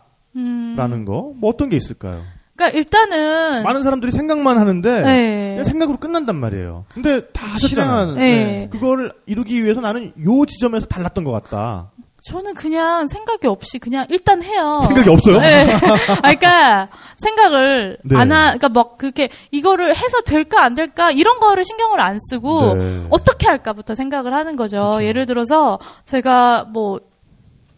[0.77, 1.05] 라는 음.
[1.05, 1.33] 거.
[1.37, 2.23] 뭐 어떤 게 있을까요?
[2.57, 5.51] 그러니까 일단은 많은 사람들이 생각만 하는데 네.
[5.51, 6.87] 그냥 생각으로 끝난단 말이에요.
[6.93, 7.69] 근데 다 하셨잖아요.
[7.69, 8.69] 실행하는 네.
[8.71, 11.93] 그거를 이루기 위해서 나는 요 지점에서 달랐던 것 같다.
[12.25, 14.83] 저는 그냥 생각이 없이 그냥 일단 해요.
[14.87, 15.39] 생각이 없어요?
[15.39, 15.67] 네.
[16.21, 18.17] 아, 그러니까 생각을 네.
[18.17, 22.75] 안 하, 그러니까 막 그렇게 이거를 해서 될까 안 될까 이런 거를 신경을 안 쓰고
[22.75, 23.07] 네.
[23.11, 24.99] 어떻게 할까부터 생각을 하는 거죠.
[25.01, 27.01] 예를 들어서 제가 뭐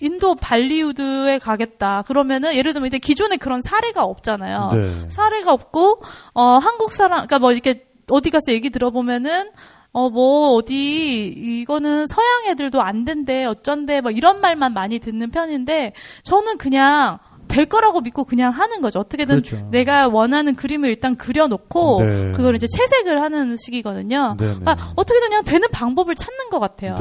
[0.01, 2.03] 인도 발리우드에 가겠다.
[2.07, 4.70] 그러면은 예를 들면 이제 기존에 그런 사례가 없잖아요.
[4.72, 5.11] 네.
[5.11, 6.03] 사례가 없고
[6.34, 9.51] 어 한국 사람 그러니까 뭐 이렇게 어디 가서 얘기 들어보면은
[9.92, 15.94] 어 뭐 어디 이거는 서양 애들도 안 된대 어쩐대 뭐 이런 말만 많이 듣는 편인데
[16.22, 19.01] 저는 그냥 될 거라고 믿고 그냥 하는 거죠.
[19.01, 19.68] 어떻게든 그렇죠.
[19.72, 22.32] 내가 원하는 그림을 일단 그려놓고 네.
[22.32, 24.36] 그걸 이제 채색을 하는 시기거든요.
[24.38, 24.55] 네, 네.
[24.61, 26.96] 그러니까 어떻게든 그냥 되는 방법을 찾는 것 같아요.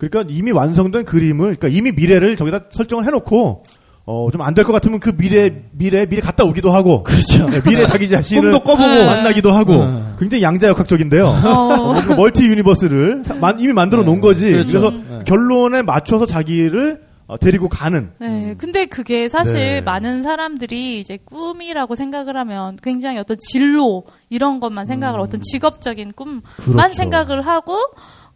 [0.00, 0.06] 네.
[0.06, 0.08] 네.
[0.08, 3.62] 그러니까 이미 완성된 그림을, 그러니까 이미 미래를 저기다 설정을 해놓고,
[4.06, 7.04] 어, 좀 안 될 것 같으면 그 미래, 미래, 미래 갔다 오기도 하고.
[7.04, 7.48] 그렇죠.
[7.48, 8.88] 네, 미래 자기 자신을 꿈도 꿔보고.
[8.88, 9.06] 네.
[9.06, 9.84] 만나기도 하고.
[9.84, 10.02] 네.
[10.18, 11.26] 굉장히 양자역학적인데요.
[11.28, 11.76] 어.
[11.92, 14.50] 뭔가 multi universe를 사- 만- 이미 만들어 놓은 거지.
[14.50, 14.68] 그렇죠.
[14.80, 15.18] 그래서 네.
[15.26, 18.10] 결론에 맞춰서 자기를 어, 데리고 가는.
[18.18, 19.80] 네, 근데 그게 사실 네.
[19.82, 26.38] 많은 사람들이 이제 꿈이라고 생각을 하면 굉장히 어떤 진로 이런 것만 생각을 어떤 직업적인 꿈만
[26.38, 26.72] 음.
[26.72, 26.96] 그렇죠.
[26.96, 27.76] 생각을 하고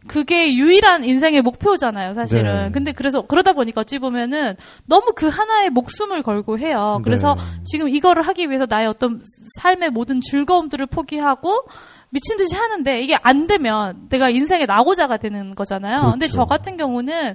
[0.06, 2.64] 그게 유일한 인생의 목표잖아요, 사실은.
[2.66, 2.70] 네.
[2.72, 4.54] 근데 그래서 그러다 보니까 어찌 보면은
[4.86, 7.00] 너무 그 하나에 목숨을 걸고 해요.
[7.04, 7.42] 그래서 네.
[7.64, 9.20] 지금 이거를 하기 위해서 나의 어떤
[9.60, 11.66] 삶의 모든 즐거움들을 포기하고
[12.10, 16.02] 미친 듯이 하는데 이게 안 되면 내가 인생의 낙오자가 되는 거잖아요.
[16.02, 16.32] 근데 그렇죠.
[16.32, 17.34] 저 같은 경우는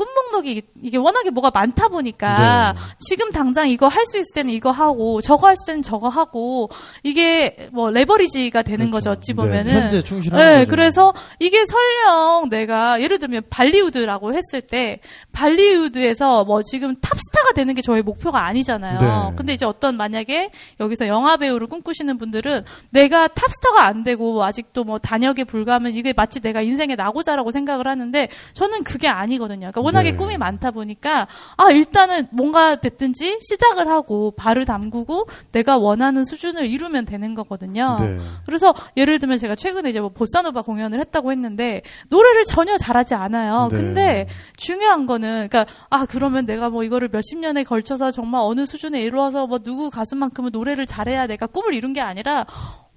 [0.00, 2.80] 꿈 목록이 이게 워낙에 뭐가 많다 보니까 네.
[3.00, 6.70] 지금 당장 이거 할 수 있을 때는 이거 하고 저거 할수 있을 때는 저거 하고
[7.02, 9.36] 이게 뭐 레버리지가 되는 거죠 어찌 네.
[9.36, 10.70] 보면은 현재 충실하는 네, 거죠.
[10.70, 15.00] 그래서 이게 설령 내가 예를 들면 발리우드라고 했을 때
[15.32, 19.00] 발리우드에서 뭐 지금 탑스타가 되는 게 저의 목표가 아니잖아요.
[19.00, 19.36] 네.
[19.36, 24.98] 근데 이제 어떤 만약에 여기서 영화 배우를 꿈꾸시는 분들은 내가 탑스타가 안 되고 아직도 뭐
[24.98, 29.70] 단역에 불과하면 이게 마치 내가 인생의 낙오자라고 생각을 하는데 저는 그게 아니거든요.
[29.72, 30.16] 그러니까 워낙에 네.
[30.16, 31.26] 꿈이 많다 보니까
[31.56, 37.98] 아 일단은 뭔가 됐든지 시작을 하고 발을 담그고 내가 원하는 수준을 이루면 되는 거거든요.
[38.00, 38.18] 네.
[38.46, 43.68] 그래서 예를 들면 제가 최근에 이제 뭐 보사노바 공연을 했다고 했는데 노래를 전혀 잘하지 않아요.
[43.70, 43.76] 네.
[43.76, 44.26] 근데
[44.56, 49.46] 중요한 거는 그러니까 아 그러면 내가 뭐 이거를 몇십 년에 걸쳐서 정말 어느 수준에 이루어서
[49.46, 52.46] 뭐 누구 가수만큼은 노래를 잘해야 내가 꿈을 이룬 게 아니라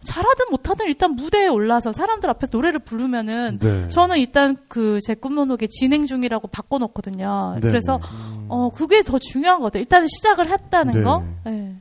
[0.04, 3.88] 잘하든 못하든 일단 무대에 올라서 사람들 앞에서 노래를 부르면은 네.
[3.90, 7.54] 저는 일단 그 제 꿈노노게 진행 중이라고 바꿔놓거든요.
[7.56, 8.46] 네, 그래서 네.
[8.50, 9.82] 어 그게 더 중요한 것 같아요.
[9.82, 11.02] 일단 시작을 했다는 네.
[11.02, 11.24] 거.
[11.46, 11.76] 네.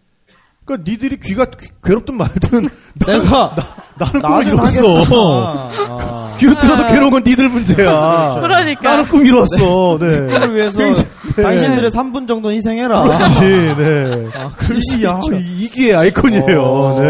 [0.65, 2.69] 그러니까 니들이 귀가 귀- 괴롭든 말든
[3.07, 3.55] 내가
[3.99, 5.05] 나는 꿈을 이뤘어.
[5.99, 6.37] 아.
[6.39, 8.37] 귀로 들어서 괴로운 건 니들 문제야.
[8.41, 8.83] 그러니까.
[8.91, 9.99] 나는 꿈 이뤘어.
[9.99, 10.27] 네.
[10.27, 13.03] 꿈을 위해서 굉장히- 당신들의 3분 정도는 희생해라.
[13.03, 14.29] 그렇지, 네.
[14.35, 15.21] 아, 이, 야.
[15.39, 16.63] 이- 이게 아이콘이에요.
[16.63, 17.09] 어, 네.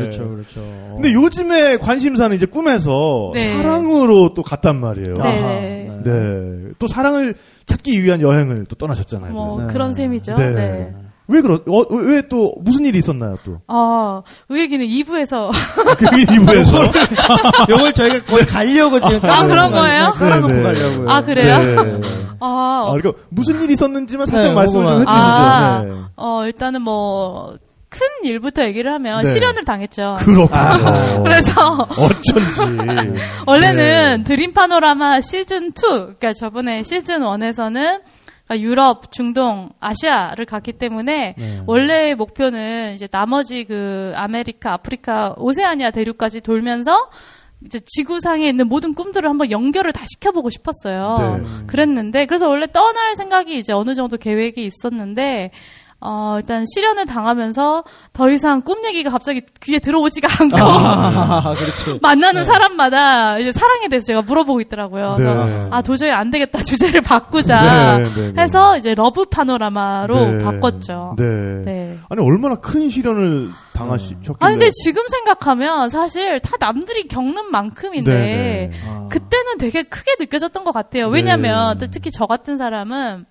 [0.00, 0.60] 그렇죠, 그렇죠.
[0.94, 3.56] 근데 요즘에 관심사는 이제 꿈에서 네.
[3.56, 5.16] 사랑으로 또 갔단 말이에요.
[5.18, 5.40] 네.
[5.42, 6.02] 네.
[6.04, 6.68] 네.
[6.78, 7.34] 또 사랑을
[7.66, 9.32] 찾기 위한 여행을 또 떠나셨잖아요.
[9.32, 9.66] 뭐 그래서.
[9.68, 9.72] 네.
[9.72, 10.34] 그런 셈이죠.
[10.36, 10.92] 네.
[11.26, 11.36] 네.
[11.36, 13.58] 왜 그러, 어, 왜 또, 무슨 일이 있었나요, 또?
[13.68, 15.50] 아, 그 얘기는 2부에서.
[15.96, 16.84] 그 이부에서.
[17.68, 20.12] 이걸 저희가 거의 가려고 지금 아, 그런 거예요?
[20.16, 20.62] 깔아놓고 네, 네.
[20.62, 21.10] 가려고요.
[21.10, 21.58] 아, 그래요?
[21.58, 22.00] 네.
[22.40, 24.94] 아, 아, 그러니까 무슨 일이 있었는지만 살짝 네, 말씀을 좀.
[24.94, 25.10] 해주시죠.
[25.10, 25.90] 아, 네.
[26.16, 27.54] 어, 일단은 뭐,
[27.88, 29.30] 큰 일부터 얘기를 하면 네.
[29.30, 30.16] 실현을 당했죠.
[30.20, 30.48] 그렇군요.
[31.22, 31.52] 그래서
[31.96, 32.60] 어쩐지.
[33.46, 34.24] 원래는 네.
[34.24, 38.00] 드림 파노라마 시즌 2, 그러니까 저번에 시즌 1에서는
[38.50, 41.62] 유럽, 중동, 아시아를 갔기 때문에 네.
[41.66, 47.08] 원래의 목표는 이제 나머지 그 아메리카, 아프리카, 오세아니아 대륙까지 돌면서
[47.64, 51.16] 이제 지구상에 있는 모든 꿈들을 한번 연결을 다 시켜보고 싶었어요.
[51.38, 51.66] 네.
[51.66, 55.50] 그랬는데 그래서 원래 떠날 생각이 이제 어느 정도 계획이 있었는데
[56.02, 61.98] 어 일단 실연을 당하면서 더 이상 꿈 얘기가 갑자기 귀에 들어오지가 않고 아, 그렇지.
[62.02, 65.14] 만나는 사람마다 이제 사랑에 대해서 제가 물어보고 있더라고요.
[65.16, 65.68] 그래서 네.
[65.70, 68.42] 아 도저히 안 되겠다 주제를 바꾸자 네, 네, 네.
[68.42, 70.44] 해서 이제 love panorama로 네.
[70.44, 71.14] 바꿨죠.
[71.16, 71.24] 네.
[71.64, 71.98] 네.
[72.08, 74.36] 아니, 얼마나 큰 시련을 당하셨길래.
[74.40, 78.78] 아 근데 지금 생각하면 사실 다 남들이 겪는 만큼인데 네, 네.
[78.88, 79.08] 아.
[79.08, 81.08] 그때는 되게 크게 느껴졌던 것 같아요.
[81.08, 83.26] 왜냐면 또 특히 저 같은 사람은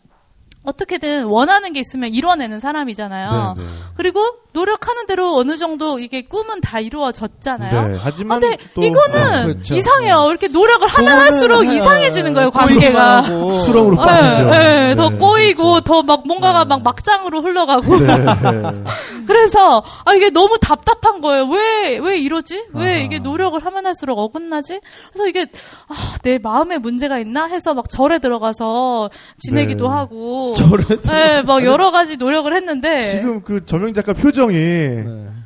[0.63, 3.53] 어떻게든 원하는 게 있으면 이뤄내는 사람이잖아요.
[3.57, 3.69] 네, 네.
[3.95, 7.87] 그리고 노력하는 대로 어느 정도 이게 꿈은 다 이루어졌잖아요.
[7.87, 9.75] 네, 하지만 근데 또 이거는 그렇죠.
[9.75, 10.27] 이상해요.
[10.29, 13.23] 이렇게 노력을 하면 할수록 그거는, 이상해지는 거예요, 예, 관계가.
[13.61, 14.49] 수렁으로 빠지죠.
[14.53, 18.07] 예, 예, 더 네, 꼬이고 더막 뭔가가 막 막장으로 흘러가고 네.
[19.25, 21.45] 그래서 아 이게 너무 답답한 거예요.
[21.47, 22.67] 왜 왜 이러지?
[22.73, 22.97] 왜 아하.
[23.01, 24.79] 이게 노력을 하면 할수록 어긋나지?
[25.11, 25.47] 그래서 이게
[25.87, 25.93] 아,
[26.23, 29.93] 내 마음에 문제가 있나 해서 막 절에 들어가서 지내기도 네.
[29.93, 35.05] 하고 절에 네, 막 여러 가지 노력을 했는데 지금 그 저명 작가 표정이 네.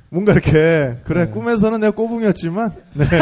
[0.09, 1.31] 뭔가 이렇게 그래 네.
[1.31, 3.05] 꿈에서는 내가 꼬붕이었지만 네.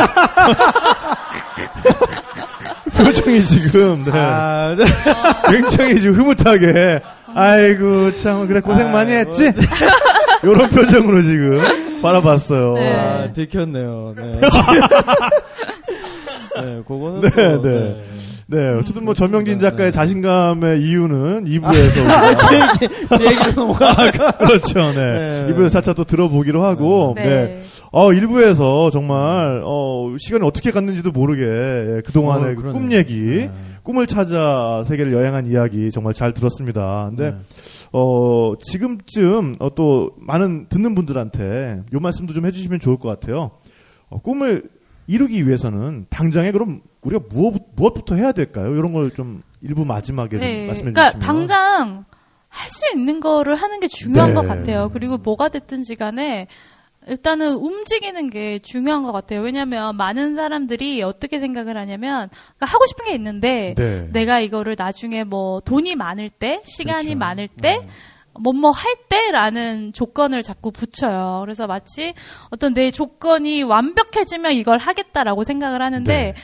[2.95, 4.11] 표정이 지금 네.
[4.13, 4.85] 아, 네.
[5.51, 7.01] 굉장히 지금 흐뭇하게
[7.35, 9.31] 아이고 참 그래 고생 많이 아이고.
[9.31, 9.51] 했지
[10.43, 12.73] 이런 표정으로 지금 바라봤어요.
[12.73, 12.93] 네.
[12.95, 14.13] 아, 들켰네요.
[14.17, 14.41] 네.
[16.55, 18.03] 네, 그거는 네, 또, 네.
[18.53, 19.69] 네, 어쨌든 뭐 전명진 그렇습니다.
[19.71, 19.95] 작가의 네.
[19.95, 24.11] 자신감의 이유는 2부에서 제 얘기, 제 얘기로 넘어가.
[24.37, 25.45] 그렇죠, 네.
[25.47, 25.53] 네.
[25.53, 27.23] 2부에서 차차 또 들어보기로 하고, 네.
[27.23, 27.61] 네.
[27.91, 32.71] 어, 1부에서 정말, 어, 시간이 어떻게 갔는지도 모르게, 예, 그동안의 어, 그.
[32.71, 33.51] 꿈 얘기, 네.
[33.81, 37.07] 꿈을 찾아 세계를 여행한 이야기 정말 잘 들었습니다.
[37.09, 37.37] 근데, 네.
[37.91, 43.51] 어, 지금쯤, 어, 또, 많은 듣는 분들한테 요 말씀도 좀 해주시면 좋을 것 같아요.
[44.09, 44.63] 어, 꿈을
[45.07, 48.73] 이루기 위해서는 당장에 그럼 우리가 무엇, 무엇부터 해야 될까요?
[48.75, 50.67] 이런 걸 좀 일부 마지막에 좀 네.
[50.67, 51.25] 말씀해 그러니까 주시면.
[51.25, 52.05] 당장
[52.49, 54.35] 할 수 있는 거를 하는 게 중요한 네.
[54.35, 54.89] 것 같아요.
[54.93, 56.47] 그리고 뭐가 됐든지 간에
[57.07, 59.41] 일단은 움직이는 게 중요한 것 같아요.
[59.41, 64.07] 왜냐하면 많은 사람들이 어떻게 생각을 하냐면 그러니까 하고 싶은 게 있는데 네.
[64.13, 67.17] 내가 이거를 나중에 뭐 돈이 많을 때, 시간이 그렇죠.
[67.19, 67.85] 많을 때,
[68.39, 71.41] 뭐뭐 할 때라는 조건을 자꾸 붙여요.
[71.43, 72.13] 그래서 마치
[72.49, 76.35] 어떤 내 조건이 완벽해지면 이걸 하겠다라고 생각을 하는데 네.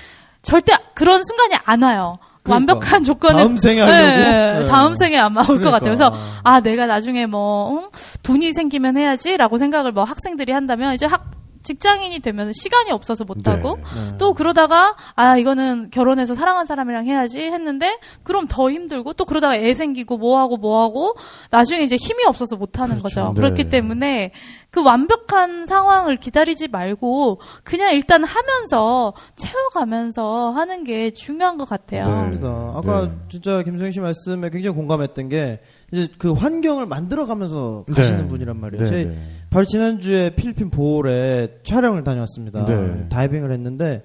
[0.42, 2.20] 절대 그런 순간이 안 와요.
[2.44, 2.74] 그러니까.
[2.74, 3.98] 완벽한 조건은 다음 생에 하려고?
[3.98, 4.68] 네, 네.
[4.68, 5.72] 다음 생에 아마 올것 그러니까.
[5.72, 5.90] 같아요.
[5.90, 6.14] 그래서
[6.44, 7.90] 아 내가 나중에 뭐 응?
[8.24, 11.32] 돈이 생기면 해야지라고 생각을 뭐 학생들이 한다면 이제 학
[11.70, 14.18] 직장인이 되면 시간이 없어서 못 하고 네.
[14.18, 19.76] 또 그러다가 아 이거는 결혼해서 사랑한 사람이랑 해야지 했는데 그럼 더 힘들고 또 그러다가 애
[19.76, 21.16] 생기고 뭐 하고 뭐 하고
[21.52, 23.04] 나중에 이제 힘이 없어서 못 하는 그렇죠.
[23.04, 23.34] 거죠.
[23.36, 23.42] 네.
[23.42, 24.32] 그렇기 때문에
[24.72, 32.06] 그 완벽한 상황을 기다리지 말고 그냥 일단 하면서 채워가면서 하는 게 중요한 것 같아요.
[32.06, 32.10] 네.
[32.10, 32.48] 맞습니다.
[32.76, 33.12] 아까 네.
[33.30, 35.60] 진짜 김성희 씨 말씀에 굉장히 공감했던 게
[35.92, 37.96] 이제 그 환경을 만들어가면서 네.
[37.96, 38.84] 가시는 분이란 말이에요.
[38.84, 39.18] 네, 저희 네.
[39.50, 42.66] 바로 지난주에 필리핀 보홀에 촬영을 다녀왔습니다.
[42.66, 43.10] 네.
[43.10, 44.04] 다이빙을 했는데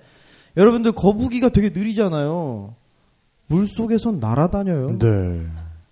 [0.57, 2.75] 여러분들 거북이가 되게 느리잖아요.
[3.49, 4.99] 물 속에선 날아다녀요.
[4.99, 5.41] 네.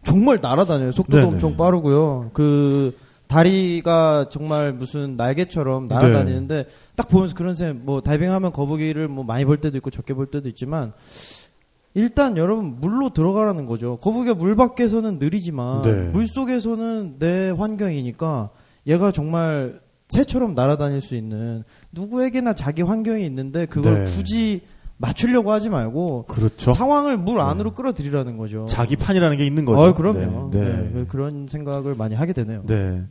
[0.04, 0.92] 정말 날아다녀요.
[0.92, 1.26] 속도도.
[1.26, 2.30] 엄청 빠르고요.
[2.32, 2.96] 그
[3.28, 6.66] 다리가 정말 무슨 날개처럼 날아다니는데
[6.96, 10.48] 딱 보면서 그런 생각, 뭐 다이빙하면 거북이를 뭐 많이 볼 때도 있고 적게 볼 때도
[10.50, 10.92] 있지만
[11.94, 13.98] 일단 여러분 물로 들어가라는 거죠.
[13.98, 15.92] 거북이가 물 밖에서는 느리지만 네.
[16.08, 18.50] 물 속에서는 내 환경이니까
[18.86, 24.10] 얘가 정말 새처럼 날아다닐 수 있는 누구에게나 자기 환경이 있는데 그걸 네.
[24.10, 24.62] 굳이
[25.02, 26.70] 맞추려고 하지 말고 그렇죠.
[26.70, 28.66] 상황을 물 안으로 끌어들이라는 거죠.
[28.66, 29.80] 자기 판이라는 게 있는 거죠.
[29.82, 30.50] 어, 그럼요.
[30.52, 30.60] 네.
[30.60, 30.90] 네.
[30.94, 31.04] 네.
[31.08, 32.62] 그런 생각을 많이 하게 되네요.
[32.66, 33.02] 네.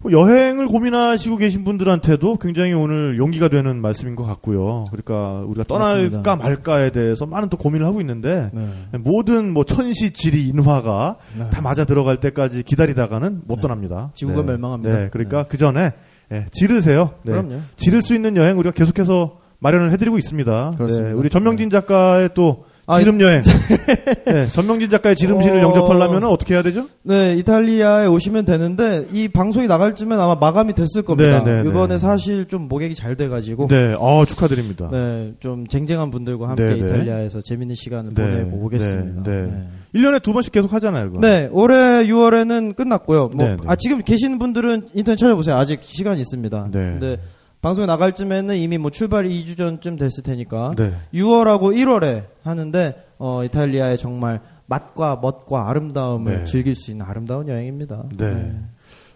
[0.00, 4.86] 뭐 여행을 고민하시고 계신 분들한테도 굉장히 오늘 용기가 되는 말씀인 것 같고요.
[4.90, 6.36] 그러니까 우리가 떠날까 맞습니다.
[6.36, 8.98] 말까에 대해서 많은 또 고민을 하고 있는데 네.
[8.98, 11.48] 모든 뭐 천시 지리 인화가 네.
[11.50, 13.62] 다 맞아 들어갈 때까지 기다리다가는 못 네.
[13.62, 14.10] 떠납니다.
[14.14, 14.46] 지구가 네.
[14.48, 14.98] 멸망합니다.
[14.98, 15.08] 네.
[15.12, 15.92] 그러니까 그 전에
[16.32, 17.10] 예, 지르세요.
[17.22, 17.30] 네.
[17.30, 17.60] 그럼요.
[17.76, 20.74] 지를 수 있는 여행 우리가 계속해서 마련을 해드리고 있습니다.
[20.76, 21.08] 그렇습니다.
[21.08, 23.42] 네, 우리 전명진 작가의 또 아, 지름 여행.
[24.26, 25.62] 네, 전명진 작가의 지름신을 어.
[25.62, 26.86] 영접하려면 어떻게 해야 되죠?
[27.02, 31.42] 네, 이탈리아에 오시면 되는데 이 방송이 나갈 쯤엔 아마 마감이 됐을 겁니다.
[31.42, 31.98] 네, 네, 이번에 네.
[31.98, 34.88] 사실 좀 모객이 잘 돼가지고 네, 어, 축하드립니다.
[34.92, 36.78] 네, 좀 쟁쟁한 분들과 함께 네, 네.
[36.78, 39.22] 이탈리아에서 재밌는 시간을 네, 보내고 오겠습니다.
[39.24, 39.68] 네, 네.
[39.96, 41.20] 1년에 두 번씩 계속 하잖아요, 그거.
[41.20, 43.30] 네, 올해 6월에는 끝났고요.
[43.34, 43.62] 뭐, 네, 네.
[43.66, 45.56] 아, 지금 계시는 분들은 인터넷 찾아보세요.
[45.56, 46.68] 아직 시간이 있습니다.
[46.70, 47.16] 네.
[47.62, 50.72] 방송이 나갈 쯤에는 이미 뭐 출발이 2주 전쯤 됐을 테니까.
[50.76, 50.92] 네.
[51.14, 56.44] 6월하고 1월에 하는데, 어, 이탈리아의 정말 맛과 멋과 아름다움을 네.
[56.44, 58.04] 즐길 수 있는 아름다운 여행입니다.
[58.16, 58.52] 네.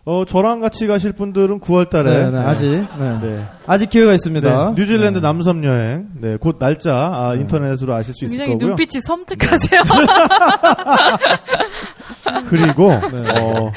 [0.04, 2.24] 어, 저랑 같이 가실 분들은 9월 달에.
[2.24, 3.20] 네, 네, 아직, 네.
[3.20, 3.44] 네.
[3.66, 4.74] 아직 기회가 있습니다.
[4.74, 5.22] 네, 뉴질랜드 네.
[5.22, 6.08] 남섬 여행.
[6.14, 8.68] 네, 곧 날짜, 아, 인터넷으로 아실 수 있을 굉장히 거고요.
[8.68, 9.82] 눈빛이 섬뜩하세요.
[12.48, 13.38] 그리고, 네.
[13.38, 13.72] 어,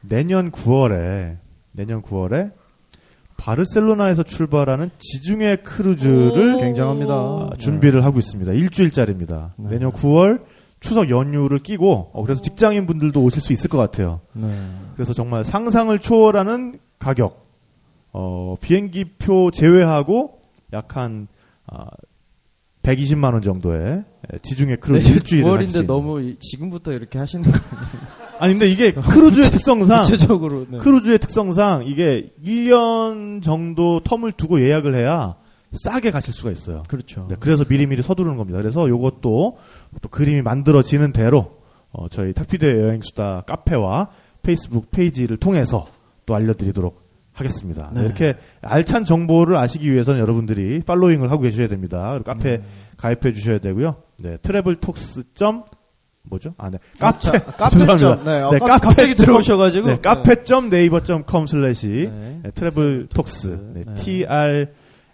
[0.00, 1.36] 내년 9월에,
[1.72, 2.52] 내년 9월에,
[3.46, 6.58] 바르셀로나에서 출발하는 지중해 크루즈를 오.
[6.58, 7.14] 굉장합니다.
[7.14, 8.52] 아, 준비를 하고 있습니다.
[8.52, 9.54] 일주일짜리입니다.
[9.56, 9.68] 네.
[9.70, 10.42] 내년 9월
[10.80, 14.20] 추석 연휴를 끼고, 어, 그래서 직장인 분들도 오실 수 있을 것 같아요.
[14.32, 14.50] 네.
[14.94, 17.46] 그래서 정말 상상을 초월하는 가격,
[18.12, 20.40] 어, 비행기 표 제외하고
[20.72, 21.28] 약 한,
[21.68, 21.86] 아,
[22.86, 24.04] 120만 원 정도의
[24.42, 25.86] 지중해 크루즈 일주일을 하실 수 9월인데 있는.
[25.86, 27.58] 너무 이- 지금부터 이렇게 하시는 거
[28.38, 30.66] 아니 근데 이게 크루즈의 특성상 구체적으로.
[30.68, 30.78] 네.
[30.78, 35.36] 크루즈의 특성상 이게 1년 정도 텀을 두고 예약을 해야
[35.72, 36.82] 싸게 가실 수가 있어요.
[36.88, 37.26] 그렇죠.
[37.28, 38.58] 네, 그래서 미리미리 서두르는 겁니다.
[38.60, 39.58] 그래서 요것도
[40.00, 41.56] 또 그림이 만들어지는 대로
[41.92, 44.10] 어, 저희 탁피디 여행수다 카페와
[44.42, 45.86] 페이스북 페이지를 통해서
[46.26, 47.05] 또 알려드리도록
[47.36, 47.90] 하겠습니다.
[47.94, 48.02] 네.
[48.04, 52.08] 이렇게 알찬 정보를 아시기 위해서는 여러분들이 following을 하고 계셔야 됩니다.
[52.12, 52.60] 그리고 카페
[52.96, 53.96] 가입해 주셔야 되고요.
[54.22, 55.64] 네, Travel Talks 점
[56.28, 56.54] 뭐죠?
[56.58, 56.78] 아, 네.
[56.98, 57.44] 아, 자, 카페.
[57.56, 57.98] 카페 점.
[57.98, 58.30] 죄송합니다.
[58.32, 59.26] 네, 어, 네, 카- 카페 갑자기 점.
[59.26, 59.86] 들어오셔 가지고.
[59.88, 62.40] 네, 카페.네이버.com slash 네.
[62.42, 63.94] 네, Travel Talks 네, 네.
[63.94, 64.66] T R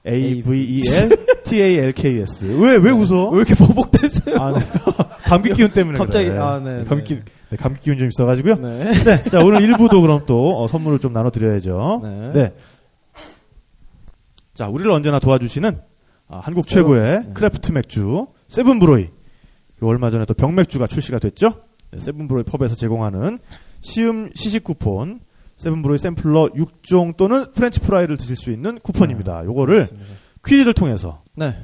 [0.06, 1.10] A V E L
[1.44, 3.28] T A L K S 왜 왜 웃어?
[3.30, 4.36] 왜 이렇게 버벅대세요?
[4.36, 4.64] 아, 네.
[5.24, 6.38] 감기 기운 때문에 갑자기, 그래.
[6.38, 7.20] 아, 네, 감기
[7.52, 7.56] 네.
[7.56, 8.54] 기- 네, 감기 기운 좀 있어가지고요.
[8.56, 8.92] 네.
[9.04, 12.00] 네, 자 오늘 1부도 그럼 또 어, 선물을 좀 나눠드려야죠.
[12.02, 12.32] 네.
[12.32, 12.54] 네.
[14.54, 15.80] 자 우리를 언제나 도와주시는
[16.28, 16.82] 아, 한국 세븐.
[16.82, 17.32] 최고의 네.
[17.34, 19.02] craft 맥주 세븐브로이.
[19.04, 21.62] 요 얼마 전에 또 병맥주가 출시가 됐죠.
[21.90, 23.38] 네, 세븐브로이 펍에서 제공하는
[23.80, 25.20] 시음 시식 쿠폰.
[25.56, 29.44] 세븐브로이 샘플러 6종 또는 프렌치 프라이를 드실 수 있는 쿠폰입니다.
[29.44, 30.06] 요거를 그렇습니다.
[30.44, 31.54] 퀴즈를 통해서 네.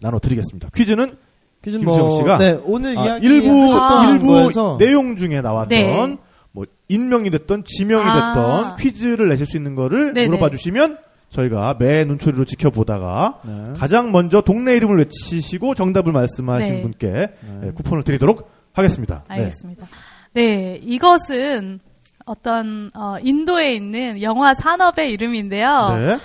[0.00, 0.68] 나눠드리겠습니다.
[0.74, 1.16] 퀴즈는 퀴즈
[1.62, 6.18] 김수영 씨가 네, 오늘 아, 이야기 일부 하셨던 일부 거에서 내용 중에 나왔던 네.
[6.52, 8.34] 뭐 인명이 됐던 지명이 아.
[8.34, 10.28] 됐던 퀴즈를 내실 수 있는 거를 네네.
[10.28, 10.98] 물어봐 주시면
[11.28, 13.72] 저희가 매 눈초리로 지켜보다가 네.
[13.76, 16.82] 가장 먼저 동네 이름을 외치시고 정답을 말씀하신 네.
[16.82, 17.60] 분께 네.
[17.66, 19.24] 예, 쿠폰을 드리도록 하겠습니다.
[19.28, 19.36] 네.
[19.36, 19.86] 알겠습니다.
[20.32, 21.80] 네, 이것은
[22.24, 25.96] 어떤 어, 인도에 있는 영화 산업의 이름인데요.
[25.96, 26.18] 네.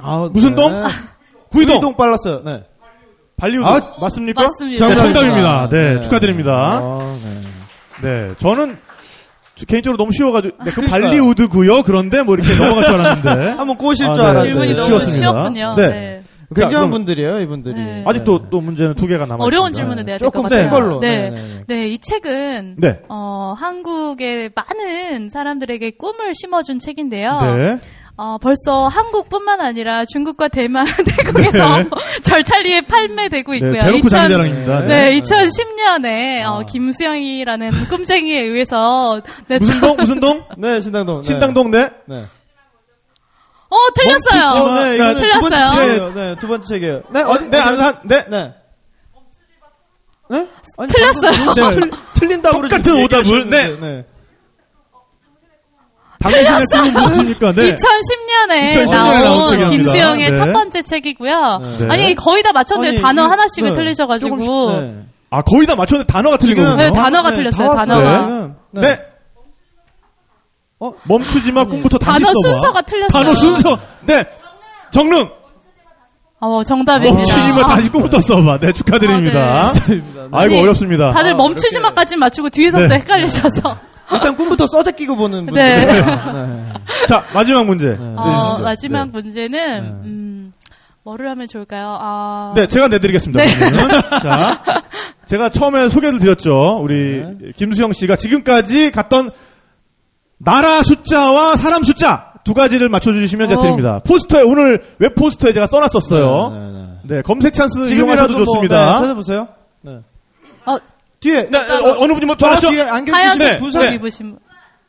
[0.00, 0.70] 아, 무슨 동?
[1.50, 1.76] 구이동.
[1.76, 2.42] 구이동 빨랐어요.
[2.44, 2.64] 네.
[3.42, 4.40] 발리우드 아, 맞습니까?
[4.40, 4.86] 맞습니다.
[4.86, 5.20] 네, 정답입니다.
[5.20, 5.68] 정답입니다.
[5.68, 6.00] 네, 네.
[6.00, 6.52] 축하드립니다.
[6.52, 7.16] 아,
[8.00, 8.28] 네.
[8.28, 8.78] 네, 저는
[9.56, 11.02] 저 개인적으로 너무 쉬워가지고 네, 그 그러니까요.
[11.02, 11.82] 발리우드고요.
[11.82, 14.30] 그런데 뭐 이렇게 넘어갈 줄 알았는데 한번 꼬실 아, 줄 네.
[14.30, 14.48] 알았는데.
[14.48, 15.18] 질문이 네, 너무 쉬웠습니다.
[15.18, 15.74] 쉬웠군요.
[15.76, 15.88] 네.
[15.88, 16.22] 네.
[16.54, 17.74] 자, 굉장한 분들이에요, 이분들이.
[17.74, 18.04] 네.
[18.06, 19.74] 아직 또, 또 문제는 두 개가 남아 어려운 있습니다.
[19.74, 20.60] 질문을 내야 될것 조금 같아요.
[20.62, 21.00] 센 걸로.
[21.00, 21.30] 네.
[21.30, 21.64] 네, 네, 네.
[21.66, 23.00] 네, 이 책은 네.
[23.08, 27.38] 어, 한국의 많은 사람들에게 꿈을 심어준 책인데요.
[27.40, 27.78] 네.
[28.16, 31.84] 어, 벌써 한국뿐만 아니라 중국과 대만, 태국에서
[32.22, 33.72] 절찬리에 판매되고 있고요.
[33.72, 34.80] 네, 대놓고 2000 자기 자랑입니다.
[34.82, 36.52] 네, 2010년에 아.
[36.52, 39.96] 어, 김수영이라는 꿈쟁이에 의해서 네, 무슨 동?
[39.96, 40.44] 무슨 동?
[40.58, 41.20] 네, 신당동.
[41.22, 41.26] 네.
[41.26, 41.88] 신당동 네.
[42.06, 42.26] 네.
[43.70, 44.62] 어, 틀렸어요.
[44.62, 45.74] 어, 네, 이거는 두 번째 틀렸어요.
[45.74, 46.14] 책이에요.
[46.14, 47.02] 네, 두 번째 책이에요.
[47.10, 47.98] 네, 어, 네, 안산.
[48.04, 48.26] 네.
[48.28, 48.54] 네.
[50.28, 50.48] 네?
[50.76, 51.70] 아니, 틀렸어요.
[51.72, 54.11] 틀, 틀린다고 똑같은 오답을, 얘기
[56.30, 56.44] 네.
[56.44, 57.52] 당신의 꿈은 무엇입니까?
[57.52, 57.74] 네.
[57.74, 59.70] 2010년에 2010년에 나온.
[59.70, 60.34] 김수영의 네.
[60.34, 61.76] 첫 번째 책이고요.
[61.80, 61.86] 네.
[61.90, 64.50] 아니 거의 다 맞췄는데 아니, 단어 이- 하나씩을 네, 틀리셔가지고 조금씩,
[64.80, 64.94] 네.
[65.30, 66.76] 아, 거의 다 맞췄는데 단어가 틀린 거군요.
[66.76, 68.20] 네, 단어가 네, 틀렸어요, 단어가.
[68.20, 68.54] 지금.
[68.72, 68.98] 네.
[70.80, 70.92] 어?
[71.04, 72.48] 멈추지 마, 꿈부터 다시 단어 써봐.
[72.50, 73.22] 순서가 틀렸어요.
[73.22, 73.78] 단어 순서.
[74.02, 74.24] 네.
[74.90, 75.28] 정릉.
[76.40, 77.16] 어, 정답입니다.
[77.18, 78.58] 멈추지 마, 다시 꿈부터 써봐.
[78.58, 79.40] 네, 축하드립니다.
[79.40, 79.72] 아,
[80.32, 81.12] 아이고, 아니, 어렵습니다.
[81.12, 83.00] 다들 멈추지 마까지 맞추고 뒤에서부터 네.
[83.00, 83.78] 헷갈리셔서.
[84.14, 85.62] 일단 꿈부터 써제 끼고 보는 분들.
[85.62, 85.86] 네.
[85.86, 86.72] 네.
[87.08, 87.96] 자, 마지막 문제.
[87.98, 88.62] 어, 내주시죠.
[88.62, 89.10] 마지막 네.
[89.10, 90.52] 문제는 음,
[91.02, 91.98] 뭐를 하면 좋을까요?
[92.00, 93.42] 아, 네, 제가 내드리겠습니다.
[93.42, 93.48] 네.
[94.22, 94.62] 자,
[95.26, 96.78] 제가 처음에 소개를 드렸죠.
[96.82, 97.22] 우리
[97.56, 99.30] 김수영 씨가 지금까지 갔던
[100.38, 103.62] 나라 숫자와 사람 숫자 두 가지를 맞춰주시면 제가 어.
[103.62, 104.00] 드립니다.
[104.04, 106.50] 포스터에 오늘 웹 포스터에 제가 써놨었어요.
[106.50, 107.16] 네, 네, 네.
[107.16, 108.92] 네, 검색 찬스 지금이라도 이용하셔도 뭐, 좋습니다.
[108.92, 109.48] 네, 찾아보세요.
[109.82, 110.00] 네.
[110.66, 110.76] 어,
[111.22, 112.70] 뒤에 네, 어, 어느 분이 먼저 말하죠?
[112.70, 113.94] 뒤에 안경 하얀색 네, 부상 네.
[113.94, 114.38] 입으신 분.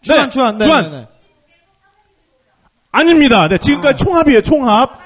[0.01, 0.91] 주황 네, 주황 네, 주황.
[0.91, 1.07] 네, 네.
[2.91, 3.47] 아닙니다.
[3.47, 4.99] 네, 지금까지 총합이에요, 총합.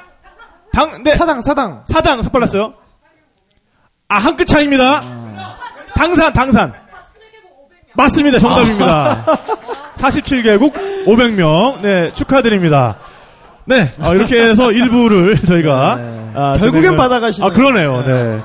[0.73, 2.73] 당, 네, 사당 사당 사당 삭발랐어요.
[4.09, 5.03] 아, 한 끗 차입니다.
[5.95, 6.73] 당산, 당산.
[7.95, 8.39] 맞습니다.
[8.39, 9.25] 정답입니다.
[9.97, 11.81] 47개국 500명.
[11.81, 12.97] 네, 축하드립니다.
[13.65, 16.31] 네, 아, 이렇게 해서 일부를 저희가 네.
[16.35, 17.49] 아, 결국엔 받아가시는.
[17.49, 18.03] 아, 그러네요.
[18.05, 18.41] 네.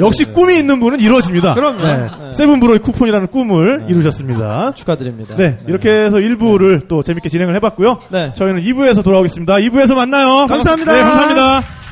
[0.00, 1.54] 역시 꿈이 있는 분은 이루어집니다.
[1.54, 1.82] 그럼요.
[1.82, 1.96] 네.
[1.96, 2.32] 네.
[2.32, 4.72] 세븐브로이 쿠폰이라는 꿈을 이루셨습니다.
[4.74, 5.36] 축하드립니다.
[5.36, 8.00] 네, 이렇게 해서 1부를 또 재밌게 진행을 해봤고요.
[8.08, 8.32] 네.
[8.34, 9.54] 저희는 2부에서 돌아오겠습니다.
[9.56, 10.46] 2부에서 만나요.
[10.46, 10.92] 감사합니다.
[10.92, 11.83] 네, 감사합니다.